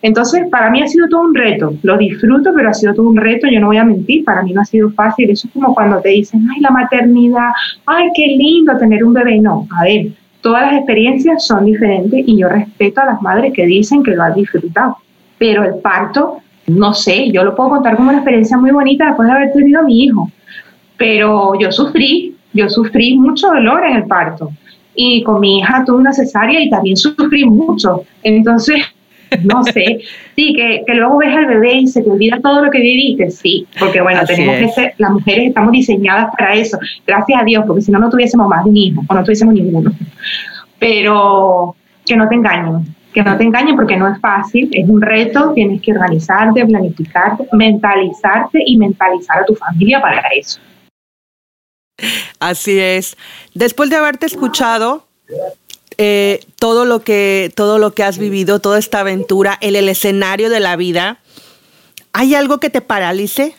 Entonces, 0.00 0.46
para 0.48 0.70
mí 0.70 0.80
ha 0.80 0.86
sido 0.86 1.08
todo 1.08 1.22
un 1.22 1.34
reto. 1.34 1.74
Lo 1.82 1.98
disfruto, 1.98 2.52
pero 2.54 2.68
ha 2.68 2.74
sido 2.74 2.94
todo 2.94 3.08
un 3.08 3.16
reto. 3.16 3.48
Yo 3.48 3.58
no 3.58 3.66
voy 3.66 3.78
a 3.78 3.84
mentir, 3.84 4.24
para 4.24 4.42
mí 4.42 4.52
no 4.52 4.60
ha 4.60 4.64
sido 4.64 4.90
fácil. 4.90 5.28
Eso 5.30 5.48
es 5.48 5.52
como 5.52 5.74
cuando 5.74 6.00
te 6.00 6.10
dicen, 6.10 6.46
ay, 6.54 6.60
la 6.60 6.70
maternidad, 6.70 7.50
ay, 7.84 8.08
qué 8.14 8.26
lindo 8.26 8.76
tener 8.78 9.02
un 9.02 9.12
bebé. 9.12 9.40
No, 9.40 9.66
a 9.76 9.84
ver, 9.84 10.08
todas 10.40 10.62
las 10.62 10.74
experiencias 10.78 11.46
son 11.46 11.64
diferentes 11.64 12.22
y 12.26 12.38
yo 12.38 12.48
respeto 12.48 13.00
a 13.00 13.06
las 13.06 13.22
madres 13.22 13.52
que 13.54 13.66
dicen 13.66 14.02
que 14.02 14.12
lo 14.12 14.22
han 14.22 14.34
disfrutado. 14.34 14.96
Pero 15.38 15.64
el 15.64 15.80
parto, 15.80 16.38
no 16.66 16.94
sé, 16.94 17.30
yo 17.30 17.44
lo 17.44 17.54
puedo 17.54 17.70
contar 17.70 17.96
como 17.96 18.10
una 18.10 18.18
experiencia 18.18 18.56
muy 18.56 18.70
bonita 18.70 19.06
después 19.06 19.28
de 19.28 19.34
haber 19.34 19.52
tenido 19.52 19.80
a 19.80 19.84
mi 19.84 20.04
hijo. 20.04 20.30
Pero 20.96 21.58
yo 21.58 21.70
sufrí, 21.70 22.34
yo 22.52 22.68
sufrí 22.68 23.16
mucho 23.16 23.48
dolor 23.48 23.84
en 23.86 23.96
el 23.96 24.06
parto 24.06 24.50
y 24.94 25.22
con 25.22 25.40
mi 25.40 25.58
hija 25.58 25.84
tuve 25.86 25.98
una 25.98 26.12
cesárea 26.12 26.60
y 26.60 26.70
también 26.70 26.96
sufrí 26.96 27.44
mucho. 27.44 28.02
Entonces, 28.22 28.80
no 29.44 29.62
sé, 29.64 30.00
sí, 30.36 30.52
que, 30.54 30.82
que, 30.86 30.94
luego 30.94 31.18
ves 31.18 31.34
al 31.34 31.46
bebé 31.46 31.74
y 31.74 31.86
se 31.86 32.02
te 32.02 32.10
olvida 32.10 32.40
todo 32.42 32.64
lo 32.64 32.70
que 32.70 32.80
viviste, 32.80 33.30
sí, 33.30 33.66
porque 33.78 34.00
bueno, 34.00 34.22
tenemos 34.26 34.56
que 34.56 34.68
ser, 34.68 34.94
las 34.98 35.10
mujeres 35.10 35.48
estamos 35.48 35.72
diseñadas 35.72 36.28
para 36.36 36.54
eso, 36.54 36.78
gracias 37.06 37.40
a 37.40 37.44
Dios, 37.44 37.64
porque 37.66 37.82
si 37.82 37.90
no, 37.90 37.98
no 37.98 38.10
tuviésemos 38.10 38.48
más 38.48 38.64
de 38.64 38.70
un 38.70 38.76
hijo 38.76 39.02
o 39.06 39.14
no 39.14 39.22
tuviésemos 39.22 39.54
ninguno. 39.54 39.92
Pero 40.78 41.74
que 42.06 42.16
no 42.16 42.28
te 42.28 42.36
engañen, 42.36 42.94
que 43.12 43.22
no 43.22 43.36
te 43.36 43.44
engañen 43.44 43.76
porque 43.76 43.96
no 43.96 44.12
es 44.12 44.20
fácil, 44.20 44.68
es 44.72 44.88
un 44.88 45.02
reto, 45.02 45.52
tienes 45.54 45.82
que 45.82 45.92
organizarte, 45.92 46.64
planificarte, 46.64 47.48
mentalizarte 47.52 48.62
y 48.64 48.76
mentalizar 48.76 49.40
a 49.40 49.44
tu 49.44 49.54
familia 49.54 50.00
para 50.00 50.22
eso. 50.36 50.60
Así 52.38 52.78
es. 52.78 53.16
Después 53.54 53.90
de 53.90 53.96
haberte 53.96 54.26
escuchado, 54.26 55.04
eh, 55.98 56.40
todo 56.60 56.84
lo 56.84 57.00
que 57.00 57.50
todo 57.56 57.78
lo 57.78 57.92
que 57.92 58.04
has 58.04 58.18
vivido, 58.18 58.60
toda 58.60 58.78
esta 58.78 59.00
aventura, 59.00 59.58
en 59.60 59.74
el 59.74 59.88
escenario 59.88 60.48
de 60.48 60.60
la 60.60 60.76
vida, 60.76 61.18
¿hay 62.12 62.36
algo 62.36 62.58
que 62.58 62.70
te 62.70 62.80
paralice? 62.80 63.54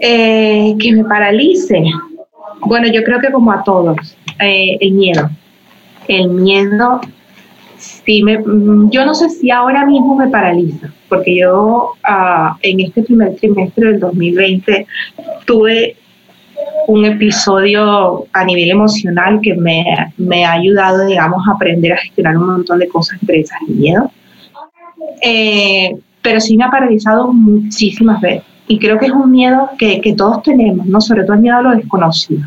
Eh, 0.00 0.76
que 0.78 0.92
me 0.92 1.04
paralice. 1.04 1.82
Bueno, 2.60 2.88
yo 2.92 3.02
creo 3.04 3.20
que 3.20 3.32
como 3.32 3.52
a 3.52 3.64
todos, 3.64 3.96
eh, 4.38 4.76
el 4.80 4.92
miedo. 4.92 5.30
El 6.08 6.28
miedo, 6.28 7.00
sí 7.78 8.22
me, 8.22 8.38
mm, 8.38 8.90
yo 8.90 9.06
no 9.06 9.14
sé 9.14 9.30
si 9.30 9.50
ahora 9.50 9.86
mismo 9.86 10.14
me 10.14 10.28
paraliza, 10.28 10.92
porque 11.08 11.36
yo 11.36 11.92
ah, 12.04 12.56
en 12.62 12.80
este 12.80 13.02
primer 13.02 13.34
trimestre 13.36 13.92
del 13.92 14.00
2020 14.00 14.86
tuve 15.46 15.96
un 16.86 17.04
episodio 17.04 18.26
a 18.32 18.44
nivel 18.44 18.70
emocional 18.70 19.40
que 19.42 19.54
me, 19.54 19.84
me, 20.16 20.44
ha 20.44 20.52
ayudado, 20.52 21.06
digamos, 21.06 21.46
a 21.48 21.52
aprender 21.52 21.92
a 21.92 21.96
gestionar 21.96 22.36
un 22.36 22.46
montón 22.46 22.78
de 22.78 22.88
cosas 22.88 23.18
entre 23.20 23.40
esas 23.40 23.58
y 23.68 23.72
miedo. 23.72 24.10
Eh, 25.22 25.96
pero 26.22 26.40
sí 26.40 26.56
me 26.56 26.64
ha 26.64 26.70
paralizado 26.70 27.32
muchísimas 27.32 28.20
veces. 28.20 28.44
Y 28.68 28.78
creo 28.78 28.98
que 28.98 29.06
es 29.06 29.12
un 29.12 29.30
miedo 29.30 29.70
que, 29.78 30.00
que 30.00 30.14
todos 30.14 30.42
tenemos, 30.42 30.86
¿no? 30.86 31.00
Sobre 31.00 31.22
todo 31.22 31.34
el 31.34 31.40
miedo 31.40 31.56
a 31.56 31.62
lo 31.62 31.70
desconocido. 31.70 32.46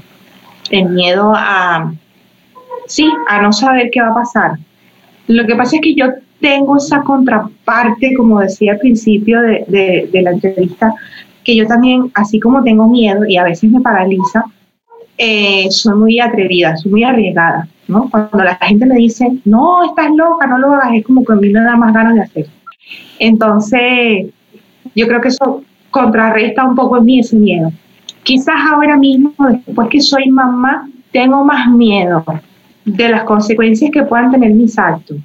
El 0.70 0.90
miedo 0.90 1.34
a, 1.36 1.94
sí, 2.88 3.10
a 3.28 3.42
no 3.42 3.52
saber 3.54 3.90
qué 3.92 4.02
va 4.02 4.10
a 4.10 4.16
pasar. 4.16 4.52
Lo 5.28 5.46
que 5.46 5.56
pasa 5.56 5.76
es 5.76 5.82
que 5.82 5.96
yo 5.96 6.08
tengo 6.42 6.78
esa 6.78 7.02
contraparte, 7.04 8.14
como 8.16 8.40
decía 8.40 8.74
al 8.74 8.80
principio 8.80 9.42
de, 9.42 10.10
de 10.12 10.22
la 10.22 10.32
entrevista, 10.32 10.94
que 11.44 11.56
yo 11.56 11.66
también, 11.68 12.12
así 12.14 12.40
como 12.40 12.64
tengo 12.64 12.88
miedo 12.88 13.26
y 13.26 13.38
a 13.38 13.44
veces 13.44 13.70
me 13.72 13.82
paraliza, 13.82 14.44
eh, 15.18 15.68
soy 15.70 15.96
muy 15.96 16.20
atrevida, 16.20 16.78
soy 16.78 16.92
muy 16.92 17.04
arriesgada, 17.04 17.68
¿no? 17.88 18.10
Cuando 18.10 18.44
la 18.44 18.56
gente 18.56 18.86
me 18.86 18.96
dice, 18.96 19.30
no, 19.46 19.84
estás 19.84 20.10
loca, 20.16 20.48
no 20.48 20.58
lo 20.58 20.74
hagas, 20.74 20.94
es 20.94 21.06
como 21.06 21.26
que 21.26 21.34
a 21.34 21.36
mí 21.36 21.50
me 21.50 21.62
da 21.62 21.76
más 21.76 21.94
ganas 21.94 22.16
de 22.16 22.22
hacer. 22.22 22.48
Entonces, 23.20 24.28
yo 24.96 25.08
creo 25.08 25.22
que 25.22 25.28
eso 25.28 25.64
contrarresta 25.92 26.66
un 26.66 26.76
poco 26.76 26.98
en 26.98 27.06
mí 27.06 27.20
ese 27.20 27.36
miedo. 27.36 27.72
Quizás 28.24 28.56
ahora 28.72 28.98
mismo, 28.98 29.34
después 29.50 29.90
que 29.90 30.02
soy 30.02 30.30
mamá, 30.30 30.90
tengo 31.12 31.44
más 31.44 31.68
miedo 31.70 32.24
de 32.86 33.10
las 33.10 33.24
consecuencias 33.24 33.92
que 33.92 34.04
puedan 34.04 34.32
tener 34.32 34.52
mis 34.52 34.78
actos 34.78 35.18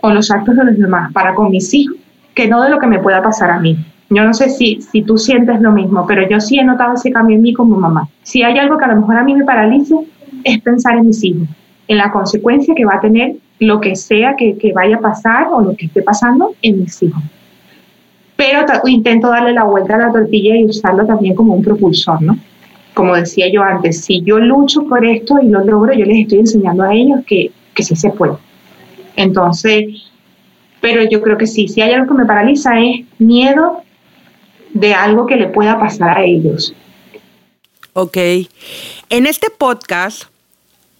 o 0.00 0.10
los 0.10 0.30
actos 0.30 0.56
de 0.56 0.64
los 0.64 0.78
demás 0.78 1.12
para 1.12 1.34
con 1.34 1.50
mis 1.50 1.72
hijos, 1.72 1.96
que 2.34 2.48
no 2.48 2.62
de 2.62 2.70
lo 2.70 2.78
que 2.78 2.86
me 2.86 2.98
pueda 2.98 3.22
pasar 3.22 3.50
a 3.50 3.60
mí. 3.60 3.76
Yo 4.14 4.24
no 4.24 4.34
sé 4.34 4.50
si, 4.50 4.82
si 4.82 5.02
tú 5.02 5.16
sientes 5.16 5.60
lo 5.62 5.72
mismo, 5.72 6.06
pero 6.06 6.28
yo 6.28 6.38
sí 6.38 6.58
he 6.58 6.64
notado 6.64 6.94
ese 6.94 7.10
cambio 7.10 7.36
en 7.36 7.42
mí 7.42 7.54
como 7.54 7.78
mamá. 7.78 8.08
Si 8.22 8.42
hay 8.42 8.58
algo 8.58 8.76
que 8.76 8.84
a 8.84 8.88
lo 8.88 9.00
mejor 9.00 9.16
a 9.16 9.24
mí 9.24 9.34
me 9.34 9.44
paraliza, 9.44 9.94
es 10.44 10.60
pensar 10.60 10.98
en 10.98 11.06
mis 11.06 11.24
hijos, 11.24 11.48
en 11.88 11.96
la 11.96 12.12
consecuencia 12.12 12.74
que 12.74 12.84
va 12.84 12.96
a 12.96 13.00
tener 13.00 13.36
lo 13.58 13.80
que 13.80 13.96
sea 13.96 14.34
que, 14.36 14.58
que 14.58 14.72
vaya 14.74 14.96
a 14.96 15.00
pasar 15.00 15.48
o 15.50 15.62
lo 15.62 15.74
que 15.74 15.86
esté 15.86 16.02
pasando 16.02 16.54
en 16.60 16.80
mis 16.80 17.02
hijos. 17.02 17.22
Pero 18.36 18.66
intento 18.86 19.28
darle 19.28 19.54
la 19.54 19.64
vuelta 19.64 19.94
a 19.94 19.98
la 19.98 20.12
tortilla 20.12 20.56
y 20.56 20.66
usarlo 20.66 21.06
también 21.06 21.34
como 21.34 21.54
un 21.54 21.62
propulsor, 21.62 22.20
¿no? 22.20 22.36
Como 22.92 23.14
decía 23.14 23.50
yo 23.50 23.62
antes, 23.62 24.04
si 24.04 24.20
yo 24.22 24.38
lucho 24.38 24.84
por 24.88 25.06
esto 25.06 25.38
y 25.40 25.48
lo 25.48 25.64
logro, 25.64 25.94
yo 25.94 26.04
les 26.04 26.18
estoy 26.18 26.40
enseñando 26.40 26.82
a 26.82 26.92
ellos 26.92 27.20
que, 27.26 27.50
que 27.72 27.82
sí 27.82 27.96
se 27.96 28.10
puede. 28.10 28.34
Entonces, 29.16 29.86
pero 30.82 31.02
yo 31.08 31.22
creo 31.22 31.38
que 31.38 31.46
sí, 31.46 31.68
si 31.68 31.80
hay 31.80 31.92
algo 31.92 32.08
que 32.08 32.20
me 32.20 32.26
paraliza 32.26 32.78
es 32.78 33.06
miedo 33.18 33.81
de 34.72 34.94
algo 34.94 35.26
que 35.26 35.36
le 35.36 35.48
pueda 35.48 35.78
pasar 35.78 36.18
a 36.18 36.24
ellos. 36.24 36.74
Ok. 37.92 38.16
En 39.10 39.26
este 39.26 39.50
podcast 39.50 40.24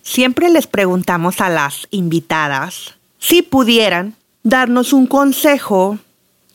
siempre 0.03 0.51
les 0.51 0.67
preguntamos 0.67 1.41
a 1.41 1.49
las 1.49 1.87
invitadas 1.91 2.95
si 3.19 3.43
pudieran 3.43 4.15
darnos 4.43 4.93
un 4.93 5.07
consejo 5.07 5.99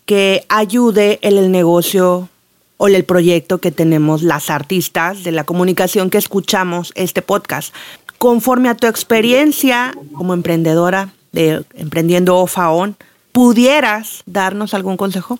que 0.06 0.46
ayude 0.50 1.20
en 1.22 1.38
el 1.38 1.52
negocio 1.52 2.30
o 2.78 2.88
el 2.88 3.04
proyecto 3.04 3.58
que 3.58 3.72
tenemos 3.72 4.22
las 4.22 4.50
artistas 4.50 5.24
de 5.24 5.32
la 5.32 5.44
comunicación 5.44 6.10
que 6.10 6.18
escuchamos 6.18 6.92
este 6.96 7.22
podcast. 7.22 7.74
Conforme 8.18 8.70
a 8.70 8.76
tu 8.76 8.88
experiencia 8.88 9.94
como 10.14 10.34
emprendedora 10.34 11.10
de 11.32 11.64
Emprendiendo 11.74 12.46
Faón, 12.48 12.96
¿pudieras 13.32 14.22
darnos 14.26 14.74
algún 14.74 14.98
consejo? 14.98 15.40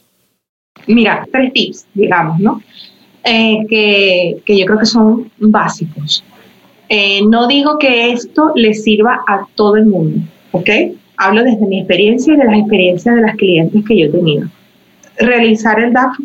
Mira, 0.86 1.28
tres 1.32 1.52
tips, 1.54 1.88
digamos, 1.94 2.40
¿no? 2.40 2.62
Eh, 3.24 3.66
que, 3.68 4.38
que, 4.46 4.58
yo 4.58 4.66
creo 4.66 4.80
que 4.80 4.86
son 4.86 5.30
básicos. 5.38 6.24
Eh, 6.88 7.22
no 7.28 7.48
digo 7.48 7.78
que 7.78 8.12
esto 8.12 8.54
le 8.56 8.74
sirva 8.74 9.22
a 9.28 9.46
todo 9.56 9.76
el 9.76 9.88
mundo, 9.88 10.22
¿ok? 10.52 10.70
Hablo 11.18 11.44
desde 11.44 11.66
mi 11.66 11.80
experiencia 11.80 12.34
y 12.34 12.38
de 12.38 12.46
las 12.46 12.60
experiencias 12.60 13.16
de 13.16 13.22
las 13.22 13.36
clientes 13.36 13.84
que 13.86 14.00
yo 14.00 14.06
he 14.06 14.10
tenido. 14.10 14.48
Realizar 15.20 15.80
el 15.80 15.92
DAF, 15.92 16.16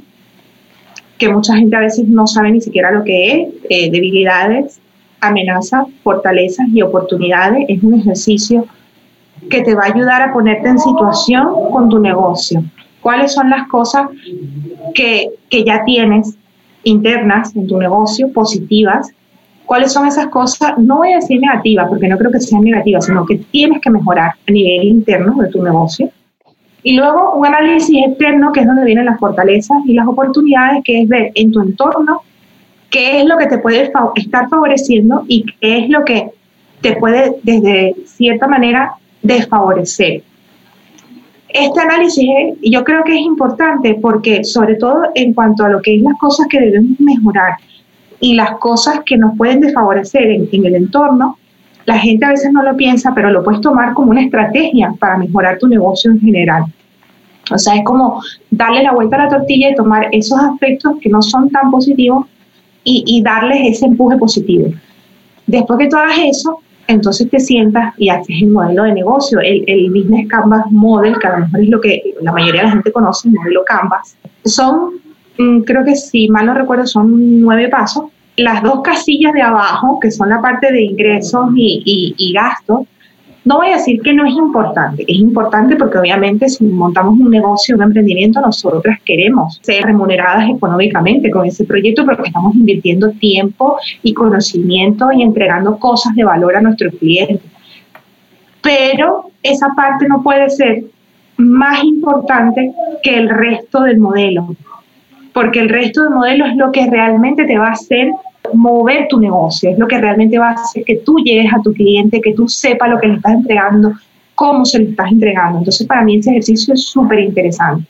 que 1.19 1.29
mucha 1.29 1.57
gente 1.57 1.75
a 1.75 1.81
veces 1.81 2.07
no 2.07 2.27
sabe 2.29 2.53
ni 2.53 2.61
siquiera 2.61 2.93
lo 2.93 3.03
que 3.03 3.33
es, 3.33 3.49
eh, 3.69 3.91
debilidades, 3.91 4.81
amenazas, 5.21 5.87
fortalezas 6.05 6.69
y 6.73 6.83
oportunidades, 6.83 7.65
es 7.69 7.83
un 7.83 7.95
ejercicio 7.95 8.67
que 9.51 9.63
te 9.63 9.75
va 9.75 9.85
a 9.85 9.95
ayudar 9.95 10.23
a 10.23 10.33
ponerte 10.33 10.69
en 10.69 10.79
situación 10.79 11.49
con 11.73 11.89
tu 11.89 11.99
negocio 11.99 12.63
cuáles 13.03 13.33
son 13.33 13.51
las 13.51 13.69
cosas 13.69 14.09
que, 14.95 15.31
que 15.51 15.65
ya 15.65 15.85
tienes 15.85 16.37
internas 16.85 17.55
en 17.55 17.67
tu 17.67 17.77
negocio, 17.79 18.33
positivas, 18.33 19.11
cuáles 19.67 19.93
son 19.93 20.07
esas 20.07 20.29
cosas, 20.29 20.79
no 20.79 20.99
voy 20.99 21.13
a 21.13 21.17
decir 21.17 21.41
negativas, 21.41 21.89
porque 21.89 22.09
no 22.09 22.17
creo 22.17 22.31
que 22.31 22.41
sean 22.41 22.63
negativas, 22.63 23.07
sino 23.07 23.27
que 23.27 23.37
tienes 23.37 23.81
que 23.81 23.91
mejorar 23.91 24.33
a 24.49 24.51
nivel 24.51 24.85
interno 24.85 25.35
de 25.43 25.49
tu 25.49 25.63
negocio. 25.63 26.11
Y 26.83 26.97
luego 26.97 27.35
un 27.35 27.47
análisis 27.47 28.05
externo, 28.07 28.53
que 28.53 28.61
es 28.61 28.67
donde 28.67 28.85
vienen 28.85 29.07
las 29.07 29.19
fortalezas 29.21 29.79
y 29.87 29.95
las 29.95 30.07
oportunidades, 30.07 30.83
que 30.85 31.03
es 31.03 31.09
ver 31.09 31.31
en 31.35 31.53
tu 31.53 31.61
entorno 31.61 32.23
qué 32.91 33.21
es 33.21 33.27
lo 33.27 33.39
que 33.39 33.47
te 33.47 33.59
puede 33.59 33.91
estar 34.17 34.49
favoreciendo 34.49 35.25
y 35.29 35.45
qué 35.61 35.79
es 35.79 35.89
lo 35.89 36.05
que 36.05 36.31
te 36.81 36.97
puede, 36.97 37.37
desde 37.45 37.95
cierta 38.05 38.49
manera, 38.49 38.95
desfavorecer. 39.23 40.23
Este 41.53 41.81
análisis 41.81 42.29
yo 42.63 42.83
creo 42.83 43.05
que 43.05 43.15
es 43.15 43.21
importante 43.21 43.95
porque 44.01 44.43
sobre 44.43 44.77
todo 44.77 45.03
en 45.15 45.35
cuanto 45.35 45.65
a 45.65 45.69
lo 45.69 45.83
que 45.83 45.97
es 45.97 46.03
las 46.03 46.19
cosas 46.19 46.47
que 46.49 46.61
debemos 46.61 46.99
mejorar 46.99 47.57
y 48.21 48.35
las 48.35 48.53
cosas 48.59 49.01
que 49.05 49.19
nos 49.19 49.37
pueden 49.37 49.61
desfavorecer 49.61 50.31
en, 50.31 50.49
en 50.51 50.67
el 50.67 50.77
entorno, 50.77 51.37
la 51.85 51.99
gente 51.99 52.25
a 52.25 52.31
veces 52.31 52.53
no 52.53 52.63
lo 52.63 52.77
piensa, 52.77 53.13
pero 53.15 53.31
lo 53.31 53.43
puedes 53.43 53.61
tomar 53.61 53.93
como 53.93 54.13
una 54.13 54.23
estrategia 54.23 54.95
para 54.99 55.19
mejorar 55.19 55.59
tu 55.59 55.67
negocio 55.67 56.11
en 56.11 56.21
general. 56.21 56.65
O 57.51 57.59
sea, 57.59 57.75
es 57.75 57.85
como 57.85 58.23
darle 58.51 58.83
la 58.85 58.93
vuelta 58.93 59.17
a 59.17 59.25
la 59.25 59.29
tortilla 59.29 59.71
y 59.71 59.75
tomar 59.75 60.09
esos 60.13 60.39
aspectos 60.39 60.95
que 61.01 61.09
no 61.09 61.21
son 61.21 61.51
tan 61.51 61.71
positivos 61.71 62.27
y, 62.85 63.03
y 63.07 63.23
darles 63.23 63.77
ese 63.77 63.87
empuje 63.87 64.17
positivo. 64.17 64.69
Después 65.47 65.79
que 65.79 65.89
tú 65.89 65.97
hagas 65.97 66.19
eso, 66.19 66.61
entonces 66.87 67.31
te 67.31 67.41
sientas 67.41 67.95
y 67.99 68.09
haces 68.09 68.37
el 68.43 68.49
modelo 68.49 68.85
de 68.85 68.93
negocio, 68.93 69.41
el, 69.41 69.65
el, 69.67 69.91
Business 69.91 70.29
Canvas 70.29 70.71
Model, 70.71 71.19
que 71.19 71.27
a 71.27 71.39
lo 71.39 71.47
mejor 71.47 71.61
es 71.61 71.69
lo 71.69 71.81
que 71.81 72.03
la 72.21 72.33
mayoría 72.33 72.63
de 72.63 72.67
la 72.67 72.73
gente 72.73 72.93
conoce, 72.93 73.29
el 73.29 73.35
modelo 73.35 73.63
Canvas. 73.65 74.17
Son, 74.45 74.95
mm, 75.39 75.61
creo 75.61 75.85
que 75.85 75.97
si 75.97 76.29
mal 76.29 76.47
no 76.47 76.55
recuerdo, 76.55 76.87
son 76.87 77.41
nueve 77.41 77.69
pasos. 77.69 78.05
Las 78.37 78.63
dos 78.63 78.81
casillas 78.83 79.33
de 79.35 79.43
abajo, 79.43 79.99
que 80.01 80.11
son 80.11 80.31
la 80.31 80.41
parte 80.41 80.73
de 80.73 80.83
ingresos 80.83 81.51
y, 81.55 81.83
y, 81.85 82.15
y 82.17 82.33
gastos, 82.33 82.87
no 83.45 83.57
voy 83.57 83.69
a 83.69 83.77
decir 83.77 84.01
que 84.03 84.13
no 84.13 84.25
es 84.25 84.35
importante, 84.35 85.05
es 85.07 85.19
importante 85.19 85.75
porque 85.77 85.99
obviamente 85.99 86.49
si 86.49 86.65
montamos 86.65 87.19
un 87.19 87.31
negocio, 87.31 87.75
un 87.75 87.83
emprendimiento, 87.83 88.41
nosotras 88.41 89.01
queremos 89.05 89.59
ser 89.63 89.85
remuneradas 89.85 90.49
económicamente 90.49 91.31
con 91.31 91.47
ese 91.47 91.65
proyecto 91.65 92.05
porque 92.05 92.29
estamos 92.29 92.55
invirtiendo 92.55 93.11
tiempo 93.13 93.79
y 94.03 94.15
conocimiento 94.15 95.11
y 95.13 95.23
entregando 95.23 95.77
cosas 95.79 96.15
de 96.15 96.23
valor 96.23 96.57
a 96.57 96.61
nuestros 96.61 96.95
clientes. 96.95 97.51
Pero 98.63 99.31
esa 99.43 99.69
parte 99.75 100.07
no 100.07 100.23
puede 100.23 100.49
ser 100.49 100.85
más 101.37 101.83
importante 101.83 102.73
que 103.03 103.17
el 103.17 103.29
resto 103.29 103.81
del 103.83 103.99
modelo, 103.99 104.55
porque 105.33 105.59
el 105.59 105.69
resto 105.69 106.03
del 106.03 106.13
modelo 106.13 106.47
es 106.47 106.55
lo 106.55 106.71
que 106.71 106.89
realmente 106.89 107.45
te 107.45 107.59
va 107.59 107.69
a 107.69 107.73
hacer 107.73 108.13
mover 108.55 109.07
tu 109.09 109.21
negocio, 109.21 109.71
es 109.71 109.79
lo 109.79 109.87
que 109.87 109.99
realmente 109.99 110.39
va 110.39 110.51
a 110.51 110.53
hacer 110.55 110.85
que 110.85 110.97
tú 110.97 111.17
llegues 111.19 111.53
a 111.53 111.63
tu 111.63 111.73
cliente, 111.73 112.21
que 112.21 112.35
tú 112.35 112.49
sepas 112.49 112.91
lo 112.91 112.99
que 112.99 113.09
le 113.09 113.15
estás 113.15 113.35
entregando, 113.35 113.93
cómo 114.35 114.65
se 114.65 114.81
lo 114.81 114.91
estás 114.91 115.11
entregando. 115.11 115.59
Entonces, 115.59 115.87
para 115.87 116.03
mí 116.03 116.17
ese 116.17 116.31
ejercicio 116.31 116.75
es 116.75 116.85
súper 116.85 117.21
interesante. 117.21 117.87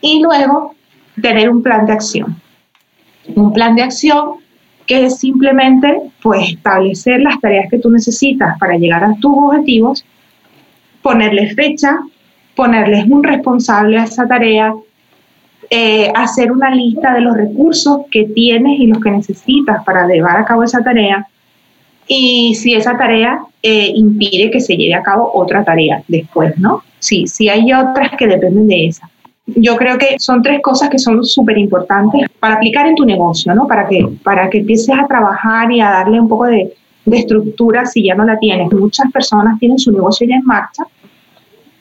Y 0.00 0.22
luego, 0.22 0.74
tener 1.20 1.50
un 1.50 1.62
plan 1.62 1.86
de 1.86 1.92
acción. 1.92 2.36
Un 3.34 3.52
plan 3.52 3.74
de 3.74 3.82
acción 3.82 4.36
que 4.86 5.06
es 5.06 5.18
simplemente 5.18 6.00
pues, 6.22 6.50
establecer 6.50 7.20
las 7.20 7.38
tareas 7.40 7.70
que 7.70 7.78
tú 7.78 7.90
necesitas 7.90 8.58
para 8.58 8.76
llegar 8.76 9.04
a 9.04 9.14
tus 9.20 9.32
objetivos, 9.36 10.04
ponerles 11.02 11.54
fecha, 11.54 11.98
ponerles 12.54 13.06
un 13.06 13.22
responsable 13.22 13.98
a 13.98 14.04
esa 14.04 14.26
tarea, 14.26 14.74
eh, 15.70 16.10
hacer 16.14 16.50
una 16.50 16.70
lista 16.74 17.12
de 17.14 17.20
los 17.20 17.36
recursos 17.36 18.00
que 18.10 18.24
tienes 18.24 18.80
y 18.80 18.86
los 18.86 19.02
que 19.02 19.10
necesitas 19.10 19.84
para 19.84 20.06
llevar 20.06 20.38
a 20.38 20.44
cabo 20.44 20.62
esa 20.62 20.82
tarea. 20.82 21.26
Y 22.06 22.54
si 22.54 22.74
esa 22.74 22.96
tarea 22.96 23.38
eh, 23.62 23.92
impide 23.94 24.50
que 24.50 24.60
se 24.60 24.76
lleve 24.76 24.94
a 24.94 25.02
cabo 25.02 25.30
otra 25.34 25.62
tarea 25.64 26.02
después, 26.08 26.56
¿no? 26.58 26.82
Sí, 26.98 27.26
sí 27.26 27.48
hay 27.48 27.70
otras 27.72 28.12
que 28.16 28.26
dependen 28.26 28.66
de 28.66 28.86
esa. 28.86 29.10
Yo 29.46 29.76
creo 29.76 29.98
que 29.98 30.18
son 30.18 30.42
tres 30.42 30.60
cosas 30.62 30.88
que 30.88 30.98
son 30.98 31.24
súper 31.24 31.58
importantes 31.58 32.28
para 32.40 32.54
aplicar 32.54 32.86
en 32.86 32.94
tu 32.94 33.04
negocio, 33.04 33.54
¿no? 33.54 33.66
Para 33.66 33.86
que, 33.86 34.06
para 34.22 34.48
que 34.48 34.58
empieces 34.58 34.94
a 34.98 35.06
trabajar 35.06 35.70
y 35.70 35.80
a 35.80 35.90
darle 35.90 36.20
un 36.20 36.28
poco 36.28 36.46
de, 36.46 36.72
de 37.04 37.18
estructura 37.18 37.86
si 37.86 38.04
ya 38.04 38.14
no 38.14 38.24
la 38.24 38.38
tienes. 38.38 38.72
Muchas 38.72 39.10
personas 39.12 39.58
tienen 39.58 39.78
su 39.78 39.92
negocio 39.92 40.26
ya 40.26 40.36
en 40.36 40.44
marcha, 40.44 40.84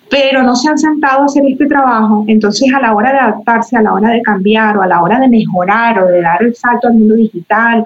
pero 0.09 0.43
no 0.43 0.55
se 0.55 0.69
han 0.69 0.77
sentado 0.77 1.23
a 1.23 1.25
hacer 1.25 1.43
este 1.47 1.65
trabajo, 1.65 2.23
entonces 2.27 2.71
a 2.73 2.79
la 2.79 2.93
hora 2.93 3.11
de 3.11 3.19
adaptarse, 3.19 3.75
a 3.75 3.81
la 3.81 3.93
hora 3.93 4.09
de 4.09 4.21
cambiar 4.21 4.77
o 4.77 4.81
a 4.81 4.87
la 4.87 5.01
hora 5.01 5.19
de 5.19 5.27
mejorar 5.27 5.99
o 5.99 6.07
de 6.07 6.21
dar 6.21 6.41
el 6.41 6.55
salto 6.55 6.87
al 6.87 6.93
mundo 6.93 7.15
digital 7.15 7.85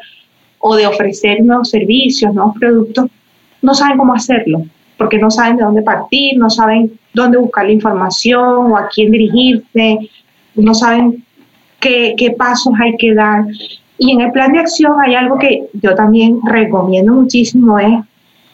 o 0.60 0.76
de 0.76 0.86
ofrecer 0.86 1.44
nuevos 1.44 1.70
servicios, 1.70 2.34
nuevos 2.34 2.56
productos, 2.60 3.08
no 3.62 3.74
saben 3.74 3.98
cómo 3.98 4.14
hacerlo, 4.14 4.64
porque 4.98 5.18
no 5.18 5.32
saben 5.32 5.58
de 5.58 5.64
dónde 5.64 5.82
partir, 5.82 6.38
no 6.38 6.50
saben 6.50 6.92
dónde 7.14 7.38
buscar 7.38 7.66
la 7.66 7.72
información 7.72 8.72
o 8.72 8.78
a 8.78 8.88
quién 8.88 9.12
dirigirse, 9.12 9.98
no 10.56 10.74
saben 10.74 11.24
qué, 11.80 12.14
qué 12.18 12.32
pasos 12.32 12.74
hay 12.80 12.96
que 12.98 13.14
dar. 13.14 13.46
Y 13.98 14.12
en 14.12 14.22
el 14.22 14.32
plan 14.32 14.52
de 14.52 14.60
acción 14.60 14.94
hay 15.04 15.16
algo 15.16 15.38
que 15.38 15.68
yo 15.74 15.96
también 15.96 16.40
recomiendo 16.44 17.14
muchísimo, 17.14 17.80
es 17.80 18.00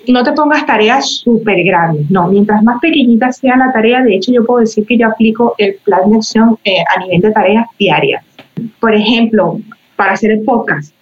no 0.08 0.24
te 0.24 0.32
pongas 0.34 0.66
tareas 0.66 1.06
súper 1.10 1.64
grandes, 1.64 2.10
no, 2.10 2.28
mientras 2.28 2.64
más 2.64 2.80
pequeñita 2.80 3.32
sea 3.32 3.58
la 3.58 3.72
tarea, 3.72 4.02
de 4.04 4.16
hecho 4.16 4.32
yo 4.32 4.46
puedo 4.46 4.62
decir 4.62 4.86
que 4.86 4.98
yo 4.98 5.08
aplico 5.08 5.56
el 5.58 5.76
plan 5.84 6.10
de 6.10 6.18
acción 6.18 6.58
eh, 6.64 6.84
a 6.96 7.00
nivel 7.00 7.22
de 7.22 7.32
tareas 7.32 7.66
diarias. 7.78 8.24
Por 8.80 8.94
ejemplo, 8.94 9.60
para 9.96 10.14
hacer 10.14 10.32
el 10.32 10.44
podcast, 10.44 10.94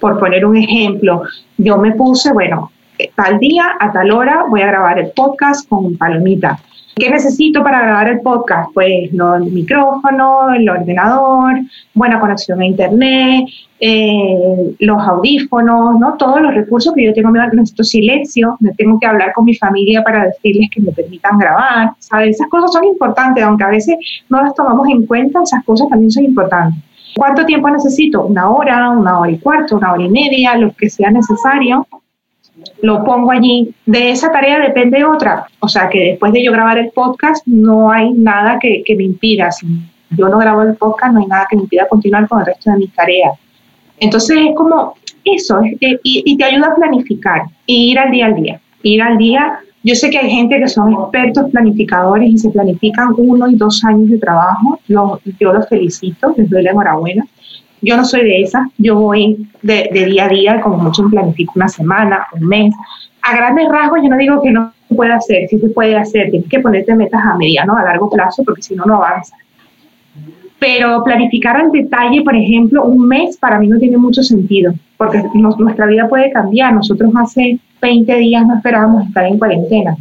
por 0.00 0.18
poner 0.18 0.44
un 0.44 0.56
ejemplo, 0.56 1.22
yo 1.58 1.78
me 1.78 1.92
puse, 1.92 2.32
bueno, 2.32 2.70
eh, 2.98 3.10
tal 3.14 3.38
día, 3.38 3.76
a 3.78 3.92
tal 3.92 4.10
hora, 4.10 4.44
voy 4.48 4.62
a 4.62 4.66
grabar 4.66 4.98
el 4.98 5.10
podcast 5.10 5.68
con 5.68 5.96
Palomita. 5.96 6.58
¿Qué 6.94 7.08
necesito 7.08 7.62
para 7.62 7.80
grabar 7.80 8.08
el 8.08 8.20
podcast? 8.20 8.70
Pues 8.74 9.10
el 9.10 9.50
micrófono, 9.50 10.52
el 10.52 10.68
ordenador, 10.68 11.54
buena 11.94 12.20
conexión 12.20 12.60
a 12.60 12.66
internet, 12.66 13.46
eh, 13.80 14.74
los 14.78 15.00
audífonos, 15.00 15.98
¿no? 15.98 16.14
Todos 16.18 16.42
los 16.42 16.54
recursos 16.54 16.92
que 16.94 17.06
yo 17.06 17.14
tengo, 17.14 17.30
necesito 17.30 17.82
silencio, 17.82 18.56
me 18.60 18.74
tengo 18.74 19.00
que 19.00 19.06
hablar 19.06 19.32
con 19.32 19.46
mi 19.46 19.54
familia 19.54 20.04
para 20.04 20.26
decirles 20.26 20.68
que 20.70 20.82
me 20.82 20.92
permitan 20.92 21.38
grabar, 21.38 21.92
¿sabes? 21.98 22.36
Esas 22.36 22.48
cosas 22.48 22.72
son 22.72 22.84
importantes, 22.84 23.42
aunque 23.42 23.64
a 23.64 23.68
veces 23.68 23.96
no 24.28 24.42
las 24.42 24.54
tomamos 24.54 24.86
en 24.90 25.06
cuenta, 25.06 25.42
esas 25.42 25.64
cosas 25.64 25.88
también 25.88 26.10
son 26.10 26.24
importantes. 26.24 26.78
¿Cuánto 27.16 27.46
tiempo 27.46 27.70
necesito? 27.70 28.26
Una 28.26 28.50
hora, 28.50 28.90
una 28.90 29.18
hora 29.18 29.30
y 29.30 29.38
cuarto, 29.38 29.76
una 29.76 29.92
hora 29.92 30.02
y 30.02 30.10
media, 30.10 30.56
lo 30.56 30.72
que 30.74 30.90
sea 30.90 31.10
necesario 31.10 31.86
lo 32.82 33.04
pongo 33.04 33.30
allí. 33.30 33.74
De 33.86 34.10
esa 34.10 34.30
tarea 34.30 34.60
depende 34.60 35.04
otra. 35.04 35.46
O 35.60 35.68
sea, 35.68 35.88
que 35.88 35.98
después 36.10 36.32
de 36.32 36.42
yo 36.42 36.52
grabar 36.52 36.78
el 36.78 36.90
podcast 36.90 37.46
no 37.46 37.90
hay 37.90 38.12
nada 38.12 38.58
que, 38.58 38.82
me 38.96 39.04
impida. 39.04 39.50
Si 39.50 39.66
yo 40.10 40.28
no 40.28 40.38
grabo 40.38 40.62
el 40.62 40.74
podcast, 40.74 41.14
no 41.14 41.20
hay 41.20 41.26
nada 41.26 41.46
que 41.48 41.56
me 41.56 41.62
impida 41.62 41.88
continuar 41.88 42.28
con 42.28 42.40
el 42.40 42.46
resto 42.46 42.70
de 42.70 42.78
mis 42.78 42.92
tareas. 42.92 43.38
Entonces 43.98 44.36
es 44.48 44.54
como 44.56 44.94
eso, 45.24 45.60
y, 45.64 45.98
y, 46.02 46.36
te 46.36 46.44
ayuda 46.44 46.68
a 46.68 46.74
planificar 46.74 47.42
y 47.66 47.92
ir 47.92 47.98
al 47.98 48.10
día 48.10 48.26
al 48.26 48.34
día. 48.34 48.60
Ir 48.82 49.00
al 49.00 49.16
día. 49.16 49.60
Yo 49.84 49.94
sé 49.94 50.10
que 50.10 50.18
hay 50.18 50.30
gente 50.30 50.58
que 50.58 50.68
son 50.68 50.92
expertos 50.92 51.50
planificadores 51.50 52.30
y 52.30 52.38
se 52.38 52.50
planifican 52.50 53.14
uno 53.16 53.48
y 53.48 53.54
dos 53.54 53.84
años 53.84 54.10
de 54.10 54.18
trabajo. 54.18 54.80
yo 54.88 55.52
los 55.52 55.68
felicito, 55.68 56.34
les 56.36 56.50
doy 56.50 56.62
la 56.62 56.70
enhorabuena. 56.70 57.24
Yo 57.82 57.96
no 57.96 58.04
soy 58.04 58.22
de 58.22 58.42
esas, 58.42 58.68
yo 58.78 58.96
voy 58.96 59.44
de, 59.60 59.90
día 59.92 60.26
a 60.26 60.28
día, 60.28 60.60
como 60.60 60.78
mucho 60.78 61.04
planifico 61.10 61.54
una 61.56 61.68
semana, 61.68 62.26
un 62.32 62.46
mes. 62.46 62.72
A 63.22 63.36
grandes 63.36 63.68
rasgos 63.68 64.00
yo 64.02 64.08
no 64.08 64.16
digo 64.16 64.40
que 64.40 64.52
no 64.52 64.72
se 64.88 64.94
pueda 64.94 65.16
hacer, 65.16 65.48
sí 65.48 65.58
se 65.58 65.68
puede 65.68 65.96
hacer, 65.96 66.30
tienes 66.30 66.48
que 66.48 66.60
ponerte 66.60 66.94
metas 66.94 67.20
a 67.24 67.36
mediano, 67.36 67.76
a 67.76 67.82
largo 67.82 68.08
plazo, 68.08 68.44
porque 68.44 68.62
si 68.62 68.76
no, 68.76 68.84
no 68.84 68.96
avanzas. 68.96 69.36
Pero 70.60 71.02
planificar 71.02 71.56
al 71.56 71.72
detalle, 71.72 72.22
por 72.22 72.36
ejemplo, 72.36 72.84
un 72.84 73.08
mes 73.08 73.36
para 73.36 73.58
mí 73.58 73.66
no 73.66 73.80
tiene 73.80 73.96
mucho 73.96 74.22
sentido, 74.22 74.72
porque 74.96 75.20
nuestra 75.34 75.86
vida 75.86 76.08
puede 76.08 76.30
cambiar. 76.30 76.72
Nosotros 76.72 77.10
hace 77.16 77.58
20 77.80 78.14
días 78.16 78.46
no 78.46 78.54
esperábamos 78.54 79.08
estar 79.08 79.26
en 79.26 79.38
cuarentena. 79.38 79.96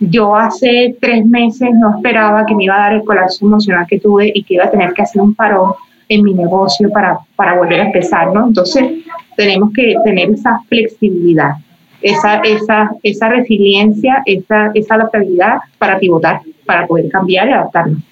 Yo 0.00 0.34
hace 0.34 0.96
tres 1.00 1.24
meses 1.24 1.70
no 1.74 1.94
esperaba 1.94 2.44
que 2.44 2.56
me 2.56 2.64
iba 2.64 2.74
a 2.74 2.80
dar 2.80 2.94
el 2.94 3.04
colapso 3.04 3.46
emocional 3.46 3.86
que 3.88 4.00
tuve 4.00 4.32
y 4.34 4.42
que 4.42 4.54
iba 4.54 4.64
a 4.64 4.70
tener 4.72 4.92
que 4.92 5.02
hacer 5.02 5.22
un 5.22 5.36
parón 5.36 5.74
en 6.08 6.22
mi 6.22 6.34
negocio 6.34 6.90
para, 6.90 7.18
para 7.36 7.56
volver 7.56 7.80
a 7.80 7.86
empezar, 7.86 8.32
¿no? 8.32 8.48
Entonces, 8.48 8.84
tenemos 9.36 9.72
que 9.72 9.94
tener 10.04 10.30
esa 10.30 10.60
flexibilidad, 10.68 11.52
esa, 12.00 12.40
esa, 12.40 12.90
esa 13.02 13.28
resiliencia, 13.28 14.22
esa, 14.26 14.70
esa 14.74 14.94
adaptabilidad 14.94 15.58
para 15.78 15.98
pivotar, 15.98 16.40
para 16.66 16.86
poder 16.86 17.08
cambiar 17.08 17.48
y 17.48 17.52
adaptarnos. 17.52 18.11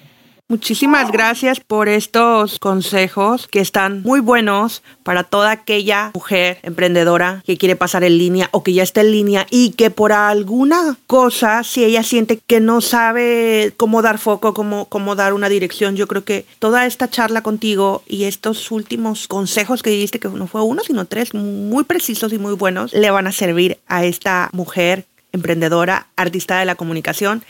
Muchísimas 0.51 1.13
gracias 1.13 1.61
por 1.61 1.87
estos 1.87 2.59
consejos 2.59 3.47
que 3.47 3.61
están 3.61 4.01
muy 4.01 4.19
buenos 4.19 4.83
para 5.01 5.23
toda 5.23 5.49
aquella 5.49 6.11
mujer 6.13 6.59
emprendedora 6.63 7.41
que 7.45 7.57
quiere 7.57 7.77
pasar 7.77 8.03
en 8.03 8.17
línea 8.17 8.49
o 8.51 8.61
que 8.61 8.73
ya 8.73 8.83
está 8.83 8.99
en 8.99 9.13
línea 9.13 9.47
y 9.49 9.69
que 9.69 9.91
por 9.91 10.11
alguna 10.11 10.97
cosa, 11.07 11.63
si 11.63 11.85
ella 11.85 12.03
siente 12.03 12.37
que 12.45 12.59
no 12.59 12.81
sabe 12.81 13.73
cómo 13.77 14.01
dar 14.01 14.17
foco, 14.17 14.53
cómo, 14.53 14.89
cómo 14.89 15.15
dar 15.15 15.31
una 15.31 15.47
dirección, 15.47 15.95
yo 15.95 16.05
creo 16.05 16.25
que 16.25 16.45
toda 16.59 16.85
esta 16.85 17.09
charla 17.09 17.43
contigo 17.43 18.03
y 18.05 18.25
estos 18.25 18.71
últimos 18.71 19.29
consejos 19.29 19.81
que 19.81 19.91
diste, 19.91 20.19
que 20.19 20.27
no 20.27 20.47
fue 20.47 20.61
uno, 20.63 20.83
sino 20.83 21.05
tres, 21.05 21.33
muy 21.33 21.85
precisos 21.85 22.33
y 22.33 22.37
muy 22.37 22.55
buenos, 22.55 22.91
le 22.91 23.09
van 23.09 23.25
a 23.25 23.31
servir 23.31 23.77
a 23.87 24.03
esta 24.03 24.49
mujer 24.51 25.05
emprendedora, 25.31 26.07
artista 26.17 26.59
de 26.59 26.65
la 26.65 26.75
comunicación. 26.75 27.41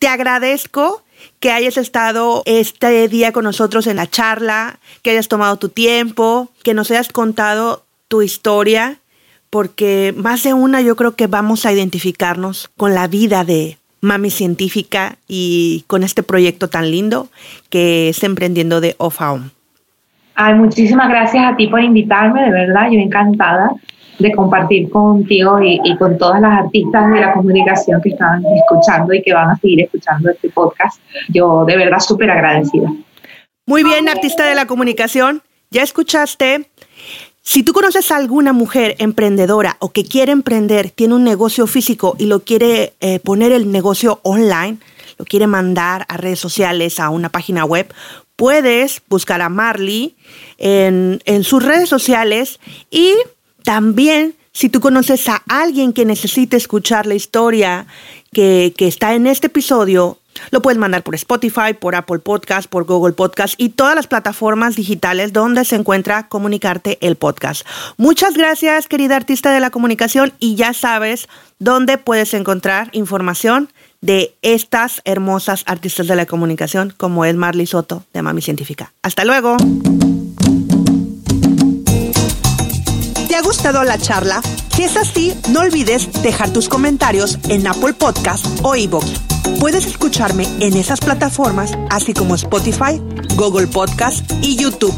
Te 0.00 0.08
agradezco 0.08 1.04
que 1.40 1.52
hayas 1.52 1.76
estado 1.76 2.42
este 2.46 3.08
día 3.08 3.32
con 3.32 3.44
nosotros 3.44 3.86
en 3.86 3.96
la 3.96 4.06
charla, 4.06 4.78
que 5.02 5.10
hayas 5.10 5.28
tomado 5.28 5.56
tu 5.56 5.68
tiempo, 5.68 6.50
que 6.62 6.74
nos 6.74 6.90
hayas 6.90 7.08
contado 7.08 7.84
tu 8.08 8.22
historia, 8.22 8.98
porque 9.50 10.14
más 10.16 10.42
de 10.42 10.54
una 10.54 10.80
yo 10.80 10.96
creo 10.96 11.14
que 11.14 11.26
vamos 11.26 11.66
a 11.66 11.72
identificarnos 11.72 12.70
con 12.76 12.94
la 12.94 13.06
vida 13.06 13.44
de 13.44 13.78
mami 14.00 14.30
científica 14.30 15.16
y 15.26 15.84
con 15.86 16.02
este 16.02 16.22
proyecto 16.22 16.68
tan 16.68 16.90
lindo 16.90 17.28
que 17.70 18.10
es 18.10 18.22
Emprendiendo 18.22 18.80
de 18.80 18.94
Off 18.98 19.20
Ay, 20.40 20.54
muchísimas 20.54 21.08
gracias 21.08 21.44
a 21.44 21.56
ti 21.56 21.66
por 21.66 21.82
invitarme, 21.82 22.42
de 22.42 22.50
verdad, 22.50 22.90
yo 22.90 23.00
encantada 23.00 23.72
de 24.18 24.32
compartir 24.32 24.90
contigo 24.90 25.60
y, 25.62 25.96
con 25.96 26.18
todas 26.18 26.40
las 26.40 26.64
artistas 26.64 27.10
de 27.10 27.20
la 27.20 27.32
comunicación 27.32 28.00
que 28.02 28.10
estaban 28.10 28.42
escuchando 28.46 29.14
y 29.14 29.22
que 29.22 29.32
van 29.32 29.50
a 29.50 29.56
seguir 29.56 29.82
escuchando 29.82 30.30
este 30.30 30.50
podcast. 30.50 31.00
Yo 31.28 31.64
de 31.64 31.76
verdad 31.76 32.00
súper 32.00 32.30
agradecida. 32.30 32.92
Muy 33.66 33.84
bien, 33.84 34.08
artista 34.08 34.46
de 34.46 34.54
la 34.54 34.66
comunicación, 34.66 35.42
ya 35.70 35.82
escuchaste. 35.82 36.68
Si 37.42 37.62
tú 37.62 37.72
conoces 37.72 38.10
a 38.10 38.16
alguna 38.16 38.52
mujer 38.52 38.96
emprendedora 38.98 39.76
o 39.78 39.90
que 39.90 40.04
quiere 40.04 40.32
emprender, 40.32 40.90
tiene 40.90 41.14
un 41.14 41.24
negocio 41.24 41.66
físico 41.66 42.16
y 42.18 42.26
lo 42.26 42.40
quiere 42.40 42.94
eh, 43.00 43.20
poner 43.20 43.52
el 43.52 43.70
negocio 43.70 44.20
online, 44.22 44.78
lo 45.18 45.24
quiere 45.24 45.46
mandar 45.46 46.04
a 46.08 46.16
redes 46.16 46.38
sociales, 46.38 47.00
a 47.00 47.10
una 47.10 47.30
página 47.30 47.64
web, 47.64 47.92
puedes 48.36 49.02
buscar 49.08 49.40
a 49.42 49.48
Marley 49.48 50.16
en, 50.58 51.20
en 51.24 51.42
sus 51.44 51.62
redes 51.62 51.88
sociales 51.88 52.60
y 52.90 53.14
también, 53.62 54.34
si 54.52 54.68
tú 54.68 54.80
conoces 54.80 55.28
a 55.28 55.42
alguien 55.48 55.92
que 55.92 56.04
necesite 56.04 56.56
escuchar 56.56 57.06
la 57.06 57.14
historia 57.14 57.86
que, 58.32 58.74
está 58.78 59.14
en 59.14 59.26
este 59.26 59.48
episodio, 59.48 60.18
lo 60.50 60.62
puedes 60.62 60.78
mandar 60.78 61.02
por 61.02 61.14
Spotify, 61.14 61.74
por 61.78 61.94
Apple 61.94 62.20
Podcast, 62.20 62.68
por 62.68 62.84
Google 62.84 63.12
Podcast 63.12 63.54
y 63.58 63.70
todas 63.70 63.96
las 63.96 64.06
plataformas 64.06 64.76
digitales 64.76 65.32
donde 65.32 65.64
se 65.64 65.76
encuentra 65.76 66.28
Comunicarte 66.28 66.98
el 67.00 67.16
podcast. 67.16 67.66
Muchas 67.96 68.34
gracias, 68.34 68.86
querida 68.86 69.16
artista 69.16 69.52
de 69.52 69.60
la 69.60 69.70
comunicación, 69.70 70.32
y 70.38 70.54
ya 70.54 70.72
sabes 70.72 71.28
dónde 71.58 71.98
puedes 71.98 72.34
encontrar 72.34 72.90
información 72.92 73.68
de 74.00 74.34
estas 74.42 75.02
hermosas 75.04 75.64
artistas 75.66 76.06
de 76.06 76.16
la 76.16 76.26
comunicación 76.26 76.94
como 76.96 77.24
es 77.24 77.34
Marley 77.34 77.66
Soto 77.66 78.04
de 78.12 78.22
Mami 78.22 78.42
Científica. 78.42 78.92
Hasta 79.02 79.24
luego. 79.24 79.56
Ha 83.38 83.42
gustado 83.42 83.84
la 83.84 83.98
charla? 83.98 84.40
Si 84.74 84.82
es 84.82 84.96
así, 84.96 85.32
no 85.50 85.60
olvides 85.60 86.10
dejar 86.22 86.52
tus 86.52 86.68
comentarios 86.68 87.38
en 87.48 87.68
Apple 87.68 87.92
Podcast 87.92 88.44
o 88.62 88.74
iVoox. 88.74 89.06
Puedes 89.60 89.86
escucharme 89.86 90.48
en 90.58 90.76
esas 90.76 90.98
plataformas, 90.98 91.72
así 91.88 92.14
como 92.14 92.34
Spotify, 92.34 93.00
Google 93.36 93.68
Podcast 93.68 94.28
y 94.42 94.56
YouTube. 94.56 94.94